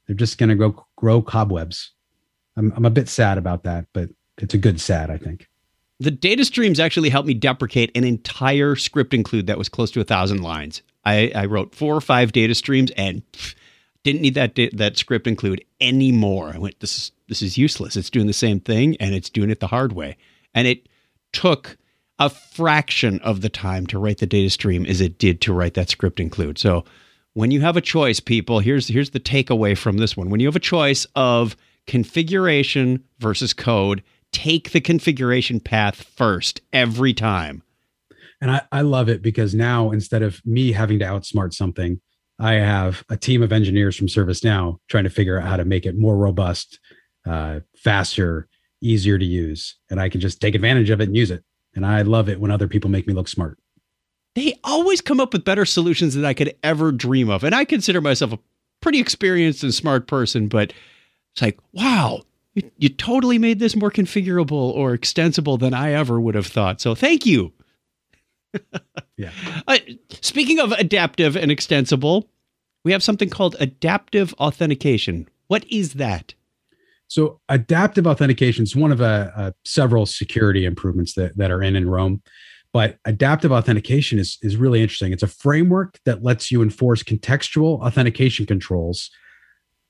they're 0.08 0.16
just 0.16 0.38
going 0.38 0.50
to 0.50 0.56
go 0.56 0.86
grow 0.96 1.22
cobwebs. 1.22 1.92
I'm, 2.58 2.74
I'm 2.76 2.86
a 2.86 2.90
bit 2.90 3.10
sad 3.10 3.38
about 3.38 3.64
that, 3.64 3.86
but 3.94 4.10
it's 4.38 4.54
a 4.54 4.58
good 4.60 4.82
sad, 4.82 5.10
I 5.10 5.18
think. 5.18 5.50
The 6.00 6.12
data 6.12 6.44
streams 6.44 6.80
actually 6.80 7.10
helped 7.10 7.28
me 7.28 7.34
deprecate 7.34 7.92
an 7.96 8.04
entire 8.04 8.76
script 8.76 9.14
include 9.14 9.48
that 9.48 9.58
was 9.58 9.70
close 9.70 9.92
to 9.92 10.02
a 10.02 10.06
thousand 10.06 10.42
lines. 10.42 10.82
I, 11.06 11.32
I 11.36 11.46
wrote 11.46 11.74
four 11.76 11.96
or 11.96 12.02
five 12.02 12.32
data 12.32 12.56
streams 12.56 12.92
and 12.98 13.22
pff, 13.32 13.56
didn't 14.04 14.22
need 14.22 14.36
that 14.36 14.56
that 14.74 14.98
script 14.98 15.26
include 15.26 15.64
anymore. 15.82 16.52
I 16.54 16.58
went, 16.58 16.80
this 16.80 16.98
is 16.98 17.12
this 17.28 17.42
is 17.42 17.58
useless. 17.58 17.96
It's 17.96 18.10
doing 18.10 18.28
the 18.28 18.34
same 18.34 18.60
thing 18.60 18.98
and 19.00 19.16
it's 19.16 19.30
doing 19.30 19.50
it 19.50 19.60
the 19.60 19.68
hard 19.68 19.94
way. 19.94 20.18
And 20.54 20.68
it 20.68 20.88
took 21.32 21.78
a 22.20 22.30
fraction 22.30 23.20
of 23.20 23.42
the 23.42 23.50
time 23.50 23.86
to 23.88 24.00
write 24.00 24.20
the 24.20 24.26
data 24.26 24.50
stream 24.50 24.86
as 24.86 25.02
it 25.02 25.18
did 25.18 25.42
to 25.42 25.54
write 25.54 25.74
that 25.74 25.90
script 25.90 26.20
include. 26.20 26.58
So 26.58 26.86
when 27.34 27.52
you 27.52 27.62
have 27.62 27.76
a 27.76 27.82
choice, 27.82 28.20
people, 28.20 28.60
here's 28.60 28.88
here's 28.88 29.10
the 29.10 29.20
takeaway 29.20 29.78
from 29.78 29.98
this 29.98 30.16
one. 30.16 30.30
When 30.30 30.40
you 30.40 30.48
have 30.48 30.56
a 30.56 30.60
choice 30.60 31.06
of 31.16 31.56
configuration 31.86 33.04
versus 33.20 33.54
code, 33.54 34.02
take 34.32 34.72
the 34.72 34.82
configuration 34.82 35.60
path 35.60 36.02
first 36.02 36.62
every 36.72 37.14
time. 37.14 37.62
And 38.42 38.52
I, 38.52 38.62
I 38.72 38.82
love 38.82 39.10
it 39.10 39.22
because 39.22 39.54
now 39.54 39.92
instead 39.92 40.22
of 40.22 40.42
me 40.46 40.72
having 40.72 41.00
to 41.00 41.06
outsmart 41.06 41.54
something, 41.54 42.00
I 42.40 42.54
have 42.54 43.04
a 43.10 43.18
team 43.18 43.42
of 43.42 43.54
engineers 43.54 43.96
from 43.96 44.08
ServiceNow 44.08 44.78
trying 44.90 45.06
to 45.06 45.10
figure 45.10 45.40
out 45.40 45.48
how 45.48 45.58
to 45.58 45.66
make 45.66 45.86
it 45.86 45.98
more 45.98 46.18
robust, 46.18 46.80
uh, 47.26 47.62
faster, 47.78 48.48
easier 48.82 49.18
to 49.18 49.26
use. 49.26 49.78
And 49.90 50.02
I 50.02 50.10
can 50.10 50.22
just 50.22 50.42
take 50.42 50.54
advantage 50.54 50.90
of 50.90 51.00
it 51.00 51.08
and 51.08 51.16
use 51.16 51.32
it. 51.32 51.44
And 51.76 51.86
I 51.86 52.02
love 52.02 52.30
it 52.30 52.40
when 52.40 52.52
other 52.52 52.68
people 52.68 52.90
make 52.90 53.06
me 53.06 53.14
look 53.14 53.28
smart. 53.28 53.60
They 54.34 54.58
always 54.64 55.02
come 55.02 55.20
up 55.20 55.34
with 55.34 55.46
better 55.46 55.66
solutions 55.66 56.14
than 56.14 56.26
I 56.26 56.34
could 56.34 56.56
ever 56.64 56.92
dream 56.92 57.30
of. 57.30 57.44
And 57.44 57.54
I 57.54 57.66
consider 57.66 58.02
myself 58.02 58.34
a 58.34 58.40
pretty 58.82 59.00
experienced 59.00 59.64
and 59.64 59.74
smart 59.74 60.08
person, 60.08 60.48
but 60.48 60.74
it's 61.34 61.42
like, 61.42 61.60
wow, 61.74 62.22
you, 62.54 62.70
you 62.78 62.90
totally 62.90 63.38
made 63.38 63.60
this 63.60 63.76
more 63.76 63.92
configurable 63.92 64.52
or 64.52 64.94
extensible 64.94 65.58
than 65.58 65.74
I 65.74 65.92
ever 65.92 66.20
would 66.20 66.36
have 66.36 66.48
thought. 66.48 66.82
So 66.82 66.96
thank 66.96 67.26
you. 67.26 67.54
yeah. 69.18 69.32
Uh, 69.68 69.78
speaking 70.22 70.60
of 70.60 70.72
adaptive 70.74 71.36
and 71.36 71.52
extensible, 71.52 72.30
we 72.84 72.92
have 72.92 73.04
something 73.04 73.30
called 73.30 73.56
adaptive 73.60 74.34
authentication. 74.36 75.28
What 75.48 75.66
is 75.72 75.94
that? 75.94 76.34
So, 77.16 77.40
adaptive 77.48 78.06
authentication 78.06 78.64
is 78.64 78.76
one 78.76 78.92
of 78.92 79.00
uh, 79.00 79.32
uh, 79.38 79.52
several 79.64 80.06
security 80.06 80.66
improvements 80.66 81.14
that, 81.14 81.38
that 81.38 81.50
are 81.50 81.64
in 81.64 81.78
in 81.78 81.90
Rome. 81.90 82.22
But 82.74 82.98
adaptive 83.06 83.54
authentication 83.54 84.20
is, 84.20 84.38
is 84.42 84.58
really 84.58 84.82
interesting. 84.82 85.14
It's 85.14 85.24
a 85.24 85.28
framework 85.28 85.98
that 86.04 86.24
lets 86.24 86.52
you 86.52 86.62
enforce 86.62 87.04
contextual 87.04 87.80
authentication 87.80 88.46
controls 88.46 89.12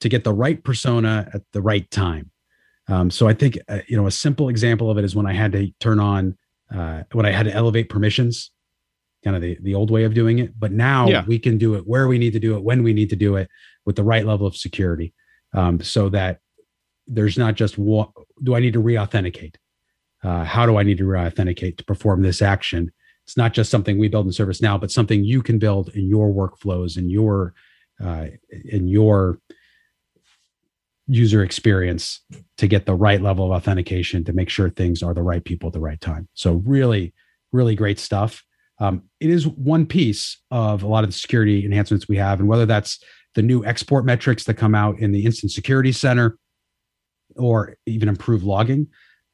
to 0.02 0.08
get 0.08 0.24
the 0.24 0.36
right 0.36 0.64
persona 0.64 1.28
at 1.34 1.42
the 1.52 1.64
right 1.64 1.90
time. 1.90 2.30
Um, 2.90 3.10
so 3.10 3.28
I 3.28 3.34
think 3.34 3.58
uh, 3.70 3.80
you 3.88 3.98
know 3.98 4.06
a 4.06 4.12
simple 4.12 4.48
example 4.48 4.92
of 4.92 5.00
it 5.00 5.04
is 5.04 5.16
when 5.16 5.26
I 5.26 5.34
had 5.34 5.52
to 5.54 5.72
turn 5.80 6.00
on 6.00 6.38
uh, 6.72 7.06
when 7.14 7.26
I 7.26 7.32
had 7.32 7.48
to 7.48 7.54
elevate 7.56 7.90
permissions, 7.90 8.52
kind 9.24 9.36
of 9.36 9.42
the 9.42 9.58
the 9.64 9.74
old 9.74 9.90
way 9.90 10.04
of 10.04 10.14
doing 10.14 10.38
it. 10.38 10.60
But 10.60 10.74
now 10.74 11.08
yeah. 11.08 11.26
we 11.26 11.40
can 11.40 11.58
do 11.58 11.74
it 11.74 11.88
where 11.88 12.08
we 12.08 12.20
need 12.20 12.34
to 12.34 12.40
do 12.40 12.56
it, 12.56 12.64
when 12.64 12.84
we 12.84 12.94
need 12.94 13.10
to 13.10 13.16
do 13.16 13.36
it, 13.36 13.50
with 13.84 13.96
the 13.96 14.04
right 14.04 14.28
level 14.28 14.46
of 14.46 14.56
security, 14.56 15.12
um, 15.56 15.82
so 15.82 16.10
that 16.10 16.42
there's 17.08 17.38
not 17.38 17.56
just 17.56 17.78
what 17.78 18.10
do 18.44 18.56
I 18.56 18.60
need 18.60 18.74
to 18.74 18.80
re-authenticate? 18.80 19.58
Uh, 20.24 20.44
how 20.44 20.66
do 20.66 20.78
I 20.78 20.84
need 20.84 20.98
to 20.98 21.06
re-authenticate 21.06 21.78
to 21.78 21.86
perform 21.86 22.22
this 22.22 22.42
action? 22.42 22.92
It's 23.26 23.38
not 23.38 23.54
just 23.54 23.72
something 23.72 23.98
we 23.98 24.08
build 24.08 24.26
in 24.26 24.32
ServiceNow, 24.32 24.80
but 24.80 24.92
something 24.92 25.24
you 25.24 25.42
can 25.42 25.60
build 25.60 25.90
in 25.90 26.08
your 26.08 26.30
workflows 26.30 26.98
in 26.98 27.10
your 27.10 27.54
uh, 28.04 28.28
in 28.66 28.88
your 28.88 29.40
user 31.08 31.44
experience 31.44 32.22
to 32.58 32.68
get 32.68 32.86
the 32.86 32.96
right 32.96 33.22
level 33.22 33.46
of 33.46 33.52
authentication 33.52 34.24
to 34.24 34.34
make 34.34 34.50
sure 34.50 34.70
things 34.70 35.04
are 35.04 35.14
the 35.14 35.22
right 35.22 35.44
people 35.44 35.68
at 35.68 35.74
the 35.74 35.80
right 35.80 36.02
time. 36.02 36.28
So 36.34 36.56
really, 36.66 37.14
really 37.52 37.76
great 37.76 38.00
stuff. 38.00 38.44
Um, 38.80 39.04
it 39.20 39.30
is 39.30 39.48
one 39.48 39.86
piece 39.86 40.42
of 40.52 40.84
a 40.84 40.88
lot 40.88 41.04
of 41.04 41.10
the 41.10 41.18
security 41.18 41.64
enhancements 41.64 42.08
we 42.08 42.18
have, 42.18 42.40
and 42.40 42.50
whether 42.50 42.66
that's 42.66 43.00
the 43.36 43.42
new 43.42 43.64
export 43.66 44.06
metrics 44.06 44.44
that 44.46 44.56
come 44.56 44.76
out 44.76 45.00
in 45.00 45.12
the 45.12 45.26
Instance 45.26 45.56
Security 45.56 45.92
Center 45.92 46.38
or 47.36 47.76
even 47.86 48.10
improved 48.10 48.44
logging, 48.44 48.88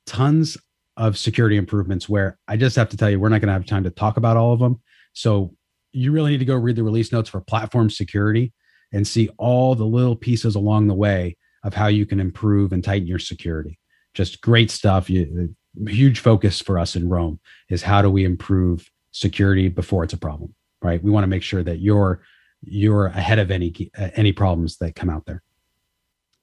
tons 0.06 0.58
of 0.98 1.18
security 1.18 1.58
improvements 1.58 2.10
where 2.10 2.38
I 2.48 2.58
just 2.58 2.76
have 2.76 2.90
to 2.90 2.98
tell 2.98 3.10
you, 3.10 3.20
we're 3.20 3.30
not 3.30 3.42
going 3.42 3.48
to 3.48 3.54
have 3.54 3.66
time 3.66 3.84
to 3.84 3.90
talk 3.90 4.18
about 4.18 4.38
all 4.38 4.54
of 4.54 4.60
them. 4.60 4.82
So 5.14 5.56
you 5.94 6.12
really 6.12 6.32
need 6.32 6.40
to 6.40 6.46
go 6.46 6.56
read 6.56 6.76
the 6.76 6.84
release 6.84 7.12
notes 7.12 7.30
for 7.30 7.42
platform 7.42 7.90
security 7.90 8.54
and 8.94 9.08
see 9.08 9.30
all 9.38 9.76
the 9.76 9.86
little 9.86 10.16
pieces 10.16 10.56
along 10.56 10.88
the 10.88 10.94
way 10.94 11.38
of 11.64 11.74
how 11.74 11.88
you 11.88 12.06
can 12.06 12.20
improve 12.20 12.74
and 12.74 12.84
tighten 12.84 13.08
your 13.08 13.20
security. 13.20 13.80
Just 14.14 14.42
great 14.42 14.72
stuff. 14.72 15.10
You, 15.10 15.56
huge 15.88 16.20
focus 16.20 16.62
for 16.62 16.78
us 16.78 16.96
in 16.96 17.08
Rome 17.08 17.40
is 17.70 17.82
how 17.82 18.02
do 18.02 18.10
we 18.10 18.26
improve 18.26 18.90
security 19.12 19.70
before 19.70 20.04
it's 20.04 20.14
a 20.14 20.18
problem, 20.18 20.54
right? 20.82 21.02
We 21.02 21.12
want 21.12 21.24
to 21.24 21.30
make 21.30 21.44
sure 21.44 21.64
that 21.64 21.80
you're 21.80 22.22
you're 22.64 23.08
ahead 23.08 23.40
of 23.40 23.50
any 23.50 23.92
any 23.96 24.32
problems 24.32 24.78
that 24.78 24.96
come 24.96 25.10
out 25.10 25.26
there. 25.26 25.42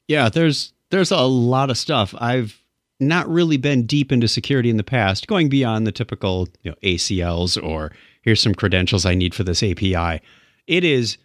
Yeah, 0.08 0.28
there's 0.28 0.72
there's 0.90 1.10
a 1.10 1.20
lot 1.20 1.70
of 1.70 1.78
stuff. 1.78 2.14
I've 2.18 2.60
not 3.00 3.28
really 3.28 3.56
been 3.56 3.86
deep 3.86 4.10
into 4.10 4.26
security 4.28 4.70
in 4.70 4.76
the 4.76 4.84
past, 4.84 5.26
going 5.26 5.48
beyond 5.48 5.86
the 5.86 5.92
typical 5.92 6.48
you 6.62 6.70
know, 6.70 6.76
ACLs 6.82 7.62
or 7.62 7.92
here's 8.22 8.40
some 8.40 8.54
credentials 8.54 9.06
I 9.06 9.14
need 9.14 9.34
for 9.34 9.44
this 9.44 9.62
API. 9.62 10.20
It 10.66 10.84
is 10.84 11.18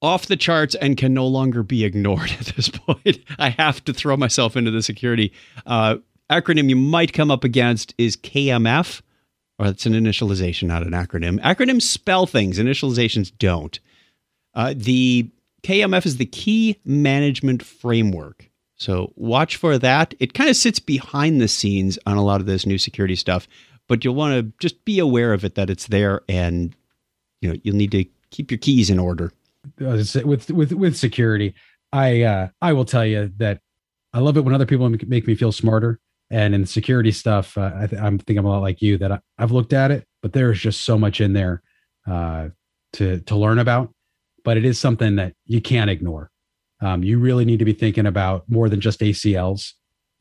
off 0.00 0.26
the 0.26 0.36
charts 0.36 0.74
and 0.76 0.96
can 0.96 1.14
no 1.14 1.26
longer 1.26 1.62
be 1.62 1.84
ignored 1.84 2.30
at 2.40 2.46
this 2.56 2.68
point. 2.68 3.18
I 3.38 3.50
have 3.50 3.84
to 3.84 3.92
throw 3.92 4.16
myself 4.16 4.56
into 4.56 4.70
the 4.70 4.82
security. 4.82 5.32
Uh, 5.66 5.96
acronym 6.30 6.68
you 6.68 6.76
might 6.76 7.12
come 7.12 7.30
up 7.30 7.44
against 7.44 7.94
is 7.98 8.16
KMF, 8.16 9.02
or 9.58 9.66
it's 9.66 9.86
an 9.86 9.92
initialization, 9.92 10.64
not 10.68 10.82
an 10.82 10.92
acronym. 10.92 11.40
Acronyms 11.40 11.82
spell 11.82 12.26
things, 12.26 12.58
initializations 12.58 13.32
don't. 13.38 13.78
Uh, 14.54 14.74
the 14.76 15.30
KMF 15.62 16.04
is 16.06 16.16
the 16.16 16.26
Key 16.26 16.78
Management 16.84 17.62
Framework. 17.62 18.50
So 18.82 19.12
watch 19.14 19.54
for 19.54 19.78
that. 19.78 20.12
It 20.18 20.34
kind 20.34 20.50
of 20.50 20.56
sits 20.56 20.80
behind 20.80 21.40
the 21.40 21.46
scenes 21.46 22.00
on 22.04 22.16
a 22.16 22.24
lot 22.24 22.40
of 22.40 22.48
this 22.48 22.66
new 22.66 22.78
security 22.78 23.14
stuff, 23.14 23.46
but 23.88 24.04
you'll 24.04 24.16
want 24.16 24.34
to 24.34 24.52
just 24.58 24.84
be 24.84 24.98
aware 24.98 25.32
of 25.32 25.44
it 25.44 25.54
that 25.54 25.70
it's 25.70 25.86
there 25.86 26.22
and 26.28 26.74
you 27.40 27.48
know 27.48 27.56
you'll 27.62 27.76
need 27.76 27.92
to 27.92 28.04
keep 28.32 28.50
your 28.50 28.58
keys 28.58 28.90
in 28.90 28.98
order. 28.98 29.30
With 29.78 30.16
with 30.50 30.72
with 30.72 30.96
security 30.96 31.54
i 31.92 32.22
uh 32.22 32.48
i 32.60 32.72
will 32.72 32.84
tell 32.84 33.06
you 33.06 33.30
that 33.36 33.60
i 34.12 34.18
love 34.18 34.36
it 34.36 34.40
when 34.40 34.54
other 34.54 34.66
people 34.66 34.88
make 34.88 35.26
me 35.28 35.36
feel 35.36 35.52
smarter. 35.52 36.00
And 36.30 36.52
in 36.52 36.66
security 36.66 37.12
stuff 37.12 37.56
uh, 37.56 37.70
I, 37.76 37.86
th- 37.86 38.02
I 38.02 38.10
think 38.10 38.38
i'm 38.38 38.46
a 38.46 38.48
lot 38.48 38.62
like 38.62 38.82
you 38.82 38.98
that 38.98 39.12
I, 39.12 39.20
i've 39.38 39.52
looked 39.52 39.72
at 39.72 39.92
it 39.92 40.04
but 40.20 40.32
there 40.32 40.50
is 40.50 40.58
just 40.58 40.84
so 40.84 40.98
much 40.98 41.20
in 41.20 41.32
there 41.32 41.62
uh 42.08 42.48
to 42.94 43.20
to 43.20 43.36
learn 43.36 43.60
about. 43.60 43.92
But 44.42 44.56
it 44.56 44.64
is 44.64 44.80
something 44.80 45.14
that 45.16 45.34
you 45.46 45.60
can't 45.60 45.90
ignore 45.90 46.31
um, 46.82 47.02
you 47.04 47.18
really 47.18 47.44
need 47.44 47.60
to 47.60 47.64
be 47.64 47.72
thinking 47.72 48.06
about 48.06 48.44
more 48.48 48.68
than 48.68 48.80
just 48.80 49.00
acls 49.00 49.72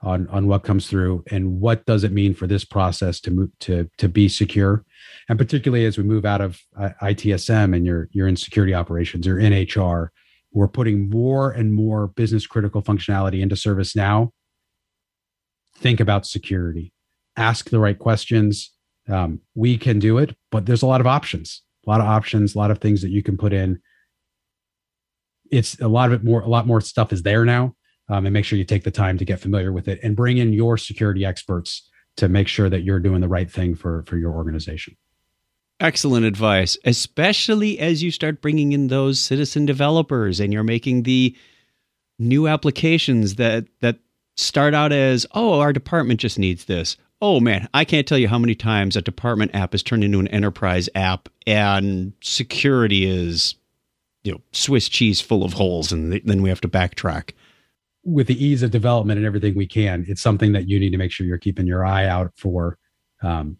on 0.03 0.27
on 0.29 0.47
what 0.47 0.63
comes 0.63 0.87
through 0.87 1.23
and 1.29 1.59
what 1.59 1.85
does 1.85 2.03
it 2.03 2.11
mean 2.11 2.33
for 2.33 2.47
this 2.47 2.63
process 2.63 3.19
to 3.19 3.31
move 3.31 3.49
to 3.59 3.89
to 3.97 4.07
be 4.07 4.29
secure. 4.29 4.85
And 5.27 5.37
particularly 5.37 5.85
as 5.85 5.97
we 5.97 6.03
move 6.03 6.25
out 6.25 6.41
of 6.41 6.59
uh, 6.79 6.89
ITSM 7.01 7.75
and 7.75 7.85
you're 7.85 8.07
you're 8.11 8.27
in 8.27 8.37
security 8.37 8.73
operations 8.73 9.27
or 9.27 9.39
in 9.39 9.53
HR 9.53 10.11
we're 10.53 10.67
putting 10.67 11.09
more 11.09 11.49
and 11.51 11.73
more 11.73 12.07
business 12.07 12.45
critical 12.45 12.81
functionality 12.81 13.41
into 13.41 13.55
service 13.55 13.95
now. 13.95 14.31
think 15.75 15.99
about 15.99 16.25
security. 16.27 16.93
Ask 17.37 17.69
the 17.69 17.79
right 17.79 17.97
questions. 17.97 18.71
Um, 19.09 19.41
we 19.55 19.77
can 19.77 19.97
do 19.97 20.19
it 20.19 20.35
but 20.51 20.67
there's 20.67 20.83
a 20.83 20.87
lot 20.87 21.01
of 21.01 21.07
options 21.07 21.63
a 21.87 21.89
lot 21.89 22.01
of 22.01 22.07
options 22.07 22.53
a 22.53 22.57
lot 22.57 22.69
of 22.69 22.77
things 22.77 23.01
that 23.01 23.09
you 23.09 23.23
can 23.23 23.35
put 23.35 23.51
in 23.51 23.81
it's 25.51 25.79
a 25.79 25.87
lot 25.87 26.11
of 26.11 26.21
it 26.21 26.23
more 26.23 26.41
a 26.41 26.47
lot 26.47 26.65
more 26.65 26.81
stuff 26.81 27.13
is 27.13 27.23
there 27.23 27.45
now 27.45 27.75
um, 28.09 28.25
and 28.25 28.33
make 28.33 28.45
sure 28.45 28.57
you 28.57 28.65
take 28.65 28.83
the 28.83 28.91
time 28.91 29.17
to 29.17 29.25
get 29.25 29.39
familiar 29.39 29.71
with 29.71 29.87
it 29.87 29.99
and 30.01 30.15
bring 30.15 30.37
in 30.37 30.53
your 30.53 30.77
security 30.77 31.25
experts 31.25 31.89
to 32.17 32.27
make 32.27 32.47
sure 32.47 32.69
that 32.69 32.81
you're 32.81 32.99
doing 32.99 33.21
the 33.21 33.27
right 33.27 33.51
thing 33.51 33.75
for 33.75 34.03
for 34.03 34.17
your 34.17 34.31
organization. 34.31 34.95
Excellent 35.79 36.25
advice 36.25 36.77
especially 36.85 37.79
as 37.79 38.01
you 38.01 38.11
start 38.11 38.41
bringing 38.41 38.71
in 38.71 38.87
those 38.87 39.19
citizen 39.19 39.65
developers 39.65 40.39
and 40.39 40.53
you're 40.53 40.63
making 40.63 41.03
the 41.03 41.35
new 42.17 42.47
applications 42.47 43.35
that 43.35 43.65
that 43.81 43.99
start 44.37 44.73
out 44.73 44.91
as 44.91 45.25
oh 45.33 45.59
our 45.59 45.73
department 45.73 46.19
just 46.19 46.39
needs 46.39 46.65
this. 46.65 46.97
Oh 47.21 47.39
man 47.39 47.67
i 47.73 47.85
can't 47.85 48.07
tell 48.07 48.17
you 48.17 48.27
how 48.27 48.39
many 48.39 48.55
times 48.55 48.95
a 48.95 49.01
department 49.01 49.53
app 49.53 49.75
is 49.75 49.83
turned 49.83 50.03
into 50.03 50.19
an 50.19 50.27
enterprise 50.29 50.89
app 50.95 51.29
and 51.45 52.13
security 52.21 53.05
is 53.05 53.55
you 54.23 54.31
know 54.31 54.41
swiss 54.51 54.87
cheese 54.87 55.21
full 55.21 55.43
of 55.43 55.53
holes 55.53 55.91
and 55.91 56.13
then 56.25 56.41
we 56.41 56.49
have 56.49 56.61
to 56.61 56.67
backtrack 56.67 57.31
with 58.03 58.27
the 58.27 58.43
ease 58.43 58.63
of 58.63 58.71
development 58.71 59.17
and 59.17 59.27
everything 59.27 59.55
we 59.55 59.67
can, 59.67 60.05
it's 60.07 60.21
something 60.21 60.53
that 60.53 60.67
you 60.67 60.79
need 60.79 60.91
to 60.91 60.97
make 60.97 61.11
sure 61.11 61.25
you're 61.25 61.37
keeping 61.37 61.67
your 61.67 61.85
eye 61.85 62.07
out 62.07 62.31
for. 62.35 62.77
Um, 63.21 63.57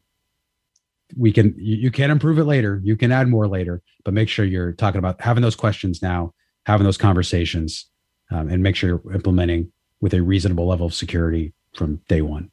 we 1.18 1.32
can 1.32 1.54
you, 1.58 1.76
you 1.76 1.92
can 1.92 2.10
improve 2.10 2.40
it 2.40 2.46
later, 2.46 2.80
you 2.84 2.96
can 2.96 3.12
add 3.12 3.28
more 3.28 3.48
later, 3.48 3.82
but 4.04 4.14
make 4.14 4.30
sure 4.30 4.46
you're 4.46 4.72
talking 4.72 5.00
about 5.00 5.22
having 5.22 5.44
those 5.44 5.56
questions 5.56 6.02
now, 6.02 6.34
having 6.66 6.86
those 6.86 6.98
conversations, 6.98 7.88
um, 8.32 8.50
and 8.50 8.64
make 8.64 8.76
sure 8.76 8.90
you're 8.90 9.14
implementing 9.14 9.72
with 10.00 10.14
a 10.14 10.22
reasonable 10.22 10.68
level 10.68 10.88
of 10.88 10.94
security 10.94 11.54
from 11.76 11.98
day 12.08 12.22
one. 12.22 12.50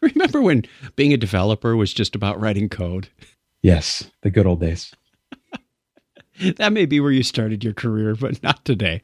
Remember 0.00 0.40
when 0.40 0.64
being 0.96 1.12
a 1.12 1.18
developer 1.18 1.76
was 1.76 1.92
just 1.92 2.14
about 2.14 2.40
writing 2.40 2.68
code? 2.68 3.08
Yes, 3.60 4.10
the 4.22 4.30
good 4.30 4.46
old 4.46 4.60
days. 4.60 4.94
that 6.56 6.72
may 6.72 6.86
be 6.86 7.00
where 7.00 7.12
you 7.12 7.22
started 7.22 7.62
your 7.62 7.74
career, 7.74 8.14
but 8.14 8.42
not 8.42 8.64
today. 8.64 9.02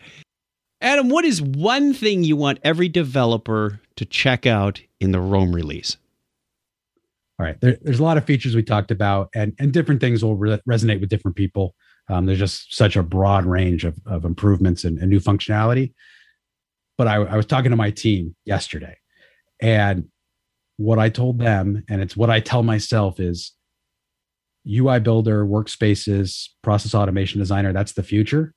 Adam, 0.80 1.08
what 1.08 1.24
is 1.24 1.40
one 1.40 1.94
thing 1.94 2.22
you 2.22 2.36
want 2.36 2.58
every 2.62 2.88
developer 2.88 3.80
to 3.96 4.04
check 4.04 4.46
out 4.46 4.80
in 5.00 5.12
the 5.12 5.20
Rome 5.20 5.54
release? 5.54 5.96
All 7.38 7.46
right, 7.46 7.60
there, 7.60 7.78
there's 7.82 7.98
a 7.98 8.04
lot 8.04 8.16
of 8.16 8.24
features 8.24 8.54
we 8.54 8.62
talked 8.62 8.90
about, 8.90 9.28
and 9.34 9.54
and 9.58 9.72
different 9.72 10.00
things 10.00 10.24
will 10.24 10.36
re- 10.36 10.60
resonate 10.68 11.00
with 11.00 11.10
different 11.10 11.36
people. 11.36 11.74
Um, 12.08 12.24
there's 12.24 12.38
just 12.38 12.74
such 12.74 12.96
a 12.96 13.02
broad 13.02 13.44
range 13.44 13.84
of 13.84 13.98
of 14.06 14.24
improvements 14.24 14.84
and, 14.84 14.98
and 14.98 15.10
new 15.10 15.20
functionality. 15.20 15.92
But 16.96 17.08
I, 17.08 17.16
I 17.16 17.36
was 17.36 17.44
talking 17.44 17.70
to 17.70 17.76
my 17.76 17.90
team 17.90 18.34
yesterday, 18.46 18.96
and 19.60 20.08
what 20.78 20.98
I 20.98 21.10
told 21.10 21.38
them, 21.38 21.84
and 21.90 22.00
it's 22.00 22.16
what 22.16 22.30
I 22.30 22.40
tell 22.40 22.62
myself, 22.62 23.20
is 23.20 23.52
UI 24.68 25.00
builder, 25.00 25.44
workspaces, 25.44 26.48
process 26.62 26.94
automation 26.94 27.38
designer, 27.38 27.72
that's 27.72 27.92
the 27.92 28.02
future. 28.02 28.54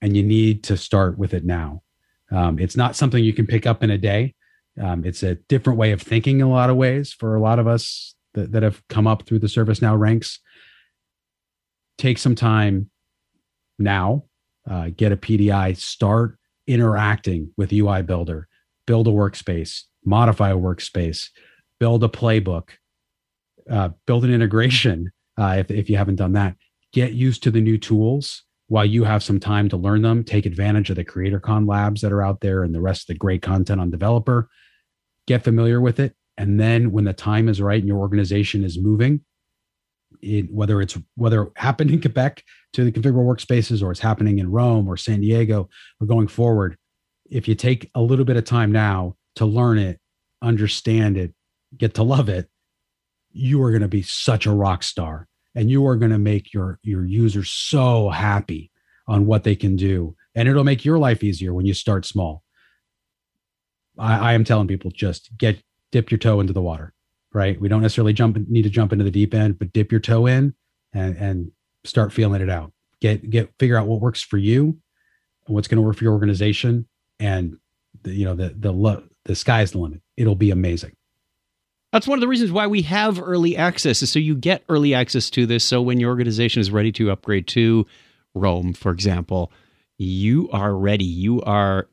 And 0.00 0.16
you 0.16 0.22
need 0.22 0.64
to 0.64 0.76
start 0.76 1.16
with 1.16 1.32
it 1.32 1.44
now. 1.44 1.82
Um, 2.30 2.58
it's 2.58 2.76
not 2.76 2.96
something 2.96 3.22
you 3.22 3.32
can 3.32 3.46
pick 3.46 3.66
up 3.66 3.82
in 3.82 3.90
a 3.90 3.98
day. 3.98 4.34
Um, 4.80 5.04
it's 5.04 5.22
a 5.22 5.34
different 5.34 5.78
way 5.78 5.92
of 5.92 6.00
thinking 6.00 6.40
in 6.40 6.46
a 6.46 6.50
lot 6.50 6.70
of 6.70 6.76
ways 6.76 7.12
for 7.12 7.36
a 7.36 7.40
lot 7.40 7.58
of 7.58 7.66
us 7.66 8.14
that, 8.34 8.52
that 8.52 8.62
have 8.62 8.82
come 8.88 9.06
up 9.06 9.26
through 9.26 9.40
the 9.40 9.46
ServiceNow 9.46 9.98
ranks. 9.98 10.40
Take 11.98 12.18
some 12.18 12.34
time 12.34 12.90
now, 13.78 14.24
uh, 14.68 14.88
get 14.96 15.12
a 15.12 15.16
PDI, 15.16 15.76
start 15.76 16.38
interacting 16.66 17.52
with 17.56 17.72
UI 17.72 18.02
Builder, 18.02 18.48
build 18.86 19.06
a 19.08 19.10
workspace, 19.10 19.82
modify 20.04 20.50
a 20.50 20.56
workspace, 20.56 21.28
build 21.78 22.02
a 22.02 22.08
playbook, 22.08 22.70
uh, 23.70 23.90
build 24.06 24.24
an 24.24 24.32
integration 24.32 25.10
uh, 25.38 25.56
if, 25.58 25.70
if 25.70 25.90
you 25.90 25.96
haven't 25.96 26.16
done 26.16 26.32
that. 26.32 26.56
Get 26.92 27.12
used 27.12 27.42
to 27.44 27.50
the 27.50 27.60
new 27.60 27.78
tools 27.78 28.44
while 28.68 28.84
you 28.84 29.04
have 29.04 29.22
some 29.22 29.40
time 29.40 29.68
to 29.70 29.76
learn 29.76 30.02
them. 30.02 30.24
Take 30.24 30.46
advantage 30.46 30.90
of 30.90 30.96
the 30.96 31.04
CreatorCon 31.04 31.68
labs 31.68 32.00
that 32.02 32.12
are 32.12 32.22
out 32.22 32.40
there 32.40 32.62
and 32.62 32.74
the 32.74 32.80
rest 32.80 33.02
of 33.02 33.06
the 33.08 33.18
great 33.18 33.42
content 33.42 33.80
on 33.80 33.90
developer. 33.90 34.48
Get 35.26 35.44
familiar 35.44 35.80
with 35.80 36.00
it. 36.00 36.14
And 36.36 36.58
then 36.58 36.92
when 36.92 37.04
the 37.04 37.12
time 37.12 37.48
is 37.48 37.60
right 37.60 37.78
and 37.78 37.88
your 37.88 37.98
organization 37.98 38.64
is 38.64 38.78
moving, 38.78 39.20
it, 40.20 40.50
whether 40.50 40.80
it's 40.80 40.98
whether 41.16 41.42
it 41.42 41.52
happened 41.56 41.90
in 41.90 42.00
Quebec 42.00 42.42
to 42.74 42.84
the 42.84 42.92
configurable 42.92 43.26
workspaces 43.26 43.82
or 43.82 43.90
it's 43.90 44.00
happening 44.00 44.38
in 44.38 44.50
Rome 44.50 44.88
or 44.88 44.96
San 44.96 45.20
Diego 45.20 45.68
or 46.00 46.06
going 46.06 46.28
forward, 46.28 46.76
if 47.30 47.48
you 47.48 47.54
take 47.54 47.90
a 47.94 48.00
little 48.00 48.24
bit 48.24 48.36
of 48.36 48.44
time 48.44 48.72
now 48.72 49.16
to 49.36 49.46
learn 49.46 49.78
it, 49.78 49.98
understand 50.42 51.16
it, 51.16 51.34
get 51.76 51.94
to 51.94 52.02
love 52.02 52.28
it, 52.28 52.48
you 53.32 53.62
are 53.62 53.70
going 53.70 53.82
to 53.82 53.88
be 53.88 54.02
such 54.02 54.46
a 54.46 54.52
rock 54.52 54.82
star 54.82 55.28
and 55.54 55.70
you 55.70 55.86
are 55.86 55.96
going 55.96 56.10
to 56.10 56.18
make 56.18 56.52
your 56.52 56.78
your 56.82 57.04
users 57.04 57.50
so 57.50 58.08
happy 58.08 58.70
on 59.08 59.26
what 59.26 59.44
they 59.44 59.56
can 59.56 59.76
do 59.76 60.14
and 60.34 60.48
it'll 60.48 60.64
make 60.64 60.84
your 60.84 60.98
life 60.98 61.22
easier 61.22 61.52
when 61.52 61.66
you 61.66 61.74
start 61.74 62.06
small. 62.06 62.42
I, 63.98 64.30
I, 64.30 64.32
am 64.32 64.44
telling 64.44 64.68
people 64.68 64.90
just 64.90 65.36
get 65.36 65.62
dip 65.90 66.10
your 66.10 66.18
toe 66.18 66.40
into 66.40 66.52
the 66.52 66.62
water 66.62 66.94
right? 67.34 67.58
We 67.58 67.68
don't 67.68 67.80
necessarily 67.80 68.12
jump 68.12 68.36
need 68.48 68.62
to 68.62 68.70
jump 68.70 68.92
into 68.92 69.04
the 69.04 69.10
deep 69.10 69.34
end 69.34 69.58
but 69.58 69.72
dip 69.72 69.90
your 69.90 70.00
toe 70.00 70.26
in 70.26 70.54
and 70.92 71.16
and 71.16 71.52
start 71.84 72.12
feeling 72.12 72.40
it 72.40 72.50
out. 72.50 72.72
Get 73.00 73.28
get 73.28 73.52
figure 73.58 73.76
out 73.76 73.86
what 73.86 74.00
works 74.00 74.22
for 74.22 74.38
you 74.38 74.78
what's 75.46 75.68
going 75.68 75.76
to 75.76 75.82
work 75.82 75.96
for 75.96 76.04
your 76.04 76.12
organization 76.12 76.86
and 77.18 77.56
the, 78.02 78.12
you 78.12 78.24
know 78.24 78.34
the 78.34 78.54
the 78.58 79.02
the 79.24 79.34
sky's 79.34 79.72
the 79.72 79.78
limit. 79.78 80.00
It'll 80.16 80.34
be 80.34 80.50
amazing 80.50 80.92
that's 81.92 82.08
one 82.08 82.18
of 82.18 82.20
the 82.20 82.28
reasons 82.28 82.50
why 82.50 82.66
we 82.66 82.82
have 82.82 83.20
early 83.20 83.56
access 83.56 84.02
is 84.02 84.10
so 84.10 84.18
you 84.18 84.34
get 84.34 84.64
early 84.68 84.94
access 84.94 85.28
to 85.30 85.44
this. 85.46 85.62
So 85.62 85.82
when 85.82 86.00
your 86.00 86.10
organization 86.10 86.60
is 86.60 86.70
ready 86.70 86.90
to 86.92 87.10
upgrade 87.10 87.46
to 87.48 87.86
Rome, 88.34 88.72
for 88.72 88.90
example, 88.90 89.52
you 89.98 90.48
are 90.50 90.74
ready. 90.74 91.04
You 91.04 91.42
are 91.42 91.86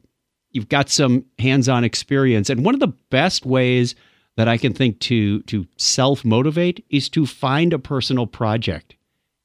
you've 0.52 0.70
got 0.70 0.90
some 0.90 1.26
hands-on 1.38 1.84
experience. 1.84 2.50
And 2.50 2.66
one 2.66 2.74
of 2.74 2.80
the 2.80 2.94
best 3.10 3.46
ways 3.46 3.94
that 4.38 4.48
I 4.48 4.58
can 4.58 4.74
think 4.74 5.00
to 5.02 5.42
to 5.44 5.68
self-motivate 5.76 6.86
is 6.90 7.10
to 7.10 7.26
find 7.26 7.74
a 7.74 7.80
personal 7.80 8.26
project. 8.26 8.96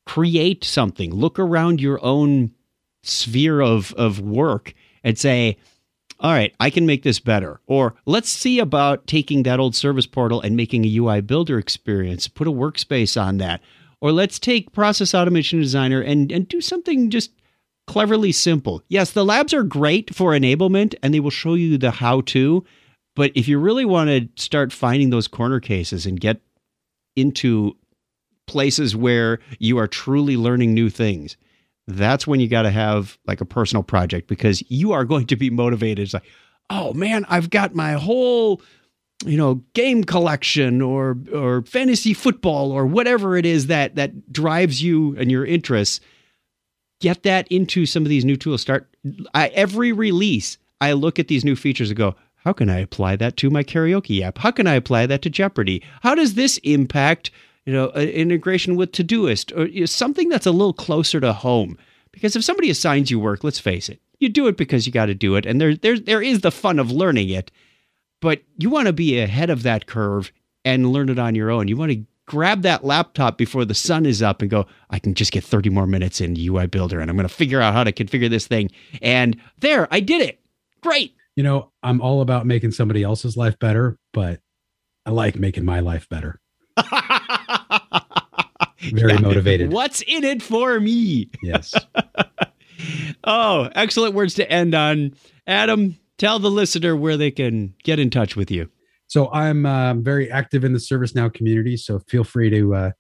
Create 0.07 0.63
something. 0.63 1.13
Look 1.13 1.39
around 1.39 1.81
your 1.81 2.03
own 2.05 2.53
sphere 3.03 3.61
of 3.61 3.93
of 3.95 4.21
work 4.21 4.73
and 5.03 5.19
say, 5.19 5.59
all 6.25 6.33
right, 6.33 6.55
I 6.59 6.71
can 6.71 6.87
make 6.87 7.03
this 7.03 7.21
better. 7.21 7.61
Or 7.67 7.95
let's 8.07 8.31
see 8.31 8.59
about 8.59 9.07
taking 9.07 9.43
that 9.43 9.61
old 9.61 9.77
service 9.77 10.07
portal 10.07 10.41
and 10.41 10.57
making 10.57 10.87
a 10.87 10.97
UI 10.97 11.21
builder 11.21 11.59
experience, 11.59 12.29
put 12.29 12.49
a 12.49 12.51
workspace 12.51 13.21
on 13.21 13.37
that. 13.39 13.61
Or 14.01 14.11
let's 14.11 14.39
take 14.39 14.73
Process 14.73 15.15
Automation 15.15 15.61
Designer 15.61 16.01
and, 16.01 16.33
and 16.33 16.49
do 16.49 16.63
something 16.63 17.11
just 17.11 17.31
cleverly 17.87 18.33
simple. 18.33 18.83
Yes, 18.89 19.11
the 19.11 19.23
labs 19.23 19.53
are 19.53 19.63
great 19.63 20.15
for 20.15 20.31
enablement 20.31 20.95
and 21.03 21.13
they 21.13 21.21
will 21.21 21.29
show 21.29 21.53
you 21.53 21.77
the 21.77 21.91
how 21.91 22.23
to. 22.23 22.65
But 23.15 23.31
if 23.35 23.47
you 23.47 23.59
really 23.59 23.85
want 23.85 24.09
to 24.09 24.43
start 24.43 24.73
finding 24.73 25.11
those 25.11 25.29
corner 25.29 25.61
cases 25.61 26.07
and 26.07 26.19
get 26.19 26.41
into 27.17 27.77
places 28.47 28.97
where 28.97 29.41
you 29.59 29.77
are 29.77 29.87
truly 29.87 30.39
learning 30.39 30.73
new 30.73 30.89
things, 30.89 31.37
that's 31.87 32.27
when 32.27 32.41
you 32.41 32.49
got 32.49 32.63
to 32.63 32.71
have 32.71 33.19
like 33.27 33.41
a 33.41 33.45
personal 33.45 33.83
project 33.83 34.29
because 34.29 34.63
you 34.71 34.93
are 34.93 35.05
going 35.05 35.27
to 35.27 35.37
be 35.37 35.51
motivated. 35.51 36.05
It's 36.05 36.15
like, 36.15 36.25
oh 36.71 36.93
man, 36.95 37.27
I've 37.29 37.51
got 37.51 37.75
my 37.75 37.93
whole 37.93 38.63
you 39.25 39.37
know 39.37 39.63
game 39.75 40.05
collection 40.05 40.83
or 40.83 41.17
or 41.33 41.63
fantasy 41.63 42.15
football 42.15 42.73
or 42.73 42.87
whatever 42.87 43.37
it 43.37 43.47
is 43.47 43.69
that 43.69 43.95
that 43.97 44.33
drives 44.33 44.83
you 44.83 45.17
and 45.19 45.31
your 45.31 45.45
interests. 45.45 46.01
Get 47.01 47.23
that 47.25 47.47
into 47.49 47.87
some 47.87 48.03
of 48.03 48.09
these 48.09 48.25
new 48.25 48.37
tools. 48.37 48.63
Start 48.63 48.89
I, 49.35 49.49
every 49.49 49.93
release 49.93 50.59
i 50.81 50.93
look 50.93 51.19
at 51.19 51.29
these 51.29 51.45
new 51.45 51.55
features 51.57 51.91
and 51.91 51.99
go 51.99 52.15
how 52.37 52.53
can 52.53 52.69
i 52.69 52.79
apply 52.79 53.17
that 53.17 53.37
to 53.39 53.51
my 53.51 53.63
karaoke 53.63 54.23
app? 54.23 54.39
How 54.39 54.51
can 54.51 54.67
i 54.67 54.75
apply 54.75 55.07
that 55.07 55.23
to 55.23 55.31
jeopardy? 55.31 55.83
How 56.03 56.15
does 56.15 56.35
this 56.35 56.59
impact 56.59 57.31
you 57.67 57.73
know, 57.73 57.91
integration 57.93 58.77
with 58.77 58.93
Todoist 58.93 59.57
or 59.57 59.67
you 59.67 59.81
know, 59.81 59.87
something 59.87 60.29
that's 60.29 60.47
a 60.47 60.53
little 60.53 60.73
closer 60.73 61.21
to 61.21 61.33
home. 61.33 61.79
Because 62.13 62.37
if 62.37 62.45
somebody 62.45 62.71
assigns 62.71 63.11
you 63.11 63.19
work, 63.19 63.43
let's 63.43 63.59
face 63.59 63.89
it, 63.89 64.01
you 64.21 64.29
do 64.29 64.47
it 64.47 64.57
because 64.57 64.87
you 64.87 64.93
got 64.93 65.07
to 65.07 65.15
do 65.15 65.35
it, 65.35 65.47
and 65.47 65.61
there, 65.61 65.75
there, 65.75 65.99
there 65.99 66.23
is 66.23 66.41
the 66.41 66.53
fun 66.53 66.79
of 66.79 66.91
learning 66.91 67.29
it. 67.31 67.51
But 68.21 68.43
you 68.57 68.71
want 68.71 68.87
to 68.87 68.93
be 68.93 69.19
ahead 69.19 69.51
of 69.51 69.65
that 69.65 69.87
curve 69.87 70.33
and 70.65 70.93
learn 70.93 71.09
it 71.11 71.19
on 71.19 71.35
your 71.35 71.51
own. 71.51 71.69
You 71.69 71.77
want 71.77 71.93
to 71.93 72.05
grab 72.27 72.63
that 72.63 72.85
laptop 72.85 73.37
before 73.37 73.65
the 73.65 73.75
sun 73.75 74.07
is 74.07 74.23
up 74.23 74.41
and 74.41 74.51
go, 74.51 74.67
I 74.91 74.99
can 74.99 75.15
just 75.15 75.33
get 75.33 75.45
30 75.45 75.71
more 75.71 75.87
minutes 75.87 76.21
in 76.21 76.37
UI 76.39 76.67
Builder 76.67 77.01
and 77.01 77.11
I'm 77.11 77.17
going 77.17 77.29
to 77.29 77.35
figure 77.35 77.61
out 77.61 77.75
how 77.75 77.85
to 77.85 77.93
configure 77.93 78.31
this 78.31 78.47
thing. 78.47 78.71
And 79.03 79.37
there, 79.59 79.89
I 79.91 80.01
did 80.01 80.23
it. 80.23 80.41
Great. 80.81 81.15
You 81.37 81.43
know, 81.43 81.73
I'm 81.83 82.01
all 82.01 82.21
about 82.21 82.47
making 82.47 82.71
somebody 82.71 83.03
else's 83.03 83.37
life 83.37 83.59
better, 83.59 83.99
but 84.13 84.41
I 85.05 85.11
like 85.11 85.37
making 85.37 85.65
my 85.65 85.81
life 85.81 86.09
better. 86.09 86.41
Very 88.93 89.15
yeah. 89.15 89.21
motivated. 89.21 89.73
What's 89.73 90.03
in 90.03 90.25
it 90.25 90.43
for 90.43 90.81
me? 90.81 91.31
Yes. 91.43 91.75
oh, 93.25 93.69
excellent 93.75 94.15
words 94.15 94.35
to 94.35 94.51
end 94.51 94.75
on. 94.75 95.15
Adam, 95.47 95.97
tell 96.19 96.39
the 96.39 96.51
listener 96.51 96.97
where 96.97 97.17
they 97.17 97.31
can 97.31 97.75
get 97.83 97.99
in 97.99 98.11
touch 98.11 98.37
with 98.37 98.51
you. 98.51 98.69
So 99.07 99.31
I'm 99.33 99.67
uh, 99.67 99.95
very 99.95 100.31
active 100.31 100.65
in 100.65 100.73
the 100.73 100.79
ServiceNow 100.79 101.33
community. 101.33 101.77
So 101.77 102.01
feel 102.09 102.25
free 102.25 102.51
to 102.51 102.75
uh, 102.75 102.91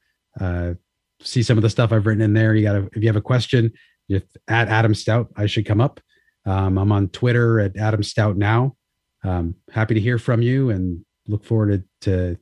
uh, 0.41 0.74
see 1.20 1.43
some 1.43 1.59
of 1.59 1.62
the 1.62 1.70
stuff 1.70 1.93
I've 1.93 2.07
written 2.07 2.22
in 2.22 2.35
there. 2.35 2.55
You 2.55 2.62
got 2.62 2.72
to, 2.74 2.89
if 2.93 3.03
you 3.03 3.09
have 3.09 3.16
a 3.16 3.22
question, 3.22 3.72
if 4.09 4.22
at 4.49 4.68
Adam 4.68 4.95
Stout, 4.95 5.28
I 5.37 5.47
should 5.47 5.66
come 5.66 5.80
up. 5.80 6.01
Um, 6.47 6.78
I'm 6.78 6.93
on 6.93 7.09
Twitter 7.09 7.59
at 7.61 7.76
Adam 7.76 8.03
Stout 8.03 8.37
now. 8.37 8.76
Um, 9.24 9.55
happy 9.72 9.95
to 9.95 10.01
hear 10.01 10.18
from 10.18 10.43
you 10.43 10.70
and 10.70 11.05
look 11.26 11.45
forward 11.45 11.85
to, 12.03 12.35
to 12.35 12.39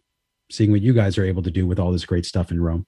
seeing 0.51 0.73
what 0.73 0.83
you 0.83 0.93
guys 0.93 1.17
are 1.17 1.25
able 1.25 1.43
to 1.43 1.51
do 1.51 1.67
with 1.67 1.79
all 1.79 1.93
this 1.93 2.05
great 2.05 2.27
stuff 2.27 2.51
in 2.51 2.61
Rome. 2.61 2.85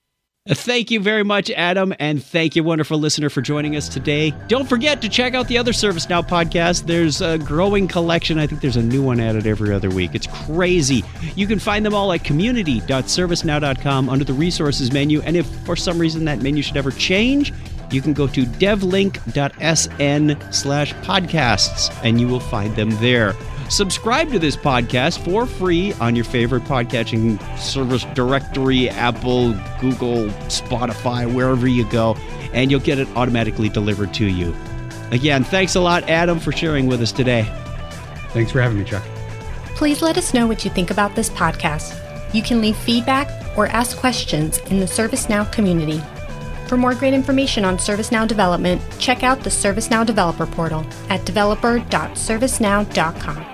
Thank 0.47 0.91
you 0.91 1.01
very 1.01 1.25
much, 1.25 1.51
Adam, 1.53 1.95
and 1.99 2.23
thank 2.23 2.55
you, 2.55 2.63
wonderful 2.63 2.99
listener, 2.99 3.31
for 3.31 3.41
joining 3.41 3.77
us 3.77 3.89
today. 3.89 4.35
Don't 4.47 4.69
forget 4.69 5.01
to 5.01 5.09
check 5.09 5.33
out 5.33 5.49
the 5.49 5.57
other 5.57 5.73
ServiceNow 5.73 6.29
podcast. 6.29 6.85
There's 6.85 7.23
a 7.23 7.39
growing 7.39 7.89
collection. 7.89 8.39
I 8.39 8.47
think 8.47 8.61
there's 8.61 8.77
a 8.77 8.83
new 8.83 9.03
one 9.03 9.21
added 9.21 9.47
every 9.47 9.73
other 9.73 9.89
week. 9.89 10.15
It's 10.15 10.27
crazy. 10.27 11.03
You 11.35 11.47
can 11.47 11.59
find 11.59 11.83
them 11.83 11.95
all 11.95 12.13
at 12.13 12.25
community.servicenow.com 12.25 14.11
under 14.11 14.25
the 14.27 14.35
resources 14.35 14.93
menu. 14.93 15.23
And 15.23 15.35
if 15.35 15.47
for 15.65 15.77
some 15.77 15.99
reason 15.99 16.27
that 16.27 16.43
menu 16.43 16.63
should 16.63 16.77
ever 16.77 16.91
change, 16.91 17.51
you 17.91 18.03
can 18.03 18.13
go 18.13 18.27
to 18.27 18.45
devlink.sn 18.45 19.33
slash 20.53 20.93
podcasts 20.97 22.05
and 22.05 22.21
you 22.21 22.29
will 22.29 22.41
find 22.41 22.77
them 22.77 22.91
there. 22.97 23.35
Subscribe 23.69 24.31
to 24.31 24.39
this 24.39 24.57
podcast 24.57 25.25
for 25.25 25.47
free 25.47 25.93
on 25.95 26.15
your 26.15 26.25
favorite 26.25 26.65
podcatching 26.65 27.41
service 27.59 28.05
directory, 28.15 28.89
Apple, 28.91 29.53
Google, 29.81 30.29
Spotify, 30.49 31.33
wherever 31.33 31.67
you 31.67 31.89
go, 31.91 32.15
and 32.53 32.71
you'll 32.71 32.81
get 32.81 32.99
it 32.99 33.09
automatically 33.17 33.69
delivered 33.69 34.15
to 34.15 34.27
you. 34.27 34.55
Again, 35.11 35.45
thanks 35.45 35.75
a 35.75 35.81
lot, 35.81 36.09
Adam, 36.09 36.39
for 36.39 36.53
sharing 36.53 36.87
with 36.87 37.03
us 37.03 37.13
today. 37.13 37.45
Thanks 38.31 38.53
for 38.53 38.61
having 38.61 38.79
me, 38.79 38.85
Chuck. 38.85 39.03
Please 39.77 40.03
let 40.03 40.19
us 40.19 40.35
know 40.35 40.47
what 40.47 40.65
you 40.65 40.71
think 40.71 40.91
about 40.91 41.15
this 41.15 41.31
podcast. 41.31 42.01
You 42.35 42.43
can 42.43 42.61
leave 42.61 42.77
feedback 42.77 43.29
or 43.57 43.67
ask 43.69 43.97
questions 43.97 44.59
in 44.71 44.79
the 44.79 44.87
ServiceNow 44.87 45.51
community. 45.53 46.03
For 46.69 46.77
more 46.77 46.95
great 46.95 47.15
information 47.15 47.65
on 47.65 47.77
ServiceNow 47.77 48.27
development, 48.27 48.83
check 48.99 49.23
out 49.23 49.41
the 49.41 49.51
ServiceNow 49.51 50.07
Developer 50.07 50.47
Portal 50.47 50.85
at 51.11 51.25
developer.servicenow.com. 51.25 53.54